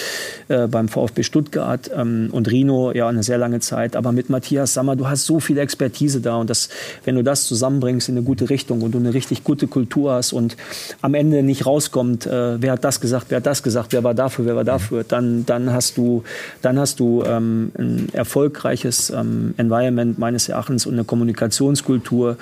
äh, 0.48 0.68
beim 0.68 0.88
VfB 0.88 1.24
Stuttgart 1.24 1.90
ähm, 1.96 2.30
und 2.32 2.50
Rino 2.50 2.92
ja 2.92 3.08
eine 3.08 3.24
sehr 3.24 3.38
lange 3.38 3.60
Zeit. 3.60 3.96
Aber 3.96 4.12
mit 4.12 4.30
Matthias 4.30 4.74
Sammer, 4.74 4.96
du 4.96 5.08
hast 5.08 5.26
so 5.26 5.40
viel 5.40 5.58
Expertise 5.58 6.22
da 6.22 6.36
und 6.36 6.50
das, 6.50 6.70
wenn 7.06 7.16
du 7.16 7.24
das 7.24 7.46
zusammenbringst 7.46 8.10
in 8.10 8.18
eine 8.18 8.24
gute 8.24 8.50
Richtung 8.50 8.82
und 8.82 8.92
du 8.92 9.00
eine 9.00 9.14
richtig 9.14 9.44
gute 9.44 9.68
Kultur 9.68 10.14
hast 10.14 10.34
und 10.34 10.58
am 11.02 11.14
Ende 11.14 11.44
nicht 11.44 11.66
rauskommt, 11.66 12.26
äh, 12.26 12.62
wer 12.62 12.74
hat 12.74 12.84
das 12.84 13.02
gesagt, 13.02 13.28
wer 13.30 13.38
hat 13.38 13.46
das 13.46 13.64
gesagt, 13.64 13.94
wer 13.94 14.04
war 14.04 14.14
dafür, 14.14 14.46
wer 14.46 14.56
war 14.56 14.64
dafür, 14.64 15.04
dann, 15.04 15.46
dann 15.46 15.72
hast 15.74 15.98
du, 15.98 16.24
dann 16.62 16.80
hast 16.80 17.00
du 17.00 17.24
ähm, 17.26 17.72
ein 17.78 18.10
erfolgreiches 18.14 19.10
ähm, 19.10 19.54
Environment 19.58 20.18
meines 20.20 20.50
Erachtens 20.50 20.86
und 20.86 20.94
eine 20.94 21.04
Kommunikationskultur, 21.04 22.38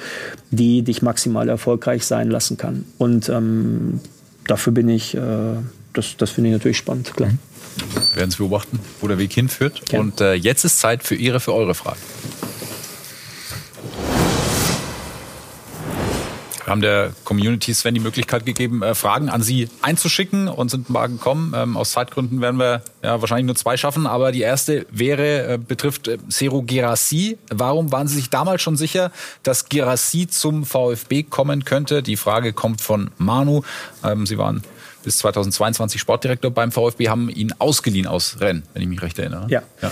die 0.52 0.82
dich 0.82 1.02
maximal 1.02 1.48
erfolgreich 1.50 2.06
sein 2.06 2.30
lassen 2.30 2.58
kann. 2.58 2.86
Und 2.98 3.30
ähm, 3.30 4.00
dafür 4.50 4.74
bin 4.74 4.90
ich, 4.90 5.16
äh, 5.16 5.20
das, 5.94 6.18
das 6.18 6.32
finde 6.32 6.50
ich 6.50 6.54
natürlich 6.54 6.78
spannend, 6.78 7.14
klar. 7.16 7.30
Mhm. 7.30 7.40
Wir 8.12 8.16
werden 8.18 8.30
es 8.30 8.38
beobachten, 8.38 8.80
wo 9.00 9.08
der 9.08 9.18
Weg 9.18 9.32
hinführt. 9.34 9.86
Gerne. 9.86 10.04
Und 10.04 10.22
äh, 10.22 10.34
jetzt 10.34 10.66
ist 10.66 10.80
Zeit 10.80 11.04
für 11.04 11.16
Ihre, 11.16 11.40
für 11.40 11.54
eure 11.54 11.76
Fragen. 11.76 12.00
Haben 16.70 16.82
der 16.82 17.12
Community 17.24 17.74
Sven 17.74 17.94
die 17.94 18.00
Möglichkeit 18.00 18.46
gegeben, 18.46 18.82
äh, 18.82 18.96
Fragen 18.96 19.30
an 19.30 19.42
Sie 19.42 19.70
einzuschicken 19.82 20.48
und 20.48 20.70
sind 20.70 20.90
mal 20.90 21.08
gekommen. 21.08 21.54
Ähm, 21.56 21.78
aus 21.78 21.92
Zeitgründen 21.92 22.42
werden 22.42 22.60
wir 22.60 22.82
ja 23.04 23.20
wahrscheinlich 23.22 23.46
nur 23.46 23.56
zwei 23.56 23.78
schaffen, 23.78 24.08
aber 24.08 24.32
die 24.32 24.42
erste 24.42 24.86
wäre, 24.92 25.54
äh, 25.54 25.58
betrifft 25.58 26.08
äh, 26.08 26.18
Seru 26.28 26.64
Gerassi. 26.64 27.38
Warum 27.50 27.92
waren 27.92 28.08
Sie 28.08 28.16
sich 28.16 28.30
damals 28.30 28.62
schon 28.62 28.78
sicher, 28.78 29.12
dass 29.44 29.70
Gerassi 29.70 30.28
zum 30.28 30.66
VfB 30.66 31.24
kommen 31.24 31.66
könnte? 31.66 32.04
Die 32.04 32.18
Frage 32.18 32.54
kommt 32.54 32.82
von 32.82 33.12
Manu. 33.18 33.64
Ähm, 34.04 34.26
Sie 34.26 34.38
waren 34.38 34.64
bis 35.04 35.18
2022 35.20 36.00
Sportdirektor 36.00 36.52
beim 36.52 36.72
VfB, 36.72 37.10
haben 37.10 37.30
ihn 37.30 37.54
ausgeliehen 37.58 38.08
aus 38.08 38.40
Rennes, 38.40 38.64
wenn 38.74 38.82
ich 38.82 38.88
mich 38.88 39.02
recht 39.02 39.18
erinnere. 39.20 39.48
Ja. 39.50 39.64
ja. 39.82 39.92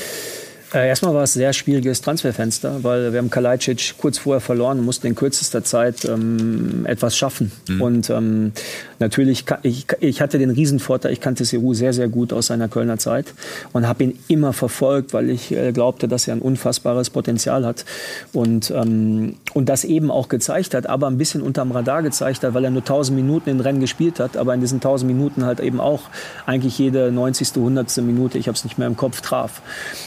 Äh, 0.73 0.89
erstmal 0.89 1.13
war 1.13 1.23
es 1.23 1.35
ein 1.35 1.39
sehr 1.39 1.53
schwieriges 1.53 2.01
Transferfenster, 2.01 2.83
weil 2.83 3.13
wir 3.13 3.19
haben 3.19 3.29
Kalajdzic 3.29 3.95
kurz 3.97 4.17
vorher 4.17 4.41
verloren 4.41 4.79
und 4.79 4.85
mussten 4.85 5.07
in 5.07 5.15
kürzester 5.15 5.63
Zeit 5.63 6.03
ähm, 6.03 6.85
etwas 6.85 7.15
schaffen. 7.15 7.53
Mhm. 7.69 7.81
Und 7.81 8.09
ähm, 8.09 8.51
natürlich, 8.99 9.45
ich, 9.63 9.85
ich 10.01 10.21
hatte 10.21 10.39
den 10.39 10.49
Riesenvorteil, 10.49 11.13
ich 11.13 11.21
kannte 11.21 11.45
Seru 11.45 11.73
sehr, 11.73 11.93
sehr 11.93 12.09
gut 12.09 12.33
aus 12.33 12.47
seiner 12.47 12.67
Kölner 12.67 12.97
Zeit 12.97 13.33
und 13.71 13.87
habe 13.87 14.03
ihn 14.03 14.19
immer 14.27 14.51
verfolgt, 14.51 15.13
weil 15.13 15.29
ich 15.29 15.53
äh, 15.53 15.71
glaubte, 15.71 16.09
dass 16.09 16.27
er 16.27 16.35
ein 16.35 16.41
unfassbares 16.41 17.11
Potenzial 17.11 17.65
hat 17.65 17.85
und, 18.33 18.69
ähm, 18.71 19.37
und 19.53 19.69
das 19.69 19.85
eben 19.85 20.11
auch 20.11 20.27
gezeigt 20.27 20.73
hat, 20.73 20.87
aber 20.87 21.07
ein 21.07 21.17
bisschen 21.17 21.41
unterm 21.41 21.71
Radar 21.71 22.03
gezeigt 22.03 22.43
hat, 22.43 22.53
weil 22.53 22.65
er 22.65 22.71
nur 22.71 22.81
1000 22.81 23.15
Minuten 23.17 23.49
in 23.49 23.61
Rennen 23.61 23.79
gespielt 23.79 24.19
hat, 24.19 24.35
aber 24.35 24.53
in 24.53 24.59
diesen 24.59 24.77
1000 24.77 25.09
Minuten 25.09 25.45
halt 25.45 25.61
eben 25.61 25.79
auch 25.79 26.01
eigentlich 26.45 26.77
jede 26.77 27.09
90., 27.09 27.55
100. 27.55 27.97
Minute, 27.97 28.37
ich 28.37 28.49
habe 28.49 28.57
es 28.57 28.65
nicht 28.65 28.77
mehr 28.77 28.87
im 28.87 28.97
Kopf, 28.97 29.21
traf. 29.21 29.61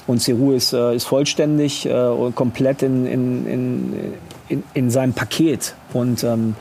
Und 0.07 0.21
Seru 0.21 0.50
ist, 0.53 0.73
äh, 0.73 0.95
ist 0.95 1.05
vollständig 1.05 1.87
äh, 1.87 1.93
und 1.93 2.35
komplett 2.35 2.83
in, 2.83 3.07
in, 3.07 3.47
in, 3.47 3.95
in, 4.49 4.63
in 4.75 4.91
seinem 4.91 5.13
Paket. 5.13 5.75
Und 5.93 6.25
ähm, 6.25 6.55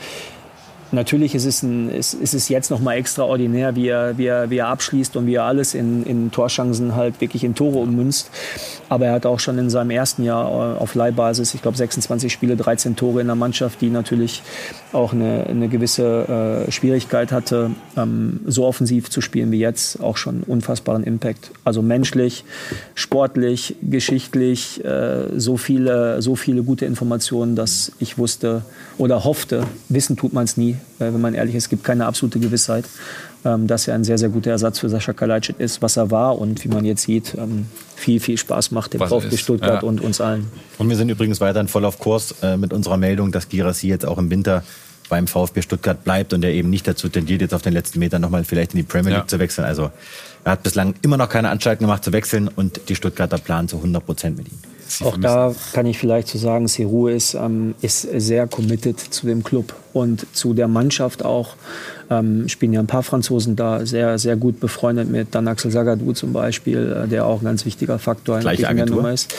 Natürlich 0.92 1.36
ist 1.36 1.46
es, 1.46 1.62
ein, 1.62 1.90
ist, 1.90 2.16
ist 2.16 2.34
es 2.34 2.50
jetzt 2.50 2.72
noch 2.72 2.80
mal 2.80 2.96
extraordinär, 2.96 3.76
wie 3.76 3.88
er, 3.88 4.18
wie, 4.18 4.26
er, 4.26 4.50
wie 4.50 4.58
er 4.58 4.68
abschließt 4.68 5.16
und 5.18 5.28
wie 5.28 5.36
er 5.36 5.44
alles 5.44 5.76
in, 5.76 6.04
in 6.04 6.32
Torschancen 6.32 6.96
halt 6.96 7.22
wirklich 7.22 7.44
in 7.44 7.54
Tore 7.54 7.78
ummünzt. 7.78 8.32
Aber 8.90 9.06
er 9.06 9.14
hat 9.14 9.28
auch 9.28 9.40
schon 9.40 9.60
in 9.60 9.70
seinem 9.70 9.92
ersten 9.92 10.24
Jahr 10.24 10.48
äh, 10.48 10.80
auf 10.80 10.96
Leihbasis, 10.96 11.54
ich 11.54 11.62
glaube 11.62 11.78
26 11.78 12.34
Spiele, 12.34 12.56
13 12.56 12.96
Tore 12.96 13.22
in 13.22 13.28
der 13.28 13.36
Mannschaft, 13.36 13.82
die 13.82 13.92
natürlich 13.92 14.42
auch 14.92 15.14
eine, 15.14 15.46
eine 15.48 15.68
gewisse 15.68 16.66
äh, 16.68 16.72
Schwierigkeit 16.72 17.32
hatte, 17.32 17.72
ähm, 17.96 18.40
so 18.48 18.66
offensiv 18.66 19.12
zu 19.12 19.22
spielen 19.22 19.52
wie 19.52 19.60
jetzt, 19.60 20.02
auch 20.02 20.18
schon 20.18 20.42
unfassbaren 20.42 21.04
Impact. 21.04 21.52
Also 21.64 21.84
menschlich, 21.84 22.44
sportlich, 22.96 23.76
geschichtlich, 23.84 24.84
äh, 24.84 25.28
so, 25.38 25.58
viele, 25.58 26.24
so 26.24 26.36
viele 26.36 26.64
gute 26.64 26.86
Informationen, 26.86 27.56
dass 27.56 27.92
ich 28.00 28.18
wusste 28.18 28.64
oder 28.98 29.24
hoffte, 29.24 29.64
wissen 29.88 30.18
tut 30.18 30.34
man 30.34 30.46
es 30.46 30.58
nie, 30.58 30.79
wenn 31.00 31.22
man 31.22 31.34
ehrlich 31.34 31.56
ist, 31.56 31.66
es 31.66 31.70
gibt 31.70 31.84
keine 31.84 32.06
absolute 32.06 32.40
Gewissheit, 32.40 32.86
ähm, 33.46 33.68
dass 33.68 33.88
er 33.88 33.96
ein 33.96 34.04
sehr, 34.04 34.18
sehr 34.18 34.30
guter 34.30 34.52
Ersatz 34.52 34.80
für 34.80 34.90
Sascha 34.90 35.14
Kalajdzic 35.14 35.60
ist, 35.60 35.82
was 35.82 35.98
er 35.98 36.12
war 36.12 36.38
und 36.38 36.64
wie 36.64 36.68
man 36.68 36.84
jetzt 36.84 37.04
sieht, 37.04 37.36
ähm, 37.36 37.68
viel, 37.96 38.20
viel 38.20 38.38
Spaß 38.38 38.72
macht 38.72 38.94
dem 38.94 39.02
VfB 39.02 39.38
Stuttgart 39.38 39.82
ja. 39.82 39.88
und 39.88 40.02
uns 40.02 40.20
allen. 40.20 40.48
Und 40.78 40.90
wir 40.90 40.96
sind 40.96 41.10
übrigens 41.10 41.40
weiterhin 41.40 41.68
voll 41.68 41.86
auf 41.86 42.00
Kurs 42.00 42.36
äh, 42.42 42.58
mit 42.58 42.74
unserer 42.74 42.98
Meldung, 42.98 43.32
dass 43.32 43.48
Girassi 43.48 43.88
jetzt 43.88 44.06
auch 44.06 44.18
im 44.18 44.30
Winter 44.30 44.64
beim 45.10 45.26
VfB 45.28 45.62
Stuttgart 45.62 46.04
bleibt 46.04 46.34
und 46.34 46.44
er 46.44 46.52
eben 46.52 46.70
nicht 46.70 46.88
dazu 46.88 47.10
tendiert, 47.10 47.42
jetzt 47.42 47.54
auf 47.54 47.62
den 47.62 47.74
letzten 47.74 48.00
Metern 48.00 48.22
nochmal 48.22 48.44
vielleicht 48.44 48.74
in 48.74 48.78
die 48.78 48.84
Premier 48.84 49.12
League 49.12 49.22
ja. 49.22 49.28
zu 49.28 49.40
wechseln. 49.40 49.66
Also 49.66 49.92
er 50.44 50.52
hat 50.54 50.64
bislang 50.64 50.94
immer 51.02 51.18
noch 51.18 51.30
keine 51.30 51.50
Anstalten 51.50 51.84
gemacht 51.84 52.04
zu 52.04 52.14
wechseln 52.14 52.48
und 52.48 52.82
die 52.90 52.96
Stuttgarter 52.96 53.38
planen 53.38 53.68
zu 53.68 53.78
100 53.78 54.06
Prozent 54.06 54.38
mit 54.38 54.48
ihm. 54.48 54.58
Auch 55.04 55.18
da 55.18 55.54
kann 55.74 55.86
ich 55.86 55.98
vielleicht 55.98 56.28
so 56.28 56.38
sagen, 56.38 56.68
Seru 56.68 57.08
ist, 57.08 57.34
ähm, 57.36 57.76
ist 57.82 58.02
sehr 58.02 58.48
committed 58.48 59.00
zu 59.00 59.28
dem 59.28 59.44
Club 59.44 59.74
und 59.94 60.26
zu 60.36 60.54
der 60.54 60.68
Mannschaft 60.68 61.24
auch. 61.24 61.56
Ähm, 62.10 62.50
spielen 62.50 62.74
ja 62.74 62.80
ein 62.80 62.88
paar 62.88 63.04
Franzosen 63.04 63.56
da, 63.56 63.86
sehr, 63.86 64.18
sehr 64.18 64.36
gut 64.36 64.60
befreundet 64.60 65.10
mit 65.10 65.36
dann 65.36 65.48
Axel 65.48 65.70
Sagadou 65.72 66.14
zum 66.14 66.34
Beispiel, 66.34 67.04
äh, 67.04 67.08
der 67.08 67.26
auch 67.26 67.42
ein 67.42 67.46
ganz 67.46 67.66
wichtiger 67.66 68.00
Faktor 68.00 68.40
in 68.40 68.46
der 68.46 68.86
Nummer 68.88 69.12
ist. 69.14 69.34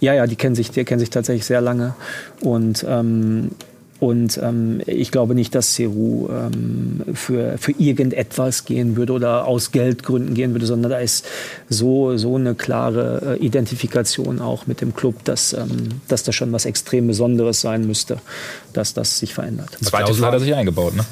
Ja, 0.00 0.12
ja, 0.12 0.26
die 0.26 0.36
kennen 0.36 0.54
sich, 0.54 0.70
die 0.70 0.84
kennen 0.84 1.00
sich 1.00 1.10
tatsächlich 1.10 1.46
sehr 1.46 1.60
lange. 1.60 1.94
Und 2.42 2.84
ähm, 2.86 3.52
und 4.00 4.40
ähm, 4.42 4.80
ich 4.86 5.12
glaube 5.12 5.34
nicht, 5.34 5.54
dass 5.54 5.74
Seru 5.74 6.28
ähm, 6.30 7.02
für, 7.14 7.58
für 7.58 7.72
irgendetwas 7.72 8.64
gehen 8.64 8.96
würde 8.96 9.12
oder 9.12 9.46
aus 9.46 9.72
Geldgründen 9.72 10.34
gehen 10.34 10.52
würde, 10.52 10.64
sondern 10.64 10.90
da 10.90 10.98
ist 10.98 11.26
so, 11.68 12.16
so 12.16 12.36
eine 12.36 12.54
klare 12.54 13.36
äh, 13.38 13.44
Identifikation 13.44 14.40
auch 14.40 14.66
mit 14.66 14.80
dem 14.80 14.94
Club, 14.94 15.22
dass, 15.24 15.52
ähm, 15.52 16.00
dass 16.08 16.22
das 16.22 16.34
schon 16.34 16.50
was 16.50 16.64
extrem 16.64 17.06
Besonderes 17.08 17.60
sein 17.60 17.86
müsste, 17.86 18.20
dass 18.72 18.94
das 18.94 19.18
sich 19.18 19.34
verändert. 19.34 19.68
Zweite 19.82 20.18
hat 20.26 20.32
er 20.32 20.40
sich 20.40 20.54
eingebaut, 20.54 20.96
ne? 20.96 21.04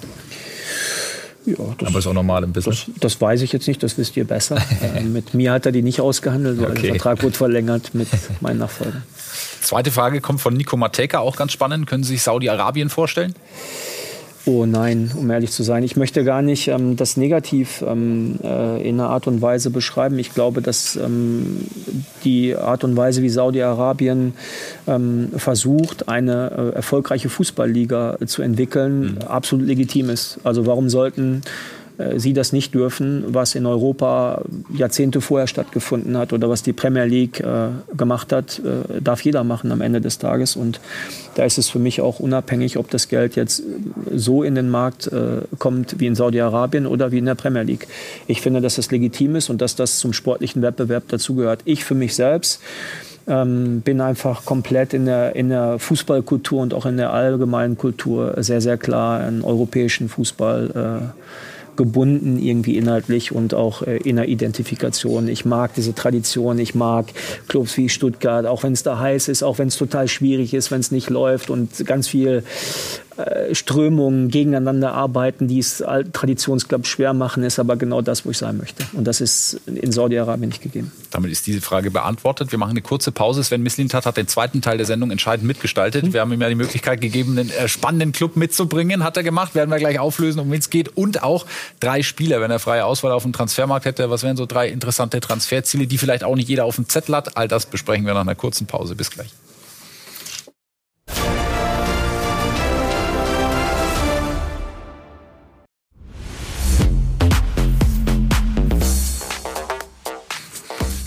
Ja, 1.57 1.75
das, 1.79 1.89
Aber 1.89 1.99
ist 1.99 2.07
auch 2.07 2.13
normal 2.13 2.45
im 2.45 2.53
Business. 2.53 2.87
Das, 2.87 2.95
das, 3.01 3.21
weiß 3.21 3.43
ich 3.43 3.53
jetzt 3.53 3.67
nicht, 3.69 3.83
das 3.83 3.97
wisst 3.97 4.17
ihr 4.17 4.25
besser. 4.25 4.57
äh, 4.97 5.03
mit 5.03 5.35
mir 5.35 5.53
hat 5.53 5.67
er 5.67 5.73
die 5.73 5.83
nicht 5.83 6.01
ausgehandelt, 6.01 6.61
weil 6.61 6.73
okay. 6.73 6.83
der 6.83 6.91
Vertrag 6.93 7.23
wurde 7.23 7.37
verlängert 7.37 7.95
mit 7.95 8.09
meinen 8.41 8.59
Nachfolgern. 8.59 9.03
Zweite 9.61 9.91
Frage 9.91 10.21
kommt 10.21 10.41
von 10.41 10.55
Nico 10.55 10.77
Mateka, 10.77 11.19
auch 11.19 11.37
ganz 11.37 11.53
spannend. 11.53 11.87
Können 11.87 12.05
Sie 12.05 12.15
sich 12.15 12.23
Saudi-Arabien 12.23 12.91
vorstellen? 12.91 13.35
Oh 14.49 14.65
nein, 14.65 15.11
um 15.15 15.31
ehrlich 15.31 15.51
zu 15.51 15.63
sein. 15.63 15.83
Ich 15.83 15.97
möchte 15.97 16.25
gar 16.25 16.41
nicht 16.41 16.69
ähm, 16.69 16.97
das 16.97 17.19
negativ 17.19 17.85
ähm, 17.87 18.37
äh, 18.43 18.81
in 18.81 18.99
einer 18.99 19.11
Art 19.11 19.27
und 19.27 19.43
Weise 19.43 19.69
beschreiben. 19.69 20.19
Ich 20.19 20.33
glaube, 20.33 20.63
dass 20.63 20.97
ähm, 20.97 21.67
die 22.25 22.57
Art 22.57 22.83
und 22.83 22.97
Weise, 22.97 23.23
wie 23.23 23.29
Saudi-Arabien 23.29 24.33
ähm, 24.87 25.29
versucht, 25.37 26.09
eine 26.09 26.73
äh, 26.73 26.77
erfolgreiche 26.77 27.29
Fußballliga 27.29 28.17
zu 28.25 28.41
entwickeln, 28.41 29.17
mhm. 29.17 29.19
absolut 29.29 29.67
legitim 29.67 30.09
ist. 30.09 30.39
Also 30.45 30.65
warum 30.65 30.89
sollten 30.89 31.43
äh, 31.43 31.78
sie 32.17 32.33
das 32.33 32.53
nicht 32.53 32.75
dürfen, 32.75 33.25
was 33.29 33.55
in 33.55 33.67
Europa 33.67 34.43
Jahrzehnte 34.73 35.21
vorher 35.21 35.49
stattgefunden 35.49 36.17
hat 36.17 36.33
oder 36.33 36.49
was 36.49 36.63
die 36.63 36.73
Premier 36.73 37.05
League 37.05 37.41
äh, 37.41 37.69
gemacht 37.97 38.33
hat, 38.33 38.61
äh, 38.61 39.01
darf 39.01 39.23
jeder 39.23 39.43
machen 39.43 39.73
am 39.73 39.81
Ende 39.81 40.01
des 40.01 40.19
Tages. 40.19 40.55
Und 40.55 40.81
da 41.35 41.45
ist 41.45 41.59
es 41.59 41.69
für 41.69 41.79
mich 41.79 42.01
auch 42.01 42.21
unabhängig, 42.21 42.77
ob 42.77 42.91
das 42.91 43.09
Geld 43.09 43.37
jetzt 43.37 43.63
so 44.15 44.43
in 44.43 44.55
den 44.55 44.71
Markt 44.71 45.09
äh, 45.09 45.43
kommt 45.59 45.99
wie 45.99 46.07
in 46.07 46.15
Saudi-Arabien 46.15 46.87
oder 46.87 47.11
wie 47.11 47.19
in 47.19 47.27
der 47.27 47.35
Premier 47.35 47.63
League. 47.63 47.89
Ich 48.27 48.41
finde, 48.41 48.61
dass 48.61 48.77
das 48.77 48.91
legitim 48.91 49.37
ist 49.37 49.51
und 49.51 49.61
dass 49.61 49.75
das 49.75 49.99
zum 49.99 50.13
sportlichen 50.13 50.63
Wettbewerb 50.63 51.09
dazugehört. 51.09 51.61
Ich 51.65 51.85
für 51.85 51.95
mich 51.95 52.15
selbst 52.15 52.61
ähm, 53.29 53.83
bin 53.83 54.01
einfach 54.01 54.45
komplett 54.45 54.95
in 54.95 55.05
der, 55.05 55.37
in 55.37 55.51
der 55.51 55.79
Fußballkultur 55.79 56.63
und 56.63 56.75
auch 56.75 56.87
in 56.87 56.97
der 56.97 57.13
allgemeinen 57.13 57.77
Kultur 57.77 58.35
sehr, 58.39 58.61
sehr 58.61 58.79
klar 58.79 59.21
einen 59.21 59.43
europäischen 59.43 60.09
Fußball 60.09 61.11
äh, 61.15 61.23
gebunden 61.79 62.39
irgendwie 62.39 62.77
inhaltlich 62.77 63.33
und 63.33 63.55
auch 63.55 63.83
äh, 63.83 63.99
in 63.99 64.17
der 64.17 64.29
Identifikation. 64.29 65.29
Ich 65.29 65.47
mag 65.47 65.73
diese 65.75 65.95
Tradition, 65.95 66.59
ich 66.59 66.75
mag 66.75 67.07
Clubs 67.47 67.77
wie 67.77 67.89
Stuttgart, 67.89 68.45
auch 68.47 68.65
wenn 68.65 68.73
es 68.73 68.83
da 68.83 68.99
heiß 68.99 69.29
ist, 69.29 69.45
auch 69.45 69.59
wenn 69.59 69.69
es 69.69 69.77
total 69.77 70.09
schwierig 70.09 70.53
ist, 70.53 70.71
wenn 70.73 70.81
es 70.81 70.91
nicht 70.91 71.09
läuft 71.09 71.51
und 71.51 71.87
ganz 71.87 72.09
viel 72.09 72.43
Strömungen 73.53 74.29
gegeneinander 74.29 74.93
arbeiten, 74.93 75.49
die 75.49 75.59
es 75.59 75.83
Traditionsclub 76.13 76.87
schwer 76.87 77.15
machen, 77.15 77.43
ist 77.43 77.59
aber 77.59 77.77
genau 77.77 78.01
das, 78.01 78.25
wo 78.25 78.31
ich 78.31 78.39
sein 78.39 78.57
möchte. 78.57 78.85
Und 78.93 79.05
das 79.05 79.21
ist 79.21 79.61
in 79.67 79.91
Saudi-Arabien 79.93 80.49
nicht 80.49 80.63
gegeben. 80.63 80.93
Damit 81.11 81.33
ist 81.33 81.47
diese 81.47 81.61
Frage 81.61 81.91
beantwortet. 81.91 82.53
Wir 82.53 82.59
machen 82.59 82.71
eine 82.71 82.83
kurze 82.83 83.13
Pause. 83.13 83.43
Sven 83.43 83.63
Mislintat 83.63 84.07
hat 84.07 84.17
den 84.17 84.29
zweiten 84.29 84.63
Teil 84.63 84.77
der 84.77 84.87
Sendung 84.87 85.11
entscheidend 85.11 85.47
mitgestaltet. 85.47 86.05
Mhm. 86.05 86.13
Wir 86.13 86.21
haben 86.21 86.33
ihm 86.33 86.41
ja 86.41 86.49
die 86.49 86.55
Möglichkeit 86.55 87.01
gegeben, 87.01 87.39
einen 87.39 87.51
äh, 87.51 87.69
spannenden 87.69 88.13
Club 88.13 88.37
mitzubringen. 88.37 89.03
Hat 89.03 89.17
er 89.17 89.23
gemacht. 89.23 89.55
Werden 89.55 89.71
wir 89.71 89.79
gleich 89.79 89.99
auflösen, 89.99 90.41
um 90.41 90.51
wen 90.51 90.61
es 90.61 90.71
geht. 90.71 90.97
Und 90.97 91.23
auch 91.23 91.47
drei 91.81 92.03
Spieler, 92.03 92.41
wenn 92.41 92.51
er 92.51 92.59
freie 92.59 92.85
Auswahl 92.85 93.13
auf 93.13 93.23
dem 93.25 93.33
Transfermarkt 93.33 93.87
hätte. 93.87 94.11
Was 94.11 94.23
wären 94.23 94.37
so 94.37 94.47
drei 94.47 94.69
interessante 94.69 95.21
Transferziele, 95.21 95.87
die 95.87 95.99
vielleicht 95.99 96.25
auch 96.25 96.37
nicht 96.37 96.49
jeder 96.49 96.65
auf 96.65 96.77
dem 96.77 96.89
Zettel 96.89 97.17
hat? 97.17 97.37
All 97.37 97.49
das 97.49 97.67
besprechen 97.67 98.07
wir 98.07 98.15
nach 98.15 98.21
einer 98.21 98.35
kurzen 98.35 98.67
Pause. 98.67 98.95
Bis 98.95 99.11
gleich. 99.11 99.31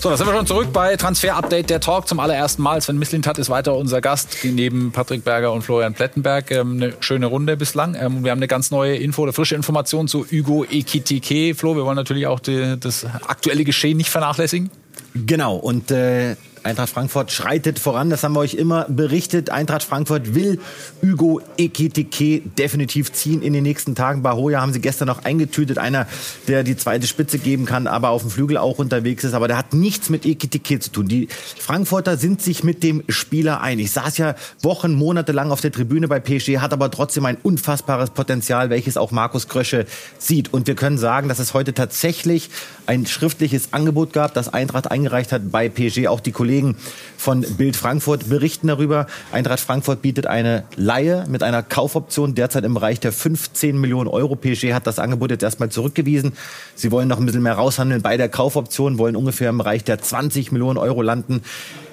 So, 0.02 0.10
da 0.10 0.16
sind 0.16 0.26
wir 0.26 0.34
schon 0.34 0.48
zurück 0.48 0.72
bei 0.72 0.96
Transfer 0.96 1.36
Update, 1.36 1.70
der 1.70 1.78
Talk 1.78 2.08
zum 2.08 2.18
allerersten 2.18 2.60
Mal. 2.60 2.80
Sven 2.80 2.98
Mislintat 2.98 3.38
ist 3.38 3.50
weiter 3.50 3.76
unser 3.76 4.00
Gast, 4.00 4.36
neben 4.42 4.90
Patrick 4.90 5.22
Berger 5.22 5.52
und 5.52 5.62
Florian 5.62 5.94
Plettenberg. 5.94 6.50
Ähm, 6.50 6.72
eine 6.72 6.94
schöne 6.98 7.26
Runde 7.26 7.56
bislang. 7.56 7.94
Ähm, 7.94 8.24
wir 8.24 8.32
haben 8.32 8.40
eine 8.40 8.48
ganz 8.48 8.72
neue 8.72 8.96
Info, 8.96 9.22
eine 9.22 9.32
frische 9.32 9.54
Information 9.54 10.08
zu 10.08 10.26
Hugo 10.28 10.64
Ekitike. 10.68 11.54
Flo, 11.54 11.76
wir 11.76 11.84
wollen 11.84 11.94
natürlich 11.94 12.26
auch 12.26 12.40
die, 12.40 12.76
das 12.80 13.06
aktuelle 13.28 13.62
Geschehen 13.62 13.96
nicht 13.96 14.10
vernachlässigen. 14.10 14.70
Genau, 15.14 15.54
und 15.54 15.92
äh, 15.92 16.34
Eintracht 16.64 16.90
Frankfurt 16.90 17.32
schreitet 17.32 17.78
voran, 17.78 18.08
das 18.08 18.22
haben 18.22 18.34
wir 18.34 18.40
euch 18.40 18.54
immer 18.54 18.86
berichtet. 18.88 19.50
Eintracht 19.50 19.82
Frankfurt 19.82 20.34
will 20.34 20.60
Hugo 21.02 21.40
Ekitike 21.58 22.40
definitiv 22.40 23.12
ziehen 23.12 23.42
in 23.42 23.52
den 23.52 23.64
nächsten 23.64 23.94
Tagen. 23.94 24.22
Bahoya 24.22 24.60
haben 24.60 24.72
sie 24.72 24.80
gestern 24.80 25.08
noch 25.08 25.24
eingetütet, 25.24 25.78
einer, 25.78 26.06
der 26.46 26.62
die 26.62 26.76
zweite 26.76 27.06
Spitze 27.06 27.38
geben 27.38 27.64
kann, 27.64 27.86
aber 27.86 28.10
auf 28.10 28.22
dem 28.22 28.30
Flügel 28.30 28.58
auch 28.58 28.78
unterwegs 28.78 29.24
ist. 29.24 29.34
Aber 29.34 29.48
der 29.48 29.56
hat 29.56 29.74
nichts 29.74 30.08
mit 30.08 30.24
Ekitike 30.24 30.78
zu 30.78 30.90
tun. 30.90 31.08
Die 31.08 31.28
Frankfurter 31.58 32.16
sind 32.16 32.40
sich 32.40 32.62
mit 32.62 32.82
dem 32.82 33.02
Spieler 33.08 33.60
einig. 33.60 33.90
Saß 33.90 34.18
ja 34.18 34.36
Wochen, 34.60 34.94
Monate 34.94 35.32
lang 35.32 35.50
auf 35.50 35.60
der 35.60 35.72
Tribüne 35.72 36.06
bei 36.06 36.20
PSG, 36.20 36.58
hat 36.58 36.72
aber 36.72 36.90
trotzdem 36.90 37.26
ein 37.26 37.38
unfassbares 37.42 38.10
Potenzial, 38.10 38.70
welches 38.70 38.96
auch 38.96 39.10
Markus 39.10 39.48
Krösche 39.48 39.86
sieht. 40.18 40.52
Und 40.52 40.68
wir 40.68 40.76
können 40.76 40.98
sagen, 40.98 41.28
dass 41.28 41.40
es 41.40 41.54
heute 41.54 41.74
tatsächlich 41.74 42.50
ein 42.86 43.06
schriftliches 43.06 43.72
Angebot 43.72 44.12
gab, 44.12 44.34
das 44.34 44.52
Eintracht 44.52 44.90
eingereicht 44.90 45.32
hat 45.32 45.50
bei 45.50 45.68
PSG. 45.68 46.08
Auch 46.08 46.20
die 46.20 46.32
Kollegen 46.32 46.76
von 47.16 47.42
Bild 47.42 47.76
Frankfurt 47.76 48.28
berichten 48.28 48.68
darüber. 48.68 49.06
Eintracht 49.30 49.60
Frankfurt 49.60 50.02
bietet 50.02 50.26
eine 50.26 50.64
Laie 50.76 51.24
mit 51.28 51.42
einer 51.42 51.62
Kaufoption 51.62 52.34
derzeit 52.34 52.64
im 52.64 52.74
Bereich 52.74 53.00
der 53.00 53.12
15 53.12 53.78
Millionen 53.80 54.08
Euro. 54.08 54.36
PSG 54.36 54.72
hat 54.72 54.86
das 54.86 54.98
Angebot 54.98 55.30
jetzt 55.30 55.42
erstmal 55.42 55.68
zurückgewiesen. 55.68 56.32
Sie 56.74 56.90
wollen 56.90 57.08
noch 57.08 57.18
ein 57.18 57.26
bisschen 57.26 57.42
mehr 57.42 57.54
raushandeln 57.54 58.02
bei 58.02 58.16
der 58.16 58.28
Kaufoption, 58.28 58.98
wollen 58.98 59.16
ungefähr 59.16 59.50
im 59.50 59.58
Bereich 59.58 59.84
der 59.84 60.00
20 60.00 60.52
Millionen 60.52 60.78
Euro 60.78 61.02
landen. 61.02 61.42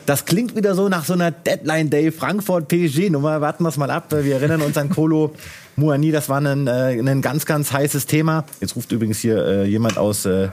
Das 0.05 0.25
klingt 0.25 0.55
wieder 0.55 0.73
so 0.73 0.89
nach 0.89 1.05
so 1.05 1.13
einer 1.13 1.29
Deadline 1.29 1.91
Day 1.91 2.11
Frankfurt 2.11 2.67
PSG 2.67 3.11
Nummer. 3.11 3.41
Warten 3.41 3.63
wir 3.63 3.69
es 3.69 3.77
mal 3.77 3.91
ab. 3.91 4.05
Wir 4.09 4.37
erinnern 4.37 4.61
uns 4.63 4.75
an 4.75 4.89
Kolo 4.89 5.35
Muani. 5.75 6.11
Das 6.11 6.29
war 6.29 6.41
ein, 6.41 6.65
äh, 6.65 6.99
ein 6.99 7.21
ganz, 7.21 7.45
ganz 7.45 7.71
heißes 7.71 8.07
Thema. 8.07 8.43
Jetzt 8.59 8.75
ruft 8.75 8.91
übrigens 8.91 9.19
hier 9.19 9.45
äh, 9.45 9.65
jemand 9.65 9.99
aus 9.99 10.25
äh, 10.25 10.49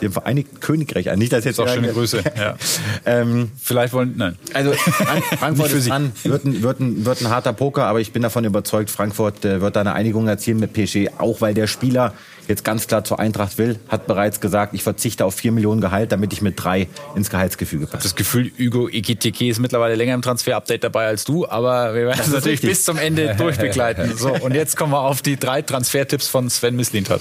dem 0.00 0.12
Vereinigten 0.12 0.60
Königreich 0.60 1.10
an. 1.10 1.18
Nicht, 1.18 1.32
dass 1.32 1.44
jetzt 1.44 1.60
auch 1.60 1.68
schöne 1.68 1.92
Grüße. 1.92 2.22
Ja. 2.38 2.56
ähm, 3.04 3.50
Vielleicht 3.60 3.92
wollen, 3.92 4.14
nein. 4.16 4.36
Also 4.54 4.72
Frankfurt 5.38 5.72
ist 5.72 5.90
an, 5.90 6.12
wird 6.22 6.44
ein, 6.44 6.62
wird, 6.62 6.78
ein, 6.78 7.04
wird 7.04 7.20
ein 7.20 7.30
harter 7.30 7.52
Poker, 7.52 7.84
aber 7.84 8.00
ich 8.00 8.12
bin 8.12 8.22
davon 8.22 8.44
überzeugt, 8.44 8.90
Frankfurt 8.90 9.44
äh, 9.44 9.60
wird 9.60 9.74
da 9.74 9.80
eine 9.80 9.94
Einigung 9.94 10.28
erzielen 10.28 10.60
mit 10.60 10.72
PSG, 10.72 11.08
auch 11.18 11.40
weil 11.40 11.54
der 11.54 11.66
Spieler 11.66 12.12
jetzt 12.48 12.64
ganz 12.64 12.86
klar 12.86 13.04
zur 13.04 13.18
Eintracht 13.18 13.58
will, 13.58 13.78
hat 13.88 14.06
bereits 14.06 14.40
gesagt, 14.40 14.74
ich 14.74 14.82
verzichte 14.82 15.24
auf 15.24 15.34
vier 15.34 15.52
Millionen 15.52 15.80
Gehalt, 15.80 16.12
damit 16.12 16.32
ich 16.32 16.42
mit 16.42 16.62
drei 16.62 16.88
ins 17.14 17.30
Gehaltsgefüge 17.30 17.86
passe. 17.86 18.04
Das 18.04 18.16
Gefühl, 18.16 18.50
Hugo 18.58 18.88
Ekitike 18.88 19.48
ist 19.48 19.58
mittlerweile 19.58 19.94
länger 19.94 20.14
im 20.14 20.22
Transfer-Update 20.22 20.84
dabei 20.84 21.06
als 21.06 21.24
du, 21.24 21.46
aber 21.46 21.94
wir 21.94 22.06
werden 22.06 22.20
es 22.20 22.28
natürlich 22.28 22.62
richtig. 22.62 22.70
bis 22.70 22.84
zum 22.84 22.98
Ende 22.98 23.34
durchbegleiten. 23.36 24.12
So, 24.18 24.32
und 24.32 24.54
jetzt 24.54 24.76
kommen 24.76 24.92
wir 24.92 25.00
auf 25.00 25.22
die 25.22 25.38
drei 25.38 25.62
Transfertipps 25.62 26.28
von 26.28 26.50
Sven 26.50 26.74
Mislintat. 26.76 27.20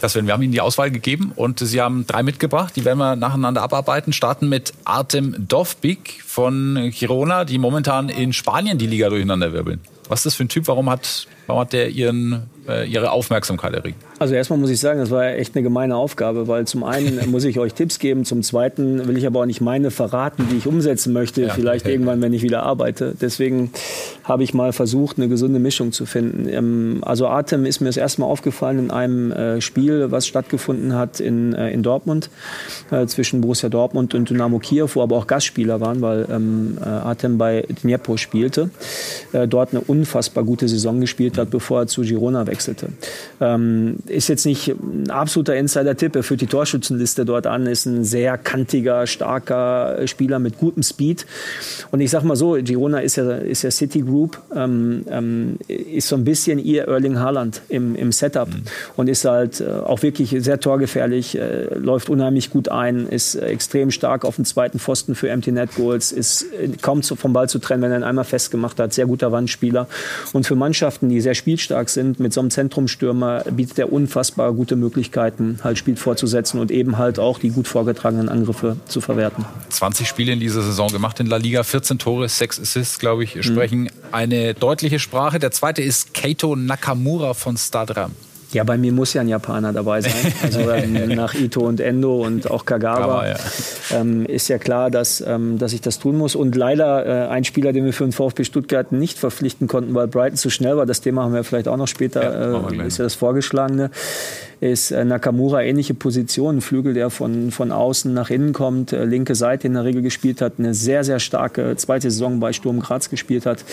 Das 0.00 0.14
wir 0.14 0.32
haben 0.32 0.42
Ihnen 0.42 0.52
die 0.52 0.60
Auswahl 0.60 0.90
gegeben 0.90 1.32
und 1.36 1.58
Sie 1.58 1.80
haben 1.80 2.06
drei 2.06 2.22
mitgebracht. 2.22 2.74
Die 2.74 2.84
werden 2.84 2.98
wir 2.98 3.16
nacheinander 3.16 3.62
abarbeiten. 3.62 4.12
Starten 4.12 4.48
mit 4.48 4.72
Artem 4.84 5.34
Dovbik 5.46 6.22
von 6.26 6.90
Girona, 6.98 7.44
die 7.44 7.58
momentan 7.58 8.08
in 8.08 8.32
Spanien 8.32 8.78
die 8.78 8.86
Liga 8.86 9.10
durcheinander 9.10 9.52
wirbeln. 9.52 9.80
Was 10.08 10.20
ist 10.20 10.26
das 10.26 10.34
für 10.36 10.44
ein 10.44 10.48
Typ? 10.48 10.68
Warum 10.68 10.88
hat, 10.88 11.26
warum 11.46 11.60
hat 11.60 11.72
der 11.72 11.90
ihren, 11.90 12.48
äh, 12.66 12.88
Ihre 12.88 13.10
Aufmerksamkeit 13.10 13.74
erregt? 13.74 14.02
Also 14.20 14.34
erstmal 14.34 14.58
muss 14.58 14.68
ich 14.68 14.78
sagen, 14.78 15.00
das 15.00 15.10
war 15.10 15.28
echt 15.28 15.56
eine 15.56 15.62
gemeine 15.62 15.96
Aufgabe, 15.96 16.46
weil 16.46 16.66
zum 16.66 16.84
einen 16.84 17.18
muss 17.30 17.44
ich 17.44 17.58
euch 17.58 17.72
Tipps 17.72 17.98
geben, 17.98 18.26
zum 18.26 18.42
zweiten 18.42 19.08
will 19.08 19.16
ich 19.16 19.26
aber 19.26 19.40
auch 19.40 19.46
nicht 19.46 19.62
meine 19.62 19.90
verraten, 19.90 20.46
die 20.52 20.58
ich 20.58 20.66
umsetzen 20.66 21.14
möchte, 21.14 21.40
ja, 21.40 21.54
vielleicht 21.54 21.86
okay. 21.86 21.94
irgendwann, 21.94 22.20
wenn 22.20 22.34
ich 22.34 22.42
wieder 22.42 22.62
arbeite. 22.62 23.14
Deswegen 23.18 23.72
habe 24.24 24.42
ich 24.42 24.52
mal 24.52 24.74
versucht, 24.74 25.16
eine 25.16 25.28
gesunde 25.28 25.58
Mischung 25.58 25.92
zu 25.92 26.04
finden. 26.04 26.46
Ähm, 26.50 26.98
also 27.00 27.28
Atem 27.28 27.64
ist 27.64 27.80
mir 27.80 27.86
das 27.86 27.96
erste 27.96 28.20
Mal 28.20 28.26
aufgefallen 28.26 28.78
in 28.78 28.90
einem 28.90 29.32
äh, 29.32 29.62
Spiel, 29.62 30.10
was 30.10 30.26
stattgefunden 30.26 30.94
hat 30.94 31.20
in, 31.20 31.54
äh, 31.54 31.70
in 31.70 31.82
Dortmund, 31.82 32.28
äh, 32.90 33.06
zwischen 33.06 33.40
Borussia 33.40 33.70
Dortmund 33.70 34.14
und 34.14 34.28
Dynamo 34.28 34.58
Kiew, 34.58 34.88
wo 34.92 35.02
aber 35.02 35.16
auch 35.16 35.28
Gastspieler 35.28 35.80
waren, 35.80 36.02
weil 36.02 36.26
ähm, 36.30 36.76
Atem 36.82 37.38
bei 37.38 37.64
Dnipro 37.82 38.18
spielte, 38.18 38.68
dort 39.48 39.72
eine 39.72 39.80
unfassbar 39.80 40.44
gute 40.44 40.68
Saison 40.68 41.00
gespielt 41.00 41.38
hat, 41.38 41.48
bevor 41.50 41.80
er 41.80 41.86
zu 41.86 42.02
Girona 42.02 42.46
wechselte. 42.46 42.88
Ist 44.10 44.28
jetzt 44.28 44.46
nicht 44.46 44.68
ein 44.68 45.10
absoluter 45.10 45.56
Insider-Tipp. 45.56 46.16
Er 46.16 46.22
führt 46.22 46.40
die 46.40 46.46
Torschützenliste 46.46 47.24
dort 47.24 47.46
an, 47.46 47.66
ist 47.66 47.86
ein 47.86 48.04
sehr 48.04 48.36
kantiger, 48.38 49.06
starker 49.06 50.06
Spieler 50.06 50.38
mit 50.38 50.58
gutem 50.58 50.82
Speed. 50.82 51.26
Und 51.90 52.00
ich 52.00 52.10
sag 52.10 52.24
mal 52.24 52.36
so, 52.36 52.52
Girona 52.54 53.00
ist 53.00 53.16
ja, 53.16 53.36
ist 53.36 53.62
ja 53.62 53.70
City 53.70 54.00
Group, 54.02 54.38
ähm, 54.54 55.04
ähm, 55.10 55.58
ist 55.68 56.08
so 56.08 56.16
ein 56.16 56.24
bisschen 56.24 56.58
ihr 56.58 56.88
Erling 56.88 57.18
Haaland 57.18 57.62
im, 57.68 57.94
im 57.94 58.12
Setup 58.12 58.48
mhm. 58.48 58.62
und 58.96 59.08
ist 59.08 59.24
halt 59.24 59.60
äh, 59.60 59.68
auch 59.68 60.02
wirklich 60.02 60.34
sehr 60.38 60.60
torgefährlich, 60.60 61.38
äh, 61.38 61.74
läuft 61.74 62.08
unheimlich 62.08 62.50
gut 62.50 62.68
ein, 62.68 63.06
ist 63.08 63.34
extrem 63.36 63.90
stark 63.90 64.24
auf 64.24 64.36
dem 64.36 64.44
zweiten 64.44 64.78
Pfosten 64.78 65.14
für 65.14 65.28
Empty 65.28 65.52
Net 65.52 65.74
Goals, 65.74 66.12
ist 66.12 66.46
äh, 66.52 66.68
kaum 66.80 67.02
zu, 67.02 67.16
vom 67.16 67.32
Ball 67.32 67.48
zu 67.48 67.58
trennen, 67.58 67.82
wenn 67.82 67.92
er 67.92 67.98
ihn 67.98 68.04
einmal 68.04 68.24
festgemacht 68.24 68.78
hat, 68.78 68.92
sehr 68.92 69.06
guter 69.06 69.32
Wandspieler. 69.32 69.86
Und 70.32 70.46
für 70.46 70.54
Mannschaften, 70.54 71.08
die 71.08 71.20
sehr 71.20 71.34
spielstark 71.34 71.88
sind, 71.88 72.20
mit 72.20 72.32
so 72.32 72.40
einem 72.40 72.50
Zentrumstürmer 72.50 73.44
bietet 73.50 73.78
er 73.78 73.92
unfassbar 74.00 74.52
gute 74.52 74.76
Möglichkeiten, 74.76 75.58
halt 75.62 75.78
Spiel 75.78 75.96
fortzusetzen 75.96 76.58
und 76.60 76.70
eben 76.70 76.98
halt 76.98 77.18
auch 77.18 77.38
die 77.38 77.50
gut 77.50 77.68
vorgetragenen 77.68 78.28
Angriffe 78.28 78.76
zu 78.86 79.00
verwerten. 79.00 79.44
20 79.68 80.08
Spiele 80.08 80.32
in 80.32 80.40
dieser 80.40 80.62
Saison 80.62 80.90
gemacht 80.90 81.20
in 81.20 81.26
La 81.26 81.36
Liga, 81.36 81.62
14 81.62 81.98
Tore, 81.98 82.28
6 82.28 82.60
Assists, 82.60 82.98
glaube 82.98 83.24
ich, 83.24 83.44
sprechen 83.44 83.82
mhm. 83.82 83.90
eine 84.12 84.54
deutliche 84.54 84.98
Sprache. 84.98 85.38
Der 85.38 85.50
zweite 85.50 85.82
ist 85.82 86.14
Keito 86.14 86.56
Nakamura 86.56 87.34
von 87.34 87.56
Stadram. 87.56 88.12
Ja, 88.52 88.64
bei 88.64 88.76
mir 88.76 88.92
muss 88.92 89.14
ja 89.14 89.20
ein 89.20 89.28
Japaner 89.28 89.72
dabei 89.72 90.00
sein. 90.00 90.12
Also 90.42 90.60
ähm, 90.70 91.08
nach 91.08 91.34
Ito 91.34 91.60
und 91.60 91.80
Endo 91.80 92.24
und 92.24 92.50
auch 92.50 92.64
Kagawa 92.64 93.28
ja. 93.28 93.36
Ähm, 93.94 94.26
ist 94.26 94.48
ja 94.48 94.58
klar, 94.58 94.90
dass, 94.90 95.20
ähm, 95.20 95.58
dass 95.58 95.72
ich 95.72 95.80
das 95.80 95.98
tun 95.98 96.16
muss. 96.16 96.34
Und 96.34 96.56
leider 96.56 97.06
äh, 97.06 97.28
ein 97.28 97.44
Spieler, 97.44 97.72
den 97.72 97.84
wir 97.84 97.92
für 97.92 98.04
den 98.04 98.12
VfB 98.12 98.44
Stuttgart 98.44 98.90
nicht 98.90 99.18
verpflichten 99.18 99.68
konnten, 99.68 99.94
weil 99.94 100.08
Brighton 100.08 100.36
zu 100.36 100.50
schnell 100.50 100.76
war. 100.76 100.86
Das 100.86 101.00
Thema 101.00 101.24
haben 101.24 101.34
wir 101.34 101.44
vielleicht 101.44 101.68
auch 101.68 101.76
noch 101.76 101.88
später. 101.88 102.22
Ja, 102.22 102.68
äh, 102.68 102.86
ist 102.86 102.98
ja 102.98 103.04
das 103.04 103.14
Vorgeschlagene 103.14 103.90
ist 104.60 104.90
äh, 104.90 105.04
Nakamura 105.04 105.62
ähnliche 105.62 105.94
Position, 105.94 106.60
Flügel, 106.60 106.92
der 106.92 107.08
von, 107.10 107.50
von 107.50 107.72
außen 107.72 108.12
nach 108.12 108.30
innen 108.30 108.52
kommt, 108.52 108.92
äh, 108.92 109.04
linke 109.04 109.34
Seite 109.34 109.66
in 109.66 109.74
der 109.74 109.84
Regel 109.84 110.02
gespielt 110.02 110.42
hat, 110.42 110.54
eine 110.58 110.74
sehr, 110.74 111.02
sehr 111.02 111.18
starke 111.18 111.76
zweite 111.76 112.10
Saison 112.10 112.40
bei 112.40 112.52
Sturm 112.52 112.80
Graz 112.80 113.08
gespielt 113.08 113.46
hat 113.46 113.64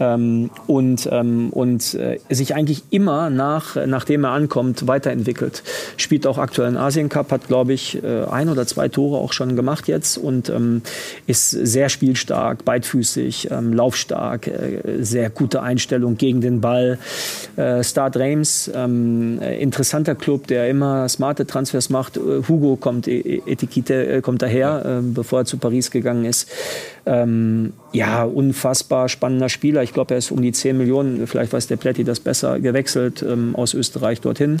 ähm, 0.00 0.50
und, 0.66 1.08
ähm, 1.12 1.50
und 1.50 1.94
äh, 1.94 2.18
sich 2.30 2.54
eigentlich 2.54 2.82
immer 2.90 3.28
nach, 3.28 3.76
nachdem 3.86 4.24
er 4.24 4.30
ankommt, 4.30 4.86
weiterentwickelt. 4.86 5.62
Spielt 5.98 6.26
auch 6.26 6.38
aktuell 6.38 6.70
in 6.70 6.76
Asien 6.78 7.10
Cup, 7.10 7.30
hat 7.30 7.48
glaube 7.48 7.74
ich 7.74 8.02
äh, 8.02 8.24
ein 8.24 8.48
oder 8.48 8.66
zwei 8.66 8.88
Tore 8.88 9.18
auch 9.18 9.34
schon 9.34 9.54
gemacht 9.54 9.86
jetzt 9.86 10.16
und 10.16 10.48
ähm, 10.48 10.80
ist 11.26 11.50
sehr 11.50 11.90
spielstark, 11.90 12.64
beidfüßig, 12.64 13.50
ähm, 13.50 13.74
laufstark, 13.74 14.46
äh, 14.46 15.02
sehr 15.02 15.28
gute 15.28 15.62
Einstellung 15.62 16.16
gegen 16.16 16.40
den 16.40 16.62
Ball. 16.62 16.98
Äh, 17.56 17.84
Start 17.84 18.16
Reims, 18.16 18.70
ähm, 18.74 19.40
interessanter 19.42 20.14
Club, 20.14 20.46
der 20.46 20.70
immer 20.70 21.08
smarte 21.08 21.46
Transfers 21.46 21.90
macht. 21.90 22.16
Äh, 22.16 22.20
Hugo 22.48 22.76
kommt, 22.76 23.06
e-, 23.06 23.20
e-, 23.20 23.42
Etikette 23.46 24.06
äh, 24.06 24.20
kommt 24.22 24.42
daher, 24.42 24.82
ja. 24.84 25.00
Bevor 25.02 25.40
er 25.40 25.44
zu 25.44 25.58
Paris 25.58 25.90
gegangen 25.90 26.24
ist. 26.24 26.48
Ähm, 27.04 27.72
ja, 27.92 28.22
unfassbar 28.24 29.08
spannender 29.08 29.48
Spieler. 29.48 29.82
Ich 29.82 29.92
glaube, 29.92 30.14
er 30.14 30.18
ist 30.18 30.30
um 30.30 30.40
die 30.40 30.52
10 30.52 30.78
Millionen, 30.78 31.26
vielleicht 31.26 31.52
weiß 31.52 31.66
der 31.66 31.76
Pletti 31.76 32.04
das 32.04 32.20
besser, 32.20 32.60
gewechselt 32.60 33.22
ähm, 33.22 33.54
aus 33.56 33.74
Österreich 33.74 34.20
dorthin. 34.20 34.58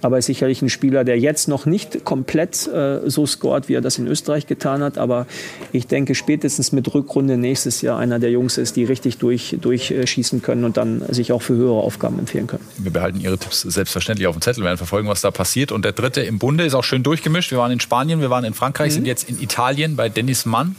Aber 0.00 0.18
ist 0.18 0.26
sicherlich 0.26 0.62
ein 0.62 0.70
Spieler, 0.70 1.04
der 1.04 1.18
jetzt 1.18 1.48
noch 1.48 1.66
nicht 1.66 2.04
komplett 2.04 2.66
äh, 2.66 3.00
so 3.08 3.26
scored, 3.26 3.68
wie 3.68 3.74
er 3.74 3.82
das 3.82 3.98
in 3.98 4.06
Österreich 4.06 4.46
getan 4.46 4.82
hat. 4.82 4.98
Aber 4.98 5.26
ich 5.70 5.86
denke, 5.86 6.14
spätestens 6.14 6.72
mit 6.72 6.92
Rückrunde 6.92 7.36
nächstes 7.36 7.82
Jahr 7.82 7.98
einer 7.98 8.18
der 8.18 8.30
Jungs 8.30 8.58
ist, 8.58 8.76
die 8.76 8.84
richtig 8.84 9.18
durch, 9.18 9.58
durchschießen 9.60 10.42
können 10.42 10.64
und 10.64 10.76
dann 10.78 11.02
sich 11.10 11.32
auch 11.32 11.42
für 11.42 11.54
höhere 11.54 11.80
Aufgaben 11.80 12.18
empfehlen 12.18 12.46
können. 12.46 12.64
Wir 12.78 12.92
behalten 12.92 13.20
Ihre 13.20 13.38
Tipps 13.38 13.60
selbstverständlich 13.60 14.26
auf 14.26 14.34
dem 14.34 14.40
Zettel, 14.40 14.64
werden 14.64 14.78
verfolgen, 14.78 15.08
was 15.08 15.20
da 15.20 15.30
passiert. 15.30 15.72
Und 15.72 15.84
der 15.84 15.92
dritte 15.92 16.22
im 16.22 16.38
Bunde 16.38 16.64
ist 16.64 16.74
auch 16.74 16.84
schön 16.84 17.02
durchgemischt. 17.02 17.50
Wir 17.50 17.58
waren 17.58 17.70
in 17.70 17.80
Spanien, 17.80 18.20
wir 18.20 18.30
waren 18.30 18.44
in 18.44 18.54
Frankreich, 18.54 18.90
mhm. 18.90 18.94
sind 18.94 19.06
jetzt 19.06 19.28
in 19.28 19.40
Italien 19.40 19.94
bei 19.94 20.08
Dennis 20.08 20.46
Mann 20.46 20.74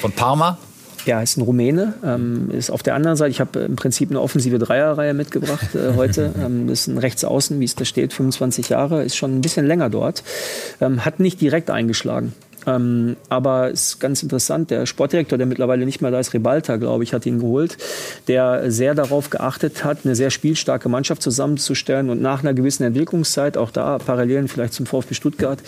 von 0.00 0.12
Parma. 0.12 0.58
Ja, 1.06 1.22
ist 1.22 1.38
ein 1.38 1.42
Rumäne. 1.42 1.94
Ähm, 2.04 2.50
ist 2.50 2.70
auf 2.70 2.82
der 2.82 2.94
anderen 2.94 3.16
Seite, 3.16 3.30
ich 3.30 3.40
habe 3.40 3.60
im 3.60 3.76
Prinzip 3.76 4.10
eine 4.10 4.20
offensive 4.20 4.58
Dreierreihe 4.58 5.14
mitgebracht 5.14 5.74
äh, 5.74 5.94
heute. 5.96 6.34
Ähm, 6.38 6.68
ist 6.68 6.86
ein 6.86 6.98
Rechtsaußen, 6.98 7.58
wie 7.58 7.64
es 7.64 7.74
da 7.74 7.84
steht, 7.84 8.12
25 8.12 8.68
Jahre, 8.68 9.02
ist 9.02 9.16
schon 9.16 9.36
ein 9.36 9.40
bisschen 9.40 9.66
länger 9.66 9.90
dort. 9.90 10.22
Ähm, 10.80 11.04
hat 11.04 11.18
nicht 11.18 11.40
direkt 11.40 11.70
eingeschlagen. 11.70 12.32
Ähm, 12.68 13.16
aber 13.28 13.70
es 13.70 13.88
ist 13.88 14.00
ganz 14.00 14.22
interessant, 14.22 14.70
der 14.70 14.84
Sportdirektor, 14.84 15.38
der 15.38 15.46
mittlerweile 15.46 15.86
nicht 15.86 16.02
mehr 16.02 16.10
da 16.10 16.20
ist, 16.20 16.34
Ribalta, 16.34 16.76
glaube 16.76 17.02
ich, 17.02 17.14
hat 17.14 17.24
ihn 17.24 17.38
geholt, 17.38 17.78
der 18.28 18.70
sehr 18.70 18.94
darauf 18.94 19.30
geachtet 19.30 19.84
hat, 19.84 20.00
eine 20.04 20.14
sehr 20.14 20.30
spielstarke 20.30 20.88
Mannschaft 20.88 21.22
zusammenzustellen 21.22 22.10
und 22.10 22.20
nach 22.20 22.42
einer 22.42 22.52
gewissen 22.52 22.82
Entwicklungszeit, 22.84 23.56
auch 23.56 23.70
da 23.70 23.98
Parallelen 23.98 24.48
vielleicht 24.48 24.74
zum 24.74 24.84
VfB 24.84 25.14
Stuttgart, 25.14 25.60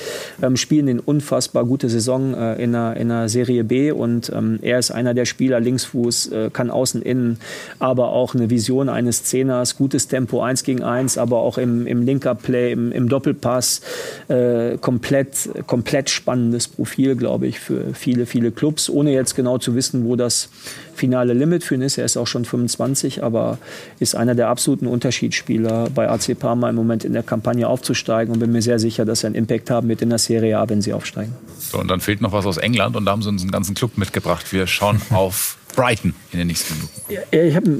ähm, 0.43 0.57
spielen 0.57 0.87
den 0.87 1.01
unfassbar 1.01 1.65
gute 1.65 1.89
Saison 1.89 2.35
äh, 2.35 2.63
in, 2.63 2.75
einer, 2.75 2.97
in 2.97 3.09
der 3.09 3.29
Serie 3.29 3.65
B 3.65 3.93
und 3.93 4.31
ähm, 4.35 4.59
er 4.61 4.79
ist 4.79 4.91
einer 4.91 5.15
der 5.15 5.25
Spieler, 5.25 5.59
Linksfuß, 5.59 6.33
äh, 6.33 6.51
kann 6.53 6.71
außen, 6.71 7.01
innen, 7.01 7.39
aber 7.79 8.11
auch 8.11 8.35
eine 8.35 8.51
Vision 8.51 8.91
eines 8.91 9.25
Zehners, 9.25 9.77
gutes 9.77 10.09
Tempo, 10.09 10.43
eins 10.43 10.65
gegen 10.65 10.83
eins, 10.83 11.17
aber 11.17 11.39
auch 11.39 11.57
im, 11.57 11.87
im 11.87 12.03
linker 12.03 12.35
Play, 12.35 12.73
im, 12.73 12.93
im 12.93 13.09
Doppelpass, 13.09 13.81
äh, 14.29 14.77
komplett, 14.79 15.49
komplett 15.67 16.11
spannendes 16.11 16.69
Profil. 16.69 16.90
Profil, 16.91 17.15
glaube 17.15 17.47
ich, 17.47 17.61
für 17.61 17.95
viele, 17.95 18.27
viele 18.27 18.51
Clubs, 18.51 18.91
ohne 18.91 19.13
jetzt 19.13 19.37
genau 19.37 19.59
zu 19.59 19.77
wissen, 19.77 20.05
wo 20.05 20.17
das 20.17 20.49
finale 20.93 21.35
Limit 21.35 21.63
für 21.63 21.77
ihn 21.77 21.83
ist. 21.83 21.99
Er 21.99 22.05
ist 22.05 22.17
auch 22.17 22.27
schon 22.27 22.45
25, 22.45 23.23
aber 23.23 23.59
ist 24.01 24.17
einer 24.17 24.35
der 24.35 24.49
absoluten 24.49 24.89
Unterschiedsspieler 24.89 25.89
bei 25.95 26.11
AC 26.11 26.37
Parma 26.37 26.69
im 26.69 26.75
Moment 26.75 27.05
in 27.05 27.13
der 27.13 27.23
Kampagne 27.23 27.69
aufzusteigen 27.69 28.35
und 28.35 28.41
bin 28.41 28.51
mir 28.51 28.61
sehr 28.61 28.81
sicher, 28.81 29.05
dass 29.05 29.23
er 29.23 29.29
einen 29.29 29.37
Impact 29.37 29.71
haben 29.71 29.89
wird 29.89 30.03
in 30.03 30.09
der 30.09 30.19
Serie 30.19 30.59
A, 30.59 30.69
wenn 30.69 30.83
sie 30.83 30.93
aufsteigen. 30.93 31.33
So, 31.61 31.79
und 31.79 31.89
dann 31.89 32.01
fehlt 32.01 32.21
noch 32.21 32.33
was 32.33 32.45
aus 32.45 32.57
England 32.57 32.97
und 32.97 33.05
da 33.05 33.13
haben 33.13 33.23
sie 33.23 33.29
uns 33.29 33.43
einen 33.43 33.53
ganzen 33.53 33.77
Club 33.77 33.97
mitgebracht. 33.97 34.53
Wir 34.53 34.67
schauen 34.67 35.01
auf 35.11 35.59
Brighton 35.77 36.15
in 36.33 36.39
den 36.39 36.49
nächsten 36.49 36.75
Minuten. 36.75 37.01
Ja, 37.09 37.41
ich 37.41 37.55
habe 37.55 37.71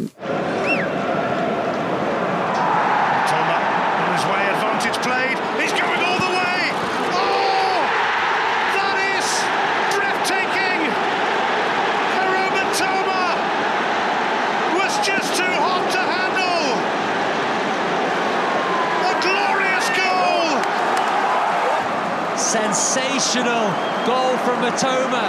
Matoma. 24.81 25.29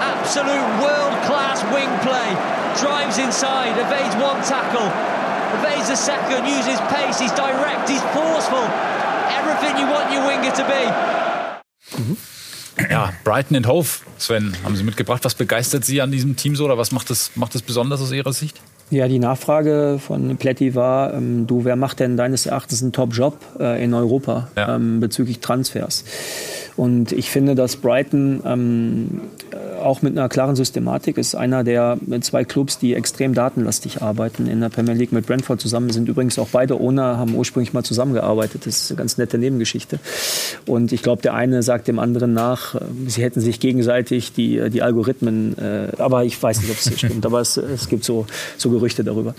Absolute 0.00 0.68
world-class 0.82 1.64
wing 1.72 1.88
play. 2.04 2.28
Drives 2.76 3.18
inside, 3.18 3.72
evades 3.78 4.14
one 4.16 4.40
tackle, 4.42 4.86
evades 5.58 5.88
the 5.88 5.96
second, 5.96 6.46
uses 6.46 6.78
pace, 6.92 7.18
he's 7.18 7.32
direct, 7.32 7.88
he's 7.88 8.02
forceful. 8.12 8.64
Everything 9.30 9.78
you 9.78 9.86
want 9.86 10.12
your 10.12 10.26
winger 10.26 10.52
to 10.52 10.64
be. 10.64 10.82
Ja, 12.90 13.12
Brighton 13.24 13.56
and 13.56 13.66
Hove, 13.66 14.02
Sven, 14.18 14.54
haben 14.62 14.76
Sie 14.76 14.84
mitgebracht. 14.84 15.24
Was 15.24 15.34
begeistert 15.34 15.84
Sie 15.84 16.00
an 16.00 16.12
diesem 16.12 16.36
Team 16.36 16.54
so 16.54 16.66
oder 16.66 16.78
was 16.78 16.92
macht 16.92 17.10
es 17.10 17.32
macht 17.34 17.54
besonders 17.66 18.00
aus 18.00 18.12
Ihrer 18.12 18.32
Sicht? 18.32 18.60
Ja, 18.90 19.08
die 19.08 19.18
Nachfrage 19.18 19.98
von 19.98 20.36
Pletti 20.36 20.74
war, 20.74 21.12
ähm, 21.12 21.46
du, 21.46 21.64
wer 21.64 21.76
macht 21.76 22.00
denn 22.00 22.16
deines 22.16 22.46
Erachtens 22.46 22.82
einen 22.82 22.92
Top-Job 22.92 23.38
äh, 23.58 23.82
in 23.82 23.92
Europa 23.94 24.48
ja. 24.56 24.76
ähm, 24.76 25.00
bezüglich 25.00 25.40
Transfers? 25.40 26.04
Und 26.78 27.10
ich 27.10 27.28
finde, 27.28 27.56
dass 27.56 27.74
Brighton 27.74 28.40
ähm, 28.46 29.20
auch 29.82 30.00
mit 30.00 30.16
einer 30.16 30.28
klaren 30.28 30.54
Systematik 30.54 31.18
ist 31.18 31.34
einer 31.34 31.64
der 31.64 31.98
zwei 32.20 32.44
Clubs, 32.44 32.78
die 32.78 32.94
extrem 32.94 33.34
datenlastig 33.34 34.00
arbeiten 34.00 34.46
in 34.46 34.60
der 34.60 34.68
Premier 34.68 34.94
League 34.94 35.10
mit 35.10 35.26
Brentford 35.26 35.60
zusammen. 35.60 35.90
Sind 35.90 36.08
übrigens 36.08 36.38
auch 36.38 36.46
beide 36.52 36.78
Owner, 36.78 37.18
haben 37.18 37.34
ursprünglich 37.34 37.72
mal 37.72 37.82
zusammengearbeitet. 37.82 38.64
Das 38.64 38.84
ist 38.84 38.90
eine 38.92 38.98
ganz 38.98 39.18
nette 39.18 39.38
Nebengeschichte. 39.38 39.98
Und 40.66 40.92
ich 40.92 41.02
glaube, 41.02 41.20
der 41.20 41.34
eine 41.34 41.64
sagt 41.64 41.88
dem 41.88 41.98
anderen 41.98 42.32
nach, 42.32 42.76
äh, 42.76 42.78
sie 43.08 43.24
hätten 43.24 43.40
sich 43.40 43.58
gegenseitig 43.58 44.32
die, 44.32 44.70
die 44.70 44.80
Algorithmen, 44.80 45.58
äh, 45.58 45.88
aber 45.98 46.24
ich 46.24 46.40
weiß 46.40 46.60
nicht, 46.60 46.70
ob 46.70 46.78
es 46.78 46.96
stimmt, 46.96 47.26
aber 47.26 47.40
es, 47.40 47.56
es 47.56 47.88
gibt 47.88 48.04
so, 48.04 48.24
so 48.56 48.70
Gerüchte 48.70 49.02
darüber. 49.02 49.34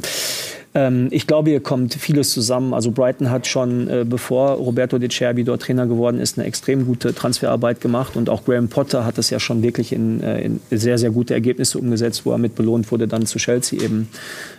Ähm, 0.75 1.07
ich 1.09 1.25
glaube, 1.25 1.49
hier 1.49 1.61
kommt 1.61 1.95
vieles 1.95 2.31
zusammen. 2.31 2.73
Also 2.73 2.91
Brighton 2.91 3.31
hat 3.31 3.47
schon, 3.47 3.87
äh, 3.87 4.05
bevor 4.07 4.51
Roberto 4.51 4.99
De 4.99 5.09
Cerbi 5.09 5.43
dort 5.43 5.63
Trainer 5.63 5.87
geworden 5.87 6.19
ist, 6.19 6.37
eine 6.37 6.47
extrem 6.47 6.85
gute 6.85 7.13
Transferarbeit 7.15 7.81
gemacht. 7.81 8.15
Und 8.15 8.29
auch 8.29 8.45
Graham 8.45 8.67
Potter 8.67 9.05
hat 9.05 9.17
das 9.17 9.29
ja 9.31 9.39
schon 9.39 9.63
wirklich 9.63 9.91
in, 9.91 10.21
äh, 10.21 10.41
in 10.41 10.59
sehr, 10.69 10.97
sehr 10.97 11.09
gute 11.09 11.33
Ergebnisse 11.33 11.79
umgesetzt, 11.79 12.25
wo 12.25 12.31
er 12.31 12.37
mit 12.37 12.55
belohnt 12.55 12.91
wurde, 12.91 13.07
dann 13.07 13.25
zu 13.25 13.39
Chelsea 13.39 13.81
eben 13.81 14.09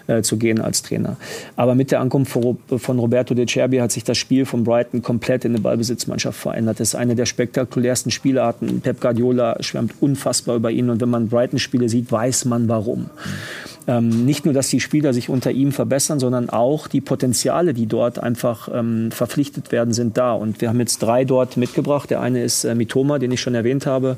äh, 0.09 0.23
zu 0.23 0.37
gehen 0.37 0.61
als 0.61 0.83
Trainer. 0.83 1.17
Aber 1.55 1.75
mit 1.75 1.93
der 1.93 2.01
Ankunft 2.01 2.33
von 2.33 2.99
Roberto 2.99 3.35
De 3.35 3.47
Cerbi 3.47 3.79
hat 3.79 3.93
sich 3.93 4.03
das 4.03 4.19
Spiel 4.19 4.47
von 4.47 4.65
Brighton 4.65 5.03
komplett 5.03 5.45
in 5.45 5.53
eine 5.53 5.61
Ballbesitzmannschaft 5.61 6.39
verändert. 6.39 6.81
Das 6.81 6.89
ist 6.89 6.95
eine 6.97 7.15
der 7.15 7.27
spektakulärsten 7.27 8.11
Spielarten. 8.11 8.81
Pep 8.81 9.01
Guardiola 9.01 9.63
schwärmt 9.63 9.95
unfassbar 10.01 10.57
über 10.57 10.73
ihn. 10.73 10.91
Und 10.91 11.01
wenn 11.01 11.11
man 11.11 11.29
Brighton-Spiele 11.29 11.89
sieht, 11.89 12.11
weiß 12.11 12.47
man 12.47 12.69
warum. 12.69 13.03
Mhm. 13.03 13.71
Ähm, 13.87 14.25
nicht 14.25 14.45
nur, 14.45 14.55
dass 14.55 14.69
die 14.69 14.81
Spieler 14.81 15.13
sich 15.13 15.29
unter 15.29 15.51
ihm 15.51 15.73
verbessern, 15.73 16.21
sondern 16.21 16.51
auch 16.51 16.87
die 16.87 17.01
Potenziale, 17.01 17.75
die 17.75 17.87
dort 17.87 18.19
einfach 18.19 18.69
ähm, 18.73 19.11
verpflichtet 19.11 19.73
werden, 19.73 19.95
sind 19.95 20.17
da. 20.17 20.33
Und 20.33 20.61
wir 20.61 20.69
haben 20.69 20.81
jetzt 20.81 20.99
drei 20.99 21.25
dort 21.25 21.57
mitgebracht. 21.57 22.11
Der 22.11 22.21
eine 22.21 22.43
ist 22.43 22.65
äh, 22.65 22.75
Mitoma, 22.75 23.19
den 23.19 23.33
ich 23.33 23.41
schon 23.41 23.55
erwähnt 23.55 23.87
habe. 23.87 24.17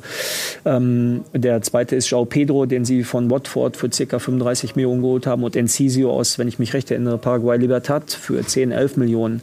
Ähm, 0.65 1.23
der 1.33 1.63
zweite 1.63 1.97
ist 1.97 2.09
João 2.09 2.27
Pedro, 2.27 2.67
den 2.67 2.85
sie 2.85 3.05
von 3.05 3.31
Watford 3.31 3.77
für 3.77 3.89
ca. 3.89 4.19
35 4.19 4.77
Millionen 4.77 5.03
geholt 5.03 5.27
haben. 5.27 5.45
Und 5.45 5.57
Enciso 5.57 6.11
aus, 6.11 6.39
wenn 6.39 6.49
ich 6.49 6.59
mich 6.59 6.75
recht 6.75 6.91
erinnere, 6.91 7.19
Paraguay 7.19 7.57
Libertad 7.57 8.11
für 8.11 8.45
10, 8.45 8.73
11 8.73 8.97
Millionen. 8.97 9.43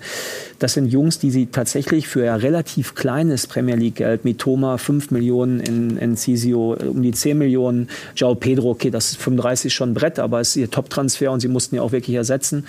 Das 0.60 0.74
sind 0.74 0.88
Jungs, 0.88 1.20
die 1.20 1.32
sie 1.32 1.48
tatsächlich 1.48 2.08
für 2.08 2.26
ja 2.26 2.36
relativ 2.36 2.94
kleines 2.94 3.48
Premier 3.48 3.76
League 3.76 3.96
Geld, 3.96 4.26
Mitoma 4.26 4.78
5 4.78 5.12
Millionen, 5.12 5.60
in, 5.62 5.98
in 5.98 6.18
Cisio 6.18 6.76
äh, 6.76 6.86
um 6.86 7.02
die 7.02 7.12
10 7.12 7.38
Millionen, 7.38 7.90
João 8.16 8.36
Pedro, 8.36 8.72
okay, 8.72 8.92
das 8.92 9.12
ist 9.12 9.22
35 9.22 9.74
schon 9.74 9.94
Brett, 9.94 10.20
aber 10.20 10.42
es 10.42 10.50
ist 10.50 10.56
ihr 10.58 10.70
Top-Transfer 10.70 11.32
und 11.32 11.40
sie 11.40 11.48
mussten 11.48 11.76
ja 11.76 11.82
auch 11.82 11.92
wirklich 11.92 12.16
ersetzen. 12.16 12.66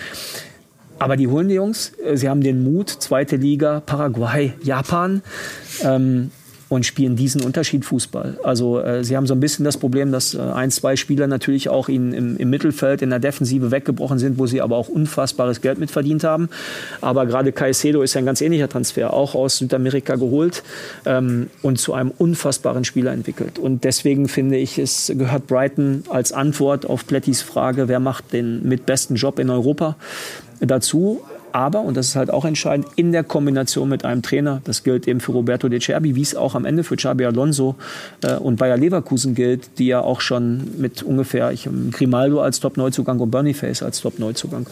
Aber 0.99 1.17
die 1.17 1.27
holen 1.27 1.47
die 1.47 1.55
Jungs, 1.55 1.93
äh, 2.03 2.15
sie 2.15 2.29
haben 2.29 2.41
den 2.41 2.63
Mut, 2.63 2.89
zweite 2.89 3.35
Liga, 3.35 3.81
Paraguay, 3.85 4.53
Japan. 4.63 5.21
Ähm, 5.83 6.31
und 6.71 6.85
spielen 6.85 7.17
diesen 7.17 7.41
Unterschied 7.41 7.83
Fußball. 7.83 8.39
Also 8.45 8.79
äh, 8.79 9.03
sie 9.03 9.17
haben 9.17 9.27
so 9.27 9.33
ein 9.33 9.41
bisschen 9.41 9.65
das 9.65 9.75
Problem, 9.75 10.13
dass 10.13 10.35
äh, 10.35 10.39
ein, 10.39 10.71
zwei 10.71 10.95
Spieler 10.95 11.27
natürlich 11.27 11.67
auch 11.67 11.89
ihnen 11.89 12.13
im, 12.13 12.37
im, 12.37 12.49
Mittelfeld 12.49 13.01
in 13.01 13.09
der 13.09 13.19
Defensive 13.19 13.71
weggebrochen 13.71 14.19
sind, 14.19 14.39
wo 14.39 14.47
sie 14.47 14.61
aber 14.61 14.77
auch 14.77 14.87
unfassbares 14.87 15.59
Geld 15.59 15.79
mitverdient 15.79 16.23
haben. 16.23 16.47
Aber 17.01 17.25
gerade 17.25 17.51
Caicedo 17.51 18.01
ist 18.03 18.13
ja 18.13 18.19
ein 18.19 18.25
ganz 18.25 18.39
ähnlicher 18.39 18.69
Transfer, 18.69 19.11
auch 19.11 19.35
aus 19.35 19.57
Südamerika 19.57 20.15
geholt 20.15 20.63
ähm, 21.05 21.49
und 21.61 21.77
zu 21.77 21.93
einem 21.93 22.13
unfassbaren 22.17 22.85
Spieler 22.85 23.11
entwickelt. 23.11 23.59
Und 23.59 23.83
deswegen 23.83 24.29
finde 24.29 24.55
ich, 24.55 24.79
es 24.79 25.11
gehört 25.13 25.47
Brighton 25.47 26.05
als 26.07 26.31
Antwort 26.31 26.85
auf 26.85 27.05
Plettis 27.05 27.41
Frage, 27.41 27.89
wer 27.89 27.99
macht 27.99 28.31
den 28.31 28.65
mit 28.65 28.85
besten 28.85 29.15
Job 29.15 29.39
in 29.39 29.49
Europa 29.49 29.97
dazu 30.61 31.19
aber, 31.53 31.81
und 31.81 31.97
das 31.97 32.09
ist 32.09 32.15
halt 32.15 32.31
auch 32.31 32.45
entscheidend, 32.45 32.87
in 32.95 33.11
der 33.11 33.23
Kombination 33.23 33.89
mit 33.89 34.05
einem 34.05 34.21
Trainer, 34.21 34.61
das 34.63 34.83
gilt 34.83 35.07
eben 35.07 35.19
für 35.19 35.31
Roberto 35.31 35.69
De 35.69 35.79
Cerbi, 35.79 36.15
wie 36.15 36.21
es 36.21 36.35
auch 36.35 36.55
am 36.55 36.65
Ende 36.65 36.83
für 36.83 36.95
Xabi 36.95 37.25
Alonso 37.25 37.75
äh, 38.23 38.35
und 38.35 38.57
Bayer 38.57 38.77
Leverkusen 38.77 39.35
gilt, 39.35 39.79
die 39.79 39.87
ja 39.87 40.01
auch 40.01 40.21
schon 40.21 40.79
mit 40.79 41.03
ungefähr 41.03 41.51
ich, 41.51 41.67
Grimaldo 41.91 42.41
als 42.41 42.59
Top-Neuzugang 42.59 43.19
und 43.19 43.31
Boniface 43.31 43.83
als 43.83 44.01
Top-Neuzugang. 44.01 44.65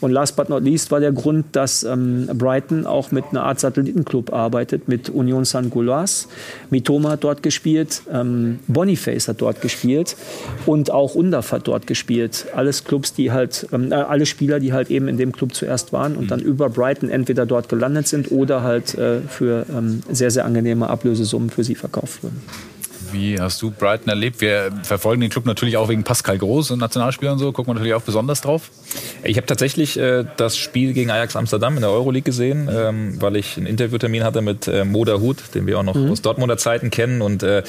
Und 0.00 0.12
last 0.12 0.36
but 0.36 0.48
not 0.48 0.62
least 0.62 0.90
war 0.90 1.00
der 1.00 1.12
Grund, 1.12 1.46
dass 1.52 1.82
ähm, 1.82 2.28
Brighton 2.32 2.86
auch 2.86 3.10
mit 3.10 3.24
einer 3.30 3.42
Art 3.42 3.58
Satellitenclub 3.58 4.32
arbeitet, 4.32 4.88
mit 4.88 5.10
Union 5.10 5.44
San 5.44 5.70
Goulas. 5.70 6.28
Mitoma 6.70 7.10
hat 7.10 7.24
dort 7.24 7.42
gespielt, 7.42 8.02
ähm, 8.12 8.60
Boniface 8.68 9.28
hat 9.28 9.40
dort 9.40 9.60
gespielt 9.60 10.16
und 10.66 10.90
auch 10.92 11.14
Undaf 11.14 11.52
hat 11.52 11.66
dort 11.66 11.86
gespielt. 11.86 12.46
Alles 12.54 12.84
Clubs, 12.84 13.12
die 13.12 13.32
halt, 13.32 13.66
ähm, 13.72 13.90
äh, 13.90 13.96
alle 13.96 14.26
Spieler, 14.26 14.60
die 14.60 14.72
halt 14.72 14.90
eben 14.90 15.08
in 15.08 15.16
dem 15.16 15.32
Club 15.32 15.54
zuerst 15.54 15.92
waren 15.92 16.07
und 16.16 16.30
dann 16.30 16.40
über 16.40 16.68
Brighton 16.68 17.08
entweder 17.08 17.46
dort 17.46 17.68
gelandet 17.68 18.08
sind 18.08 18.30
oder 18.30 18.62
halt 18.62 18.94
äh, 18.94 19.20
für 19.20 19.66
ähm, 19.70 20.02
sehr, 20.10 20.30
sehr 20.30 20.44
angenehme 20.44 20.88
Ablösesummen 20.88 21.50
für 21.50 21.64
sie 21.64 21.74
verkauft 21.74 22.22
wurden. 22.22 22.42
Wie 23.12 23.40
hast 23.40 23.60
du 23.62 23.70
Brighton 23.70 24.08
erlebt? 24.08 24.40
Wir 24.40 24.70
verfolgen 24.82 25.20
den 25.20 25.30
Club 25.30 25.46
natürlich 25.46 25.76
auch 25.76 25.88
wegen 25.88 26.04
Pascal 26.04 26.38
Groß 26.38 26.70
und 26.70 26.78
Nationalspieler 26.78 27.32
und 27.32 27.38
so. 27.38 27.52
Gucken 27.52 27.70
wir 27.70 27.74
natürlich 27.74 27.94
auch 27.94 28.02
besonders 28.02 28.40
drauf. 28.40 28.70
Ich 29.24 29.36
habe 29.36 29.46
tatsächlich 29.46 29.98
äh, 29.98 30.24
das 30.36 30.56
Spiel 30.56 30.92
gegen 30.92 31.10
Ajax 31.10 31.36
Amsterdam 31.36 31.74
in 31.76 31.82
der 31.82 31.90
Euroleague 31.90 32.24
gesehen, 32.24 32.68
ähm, 32.72 33.20
weil 33.20 33.36
ich 33.36 33.56
einen 33.56 33.66
Interviewtermin 33.66 34.24
hatte 34.24 34.42
mit 34.42 34.68
äh, 34.68 34.84
Moda 34.84 35.18
Hut, 35.18 35.54
den 35.54 35.66
wir 35.66 35.78
auch 35.78 35.82
noch 35.82 35.94
mhm. 35.94 36.10
aus 36.10 36.22
Dortmunder 36.22 36.58
Zeiten 36.58 36.90
kennen. 36.90 37.22
Und 37.22 37.42
äh, 37.42 37.62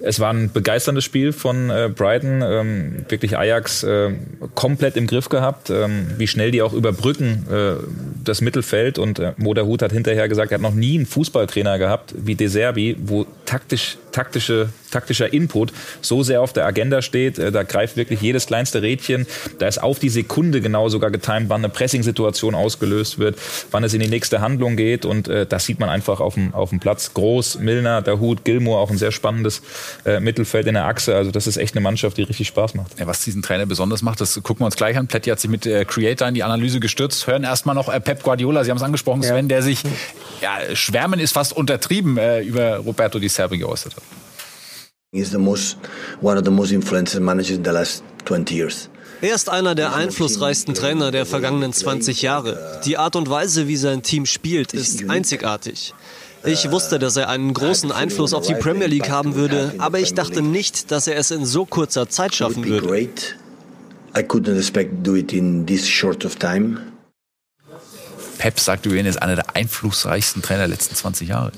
es 0.00 0.20
war 0.20 0.32
ein 0.32 0.50
begeisterndes 0.52 1.04
Spiel 1.04 1.32
von 1.32 1.70
äh, 1.70 1.90
Brighton. 1.94 2.42
Ähm, 2.42 3.04
wirklich 3.08 3.36
Ajax 3.36 3.82
äh, 3.82 4.12
komplett 4.54 4.96
im 4.96 5.06
Griff 5.06 5.28
gehabt. 5.28 5.70
Ähm, 5.70 6.08
wie 6.16 6.26
schnell 6.26 6.50
die 6.50 6.62
auch 6.62 6.72
überbrücken 6.72 7.46
äh, 7.50 7.74
das 8.24 8.40
Mittelfeld. 8.40 8.98
Und 8.98 9.18
äh, 9.18 9.32
Moda 9.36 9.62
Hut 9.62 9.82
hat 9.82 9.92
hinterher 9.92 10.28
gesagt, 10.28 10.52
er 10.52 10.56
hat 10.56 10.62
noch 10.62 10.74
nie 10.74 10.96
einen 10.96 11.06
Fußballtrainer 11.06 11.78
gehabt 11.78 12.14
wie 12.16 12.34
De 12.34 12.48
Serbi, 12.48 12.96
wo 13.00 13.26
taktisch, 13.44 13.98
taktische 14.12 14.70
taktischer 14.90 15.32
Input 15.32 15.72
so 16.00 16.22
sehr 16.22 16.40
auf 16.40 16.52
der 16.52 16.66
Agenda 16.66 17.02
steht. 17.02 17.38
Äh, 17.38 17.52
da 17.52 17.62
greift 17.62 17.96
wirklich 17.96 18.20
jedes 18.20 18.46
kleinste 18.46 18.82
Rädchen. 18.82 19.26
Da 19.58 19.68
ist 19.68 19.82
auf 19.82 19.98
die 19.98 20.08
Sekunde 20.08 20.60
genau 20.60 20.88
sogar 20.88 21.10
getimt, 21.10 21.48
wann 21.48 21.60
eine 21.62 21.68
Pressing-Situation 21.68 22.54
ausgelöst 22.54 23.18
wird, 23.18 23.38
wann 23.70 23.84
es 23.84 23.94
in 23.94 24.00
die 24.00 24.08
nächste 24.08 24.40
Handlung 24.40 24.76
geht. 24.76 25.04
Und 25.04 25.28
äh, 25.28 25.46
das 25.46 25.66
sieht 25.66 25.80
man 25.80 25.88
einfach 25.88 26.20
auf 26.20 26.34
dem, 26.34 26.54
auf 26.54 26.70
dem 26.70 26.80
Platz. 26.80 27.14
Groß, 27.14 27.58
Milner, 27.58 28.02
der 28.02 28.20
Hut, 28.20 28.44
Gilmour, 28.44 28.78
auch 28.78 28.90
ein 28.90 28.98
sehr 28.98 29.12
spannendes 29.12 29.62
äh, 30.04 30.20
Mittelfeld 30.20 30.66
in 30.66 30.74
der 30.74 30.86
Achse. 30.86 31.14
Also 31.14 31.30
das 31.30 31.46
ist 31.46 31.56
echt 31.56 31.74
eine 31.74 31.80
Mannschaft, 31.80 32.16
die 32.16 32.22
richtig 32.22 32.48
Spaß 32.48 32.74
macht. 32.74 32.98
Ja, 32.98 33.06
was 33.06 33.22
diesen 33.22 33.42
Trainer 33.42 33.66
besonders 33.66 34.02
macht, 34.02 34.20
das 34.20 34.34
gucken 34.42 34.60
wir 34.60 34.66
uns 34.66 34.76
gleich 34.76 34.96
an. 34.96 35.06
Pletti 35.06 35.30
hat 35.30 35.40
sich 35.40 35.50
mit 35.50 35.66
äh, 35.66 35.84
Creator 35.84 36.28
in 36.28 36.34
die 36.34 36.42
Analyse 36.42 36.80
gestürzt. 36.80 37.26
Hören 37.26 37.44
erstmal 37.44 37.74
noch 37.74 37.92
äh, 37.92 38.00
Pep 38.00 38.22
Guardiola, 38.22 38.64
Sie 38.64 38.70
haben 38.70 38.78
es 38.78 38.82
angesprochen, 38.82 39.22
Sven, 39.22 39.46
ja. 39.46 39.48
der 39.48 39.62
sich, 39.62 39.82
ja, 40.40 40.74
schwärmen 40.74 41.20
ist 41.20 41.32
fast 41.32 41.56
untertrieben, 41.56 42.16
äh, 42.16 42.40
über 42.40 42.76
Roberto 42.78 43.18
Di 43.18 43.28
Serbi 43.28 43.58
geäußert 43.58 43.96
hat. 43.96 44.02
He's 45.10 45.30
the 45.30 45.38
most, 45.38 45.78
one 46.20 46.36
of 46.36 46.44
the 46.44 46.50
most 46.50 46.70
influential 46.70 47.22
managers 47.22 47.56
in 47.56 47.64
the 47.64 47.70
last 47.70 48.04
20 48.26 48.54
years. 48.54 48.90
Er 49.22 49.34
ist 49.34 49.48
einer 49.48 49.74
der 49.74 49.94
einflussreichsten 49.94 50.74
Trainer 50.74 51.10
der 51.10 51.24
vergangenen 51.24 51.72
20 51.72 52.20
Jahre. 52.20 52.78
Die 52.84 52.98
Art 52.98 53.16
und 53.16 53.30
Weise, 53.30 53.68
wie 53.68 53.78
sein 53.78 54.02
Team 54.02 54.26
spielt, 54.26 54.74
ist 54.74 55.08
einzigartig. 55.08 55.94
Ich 56.44 56.70
wusste, 56.70 56.98
dass 56.98 57.16
er 57.16 57.30
einen 57.30 57.54
großen 57.54 57.90
Einfluss 57.90 58.34
auf 58.34 58.46
die 58.46 58.54
Premier 58.54 58.86
League 58.86 59.08
haben 59.08 59.34
würde, 59.34 59.72
aber 59.78 59.98
ich 59.98 60.12
dachte 60.12 60.42
nicht, 60.42 60.90
dass 60.90 61.06
er 61.06 61.16
es 61.16 61.30
in 61.30 61.46
so 61.46 61.64
kurzer 61.64 62.10
Zeit 62.10 62.34
schaffen 62.34 62.66
würde. 62.66 63.08
I 64.14 64.20
couldn't 64.20 64.58
expect 64.58 64.90
to 64.90 65.12
do 65.12 65.16
it 65.16 65.32
in 65.32 65.66
this 65.66 65.88
short 65.88 66.26
of 66.26 66.36
time. 66.36 66.80
Pep 68.38 68.56
ihn, 68.86 69.06
ist 69.06 69.20
einer 69.20 69.34
der 69.34 69.56
einflussreichsten 69.56 70.42
Trainer 70.42 70.60
der 70.60 70.68
letzten 70.68 70.94
20 70.94 71.28
Jahre. 71.28 71.52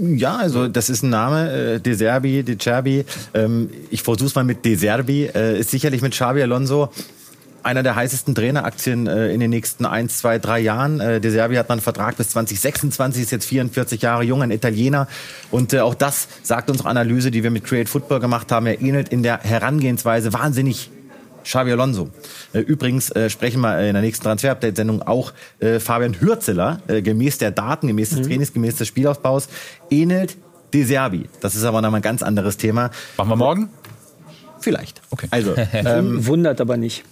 Ja, 0.00 0.36
also 0.36 0.68
das 0.68 0.88
ist 0.90 1.02
ein 1.02 1.10
Name, 1.10 1.52
äh, 1.52 1.80
De 1.80 1.94
Serbi, 1.94 2.42
De 2.42 2.56
Cerbi. 2.60 3.04
Ähm, 3.34 3.70
ich 3.90 4.02
versuche 4.02 4.26
es 4.26 4.34
mal 4.34 4.44
mit 4.44 4.64
De 4.64 4.74
Serbi. 4.74 5.26
Äh, 5.26 5.60
ist 5.60 5.70
sicherlich 5.70 6.02
mit 6.02 6.12
Xabi 6.12 6.42
Alonso 6.42 6.90
einer 7.64 7.82
der 7.82 7.96
heißesten 7.96 8.34
Traineraktien 8.34 9.06
äh, 9.06 9.32
in 9.32 9.40
den 9.40 9.50
nächsten 9.50 9.86
ein, 9.86 10.08
zwei, 10.08 10.38
drei 10.38 10.60
Jahren. 10.60 11.00
Äh, 11.00 11.20
De 11.20 11.30
Serbi 11.30 11.56
hat 11.56 11.70
einen 11.70 11.80
Vertrag 11.80 12.16
bis 12.16 12.28
2026, 12.30 13.22
ist 13.22 13.32
jetzt 13.32 13.46
44 13.46 14.02
Jahre 14.02 14.22
jung, 14.22 14.42
ein 14.42 14.50
Italiener. 14.50 15.08
Und 15.50 15.72
äh, 15.72 15.80
auch 15.80 15.94
das 15.94 16.28
sagt 16.42 16.70
unsere 16.70 16.88
Analyse, 16.88 17.30
die 17.30 17.42
wir 17.42 17.50
mit 17.50 17.64
Create 17.64 17.88
Football 17.88 18.20
gemacht 18.20 18.52
haben, 18.52 18.66
er 18.66 18.80
ähnelt 18.80 19.08
in 19.08 19.22
der 19.22 19.40
Herangehensweise 19.40 20.32
wahnsinnig 20.32 20.90
Xabi 21.44 21.70
Alonso. 21.72 22.08
Äh, 22.52 22.60
übrigens 22.60 23.10
äh, 23.10 23.30
sprechen 23.30 23.60
wir 23.60 23.78
in 23.86 23.92
der 23.94 24.02
nächsten 24.02 24.24
Transfer-Update-Sendung 24.24 25.02
auch 25.02 25.32
äh, 25.60 25.78
Fabian 25.78 26.20
Hürzeler, 26.20 26.80
äh, 26.88 27.02
gemäß 27.02 27.38
der 27.38 27.50
Daten, 27.52 27.86
gemäß 27.86 28.10
des 28.10 28.20
Mhm. 28.20 28.22
Trainings, 28.24 28.52
gemäß 28.52 28.76
des 28.76 28.88
Spielaufbaus, 28.88 29.48
ähnelt 29.90 30.36
De 30.72 30.82
Serbi. 30.82 31.28
Das 31.40 31.54
ist 31.54 31.62
aber 31.64 31.80
nochmal 31.82 32.00
ein 32.00 32.02
ganz 32.02 32.22
anderes 32.22 32.56
Thema. 32.56 32.90
Machen 33.16 33.28
wir 33.28 33.36
morgen? 33.36 33.68
Vielleicht. 34.60 35.02
Okay. 35.10 35.28
Also, 35.30 35.54
ähm, 35.72 36.26
wundert 36.26 36.60
aber 36.60 36.76
nicht. 36.76 37.04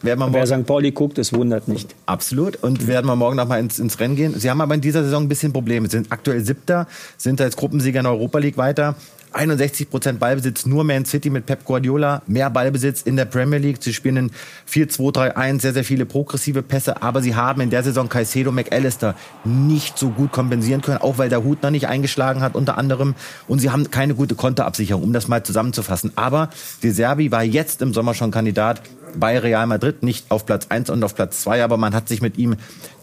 werden 0.00 0.18
wir 0.20 0.32
Wer 0.32 0.46
St. 0.46 0.66
Pauli 0.66 0.90
guckt, 0.90 1.18
es 1.18 1.32
wundert 1.32 1.68
nicht. 1.68 1.94
absolut. 2.06 2.56
Und 2.56 2.86
werden 2.88 3.06
wir 3.06 3.14
morgen 3.14 3.36
nochmal 3.36 3.60
ins, 3.60 3.78
ins 3.78 4.00
Rennen 4.00 4.16
gehen. 4.16 4.34
Sie 4.38 4.50
haben 4.50 4.60
aber 4.60 4.74
in 4.74 4.80
dieser 4.80 5.04
Saison 5.04 5.24
ein 5.24 5.28
bisschen 5.28 5.52
Probleme. 5.52 5.86
Sie 5.88 5.98
sind 5.98 6.10
aktuell 6.10 6.44
Siebter, 6.44 6.88
sind 7.18 7.40
als 7.40 7.56
Gruppensieger 7.56 8.00
in 8.00 8.04
der 8.04 8.12
Europa 8.12 8.38
League 8.38 8.56
weiter. 8.56 8.96
61 9.34 9.90
Prozent 9.90 10.20
Ballbesitz, 10.20 10.66
nur 10.66 10.84
Man 10.84 11.04
City 11.04 11.30
mit 11.30 11.46
Pep 11.46 11.64
Guardiola, 11.64 12.22
mehr 12.26 12.50
Ballbesitz 12.50 13.02
in 13.02 13.16
der 13.16 13.24
Premier 13.24 13.58
League. 13.58 13.78
Sie 13.80 13.92
spielen 13.92 14.16
in 14.16 14.30
4-2-3-1, 14.70 15.60
sehr, 15.60 15.72
sehr 15.72 15.84
viele 15.84 16.06
progressive 16.06 16.62
Pässe, 16.62 17.02
aber 17.02 17.22
sie 17.22 17.34
haben 17.34 17.60
in 17.60 17.70
der 17.70 17.82
Saison 17.82 18.08
Caicedo, 18.08 18.52
McAllister 18.52 19.14
nicht 19.44 19.98
so 19.98 20.10
gut 20.10 20.32
kompensieren 20.32 20.82
können, 20.82 20.98
auch 20.98 21.18
weil 21.18 21.28
der 21.28 21.44
Hut 21.44 21.62
noch 21.62 21.70
nicht 21.70 21.88
eingeschlagen 21.88 22.40
hat 22.42 22.54
unter 22.54 22.78
anderem. 22.78 23.14
Und 23.48 23.60
sie 23.60 23.70
haben 23.70 23.90
keine 23.90 24.14
gute 24.14 24.34
Konterabsicherung, 24.34 25.02
um 25.02 25.12
das 25.12 25.28
mal 25.28 25.42
zusammenzufassen. 25.42 26.12
Aber 26.16 26.50
De 26.82 26.90
Serbi 26.90 27.30
war 27.30 27.42
jetzt 27.42 27.82
im 27.82 27.94
Sommer 27.94 28.14
schon 28.14 28.30
Kandidat 28.30 28.82
bei 29.14 29.38
Real 29.38 29.66
Madrid, 29.66 30.02
nicht 30.02 30.30
auf 30.30 30.46
Platz 30.46 30.66
1 30.68 30.90
und 30.90 31.02
auf 31.04 31.14
Platz 31.14 31.42
2, 31.42 31.62
aber 31.62 31.76
man 31.76 31.94
hat 31.94 32.08
sich 32.08 32.22
mit 32.22 32.38
ihm 32.38 32.56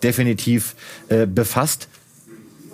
definitiv 0.04 0.76
äh, 1.10 1.26
befasst. 1.26 1.88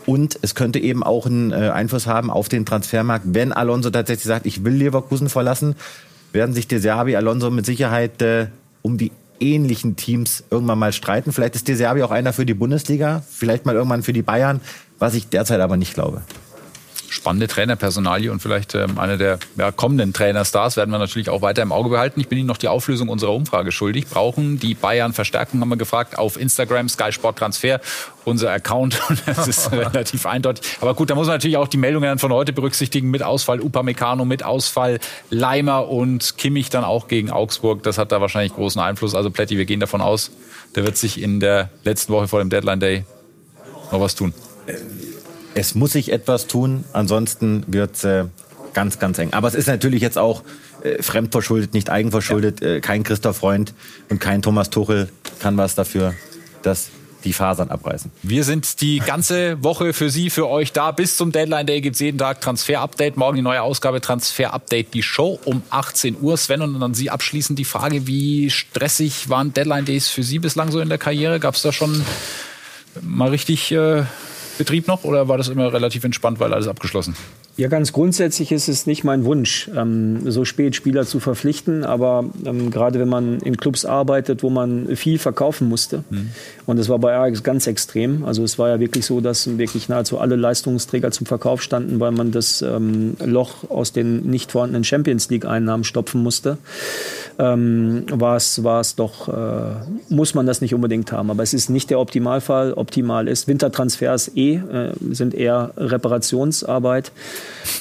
Und 0.06 0.38
es 0.42 0.56
könnte 0.56 0.80
eben 0.80 1.04
auch 1.04 1.26
einen 1.26 1.52
äh, 1.52 1.70
Einfluss 1.70 2.08
haben 2.08 2.30
auf 2.30 2.50
den 2.50 2.66
Transfermarkt. 2.66 3.26
Wenn 3.28 3.52
Alonso 3.52 3.90
tatsächlich 3.90 4.26
sagt, 4.26 4.46
ich 4.46 4.64
will 4.64 4.74
Leverkusen 4.74 5.30
verlassen, 5.30 5.76
werden 6.32 6.54
sich 6.54 6.68
De 6.68 6.80
Serbi, 6.80 7.16
Alonso 7.16 7.50
mit 7.50 7.66
Sicherheit 7.66 8.22
äh, 8.22 8.48
um 8.82 8.98
die 8.98 9.12
ähnlichen 9.40 9.96
Teams 9.96 10.44
irgendwann 10.50 10.80
mal 10.80 10.94
streiten. 10.94 11.32
Vielleicht 11.32 11.56
ist 11.56 11.68
De 11.68 11.76
Serbi 11.76 12.04
auch 12.04 12.12
einer 12.12 12.34
für 12.34 12.46
die 12.46 12.54
Bundesliga, 12.54 13.24
vielleicht 13.30 13.66
mal 13.66 13.76
irgendwann 13.76 14.04
für 14.04 14.14
die 14.14 14.22
Bayern, 14.22 14.62
was 15.00 15.16
ich 15.16 15.28
derzeit 15.28 15.60
aber 15.60 15.78
nicht 15.78 15.94
glaube. 15.94 16.22
Spannende 17.10 17.48
Trainerpersonalie 17.48 18.32
und 18.32 18.42
vielleicht 18.42 18.76
ähm, 18.76 18.98
eine 18.98 19.18
der 19.18 19.40
ja, 19.58 19.72
kommenden 19.72 20.14
Trainerstars 20.14 20.78
werden 20.78 20.92
wir 20.92 20.98
natürlich 20.98 21.30
auch 21.30 21.42
weiter 21.42 21.62
im 21.62 21.72
Auge 21.72 21.90
behalten. 21.90 22.20
Ich 22.20 22.28
bin 22.28 22.38
Ihnen 22.38 22.48
noch 22.48 22.58
die 22.58 22.68
Auflösung 22.68 23.10
unserer 23.10 23.34
Umfrage 23.34 23.72
schuldig. 23.72 24.08
Brauchen 24.08 24.60
die 24.60 24.74
Bayern 24.74 25.14
Verstärkung, 25.14 25.62
haben 25.62 25.70
wir 25.70 25.78
gefragt, 25.78 26.18
auf 26.18 26.40
Instagram, 26.40 26.90
Sky 26.90 27.12
Sport 27.12 27.40
Transfer, 27.40 27.80
unser 28.26 28.52
Account. 28.52 29.00
Und 29.10 29.22
das 29.26 29.48
ist 29.48 29.72
relativ 29.72 30.26
eindeutig. 30.26 30.78
Aber 30.82 30.94
gut, 30.94 31.10
da 31.10 31.16
muss 31.16 31.28
man 31.28 31.36
natürlich 31.36 31.58
auch 31.58 31.68
die 31.68 31.78
Meldungen 31.78 32.20
von 32.20 32.32
heute 32.32 32.54
berücksichtigen 32.54 33.10
mit 33.12 33.24
Ausfall 33.24 33.62
Upamecano, 33.62 34.26
mit 34.26 34.44
Ausfall 34.44 35.00
Leimer 35.30 35.88
und 35.88 36.38
Kimmich 36.38 36.70
dann 36.70 36.84
auch 36.84 37.08
gegen 37.08 37.32
Augsburg. 37.32 37.84
Das 37.84 37.98
hat 37.98 38.12
da 38.12 38.22
wahrscheinlich 38.22 38.54
großen 38.54 38.82
Einfluss. 38.82 39.16
Also 39.16 39.32
Plätti, 39.32 39.58
wir 39.58 39.66
gehen 39.66 39.80
davon 39.80 40.02
aus, 40.02 40.32
der 40.76 40.84
wird 40.84 40.98
sich 40.98 41.22
in 41.22 41.40
der 41.40 41.70
letzten 41.84 42.14
Woche 42.14 42.28
vor 42.28 42.40
dem 42.40 42.50
Deadline 42.50 42.80
Day 42.80 43.06
noch 43.92 44.00
was 44.00 44.16
tun. 44.16 44.34
Es 45.58 45.74
muss 45.74 45.94
sich 45.94 46.12
etwas 46.12 46.48
tun, 46.48 46.84
ansonsten 46.92 47.64
wird 47.68 47.96
es 47.96 48.04
äh, 48.04 48.26
ganz, 48.74 49.00
ganz 49.00 49.18
eng. 49.18 49.32
Aber 49.32 49.48
es 49.48 49.56
ist 49.56 49.68
natürlich 49.68 50.02
jetzt 50.02 50.18
auch 50.18 50.44
äh, 50.84 51.02
fremdverschuldet, 51.02 51.74
nicht 51.74 51.90
eigenverschuldet. 51.90 52.62
Äh, 52.62 52.82
kein 52.82 53.04
Christoph 53.04 53.38
Freund 53.38 53.74
und 54.10 54.20
kein 54.20 54.42
Thomas 54.42 54.70
Tuchel 54.70 55.08
kann 55.40 55.56
was 55.56 55.74
dafür, 55.74 56.14
dass 56.62 56.90
die 57.24 57.32
Fasern 57.32 57.70
abreißen. 57.70 58.12
Wir 58.22 58.44
sind 58.44 58.82
die 58.82 59.00
ganze 59.00 59.64
Woche 59.64 59.94
für 59.94 60.10
Sie, 60.10 60.30
für 60.30 60.50
euch 60.50 60.74
da. 60.74 60.92
Bis 60.92 61.16
zum 61.16 61.32
Deadline 61.32 61.66
Day 61.66 61.80
gibt's 61.80 62.02
jeden 62.02 62.18
Tag 62.18 62.42
Transfer 62.42 62.82
Update. 62.82 63.16
Morgen 63.16 63.38
die 63.38 63.42
neue 63.42 63.62
Ausgabe 63.62 64.02
Transfer 64.02 64.54
Update, 64.54 64.94
die 64.94 65.04
Show 65.04 65.40
um 65.46 65.64
18 65.70 66.18
Uhr. 66.20 66.36
Sven, 66.36 66.62
und 66.62 66.78
dann 66.78 66.94
Sie 66.94 67.10
abschließend 67.10 67.58
die 67.58 67.66
Frage, 67.66 68.08
wie 68.08 68.50
stressig 68.50 69.30
waren 69.30 69.54
Deadline 69.54 69.86
Days 69.86 70.10
für 70.10 70.22
Sie 70.22 70.40
bislang 70.40 70.70
so 70.70 70.82
in 70.82 70.90
der 70.90 70.98
Karriere? 70.98 71.40
Gab's 71.40 71.62
da 71.62 71.72
schon 71.72 72.04
mal 73.02 73.30
richtig 73.30 73.72
äh, 73.72 74.04
Betrieb 74.58 74.88
noch 74.88 75.04
oder 75.04 75.28
war 75.28 75.38
das 75.38 75.48
immer 75.50 75.72
relativ 75.74 76.04
entspannt, 76.04 76.40
weil 76.40 76.54
alles 76.54 76.68
abgeschlossen? 76.68 77.16
Ja, 77.58 77.70
ganz 77.70 77.94
grundsätzlich 77.94 78.52
ist 78.52 78.68
es 78.68 78.86
nicht 78.86 79.06
mein 79.06 79.24
Wunsch, 79.24 79.70
ähm, 79.74 80.30
so 80.30 80.44
spät 80.44 80.76
Spieler 80.76 81.06
zu 81.06 81.22
verpflichten. 81.22 81.86
Aber 81.86 82.26
ähm, 82.46 82.70
gerade 82.70 83.00
wenn 83.00 83.08
man 83.08 83.40
in 83.40 83.56
Clubs 83.56 83.86
arbeitet, 83.86 84.44
wo 84.44 84.50
man 84.50 84.94
viel 84.98 85.20
verkaufen 85.20 85.70
musste, 85.70 86.04
und 86.66 86.78
das 86.78 86.90
war 86.90 87.00
bei 87.00 87.16
Ajax 87.16 87.44
ganz 87.44 87.68
extrem. 87.68 88.26
Also 88.26 88.44
es 88.44 88.60
war 88.60 88.68
ja 88.68 88.80
wirklich 88.82 89.06
so, 89.06 89.22
dass 89.22 89.58
wirklich 89.58 89.88
nahezu 89.88 90.20
alle 90.20 90.36
Leistungsträger 90.36 91.12
zum 91.12 91.28
Verkauf 91.28 91.62
standen, 91.62 92.02
weil 92.02 92.12
man 92.12 92.32
das 92.32 92.62
ähm, 92.62 93.16
Loch 93.24 93.70
aus 93.70 93.94
den 93.94 94.30
nicht 94.30 94.52
vorhandenen 94.52 94.84
Champions 94.84 95.30
League-Einnahmen 95.30 95.86
stopfen 95.86 96.22
musste. 96.22 96.58
Ähm, 97.40 98.06
war 98.12 98.36
es 98.36 98.64
war 98.64 98.82
es 98.82 98.96
doch, 98.96 99.30
äh, 99.30 99.76
muss 100.10 100.34
man 100.34 100.46
das 100.46 100.60
nicht 100.60 100.74
unbedingt 100.74 101.12
haben. 101.12 101.30
Aber 101.30 101.44
es 101.44 101.54
ist 101.54 101.70
nicht 101.70 101.90
der 101.90 102.00
Optimalfall. 102.00 102.74
Optimal 102.74 103.28
ist 103.28 103.48
Wintertransfers 103.48 104.32
eh, 104.36 104.56
äh, 104.56 104.92
sind 105.12 105.34
eher 105.34 105.72
Reparationsarbeit. 105.78 107.12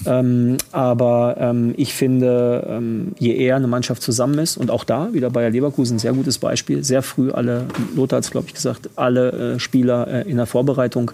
Ähm, 0.07 0.57
aber 0.73 1.37
ähm, 1.39 1.75
ich 1.77 1.95
finde, 1.95 2.67
ähm, 2.69 3.13
je 3.19 3.35
eher 3.35 3.57
eine 3.57 3.67
Mannschaft 3.67 4.03
zusammen 4.03 4.39
ist, 4.39 4.57
und 4.57 4.71
auch 4.71 4.85
da, 4.85 5.13
wieder 5.13 5.31
Bayer 5.31 5.51
Leverkusen, 5.51 5.99
sehr 5.99 6.13
gutes 6.13 6.39
Beispiel, 6.39 6.85
sehr 6.85 7.03
früh 7.03 7.31
alle, 7.31 7.67
Lothar 7.95 8.19
hat 8.19 8.25
es, 8.25 8.31
glaube 8.31 8.47
ich, 8.49 8.55
gesagt, 8.55 8.91
alle 8.97 9.55
äh, 9.55 9.59
Spieler 9.59 10.07
äh, 10.09 10.31
in 10.31 10.37
der 10.37 10.47
Vorbereitung 10.47 11.11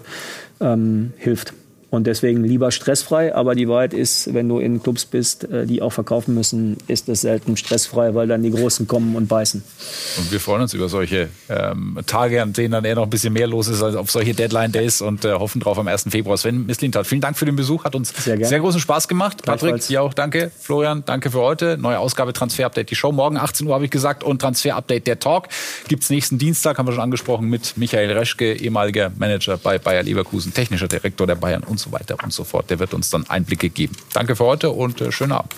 ähm, 0.59 1.13
hilft. 1.17 1.53
Und 1.91 2.07
deswegen 2.07 2.45
lieber 2.45 2.71
stressfrei, 2.71 3.35
aber 3.35 3.53
die 3.53 3.67
Wahrheit 3.67 3.93
ist, 3.93 4.33
wenn 4.33 4.47
du 4.47 4.59
in 4.59 4.81
Clubs 4.81 5.03
bist, 5.03 5.43
äh, 5.43 5.65
die 5.65 5.81
auch 5.81 5.91
verkaufen 5.91 6.33
müssen, 6.33 6.77
ist 6.87 7.09
es 7.09 7.19
selten 7.19 7.57
stressfrei, 7.57 8.15
weil 8.15 8.29
dann 8.29 8.41
die 8.43 8.51
Großen 8.51 8.87
kommen 8.87 9.17
und 9.17 9.27
beißen. 9.27 9.61
Und 10.17 10.31
wir 10.31 10.39
freuen 10.39 10.61
uns 10.61 10.73
über 10.73 10.87
solche 10.87 11.27
ähm, 11.49 11.99
Tage, 12.05 12.41
an 12.41 12.53
denen 12.53 12.71
dann 12.71 12.85
eher 12.85 12.95
noch 12.95 13.03
ein 13.03 13.09
bisschen 13.09 13.33
mehr 13.33 13.45
los 13.45 13.67
ist 13.67 13.83
als 13.83 13.97
auf 13.97 14.09
solche 14.09 14.33
Deadline-Days 14.33 15.01
und 15.01 15.25
äh, 15.25 15.33
hoffen 15.33 15.59
drauf 15.59 15.77
am 15.77 15.89
1. 15.89 16.05
Februar. 16.11 16.37
Sven 16.37 16.65
Mislintat, 16.65 17.07
vielen 17.07 17.19
Dank 17.19 17.37
für 17.37 17.43
den 17.43 17.57
Besuch, 17.57 17.83
hat 17.83 17.93
uns 17.93 18.13
sehr, 18.23 18.37
gern. 18.37 18.61
großen 18.61 18.79
Spaß 18.79 19.09
gemacht. 19.09 19.43
Patrick, 19.43 19.85
dir 19.85 20.01
auch 20.01 20.13
danke. 20.13 20.49
Florian, 20.57 21.03
danke 21.05 21.29
für 21.29 21.41
heute. 21.41 21.77
Neue 21.77 21.99
Ausgabe 21.99 22.31
Transfer 22.31 22.67
Update, 22.67 22.89
die 22.89 22.95
Show. 22.95 23.11
Morgen 23.11 23.35
18 23.35 23.67
Uhr 23.67 23.73
habe 23.73 23.83
ich 23.83 23.91
gesagt 23.91 24.23
und 24.23 24.39
Transfer 24.39 24.77
Update, 24.77 25.07
der 25.07 25.19
Talk. 25.19 25.49
Gibt's 25.89 26.09
nächsten 26.09 26.37
Dienstag, 26.37 26.77
haben 26.77 26.87
wir 26.87 26.93
schon 26.93 27.03
angesprochen, 27.03 27.49
mit 27.49 27.75
Michael 27.75 28.13
Reschke, 28.13 28.53
ehemaliger 28.53 29.11
Manager 29.17 29.57
bei 29.57 29.77
Bayer 29.77 30.03
Leverkusen, 30.03 30.53
technischer 30.53 30.87
Direktor 30.87 31.27
der 31.27 31.35
Bayern 31.35 31.63
und 31.63 31.80
so 31.81 31.91
weiter 31.91 32.17
und 32.23 32.31
so 32.31 32.43
fort. 32.43 32.69
Der 32.69 32.79
wird 32.79 32.93
uns 32.93 33.09
dann 33.09 33.29
Einblicke 33.29 33.69
geben. 33.69 33.95
Danke 34.13 34.35
für 34.35 34.45
heute 34.45 34.69
und 34.69 35.01
äh, 35.01 35.11
schönen 35.11 35.33
Abend. 35.33 35.53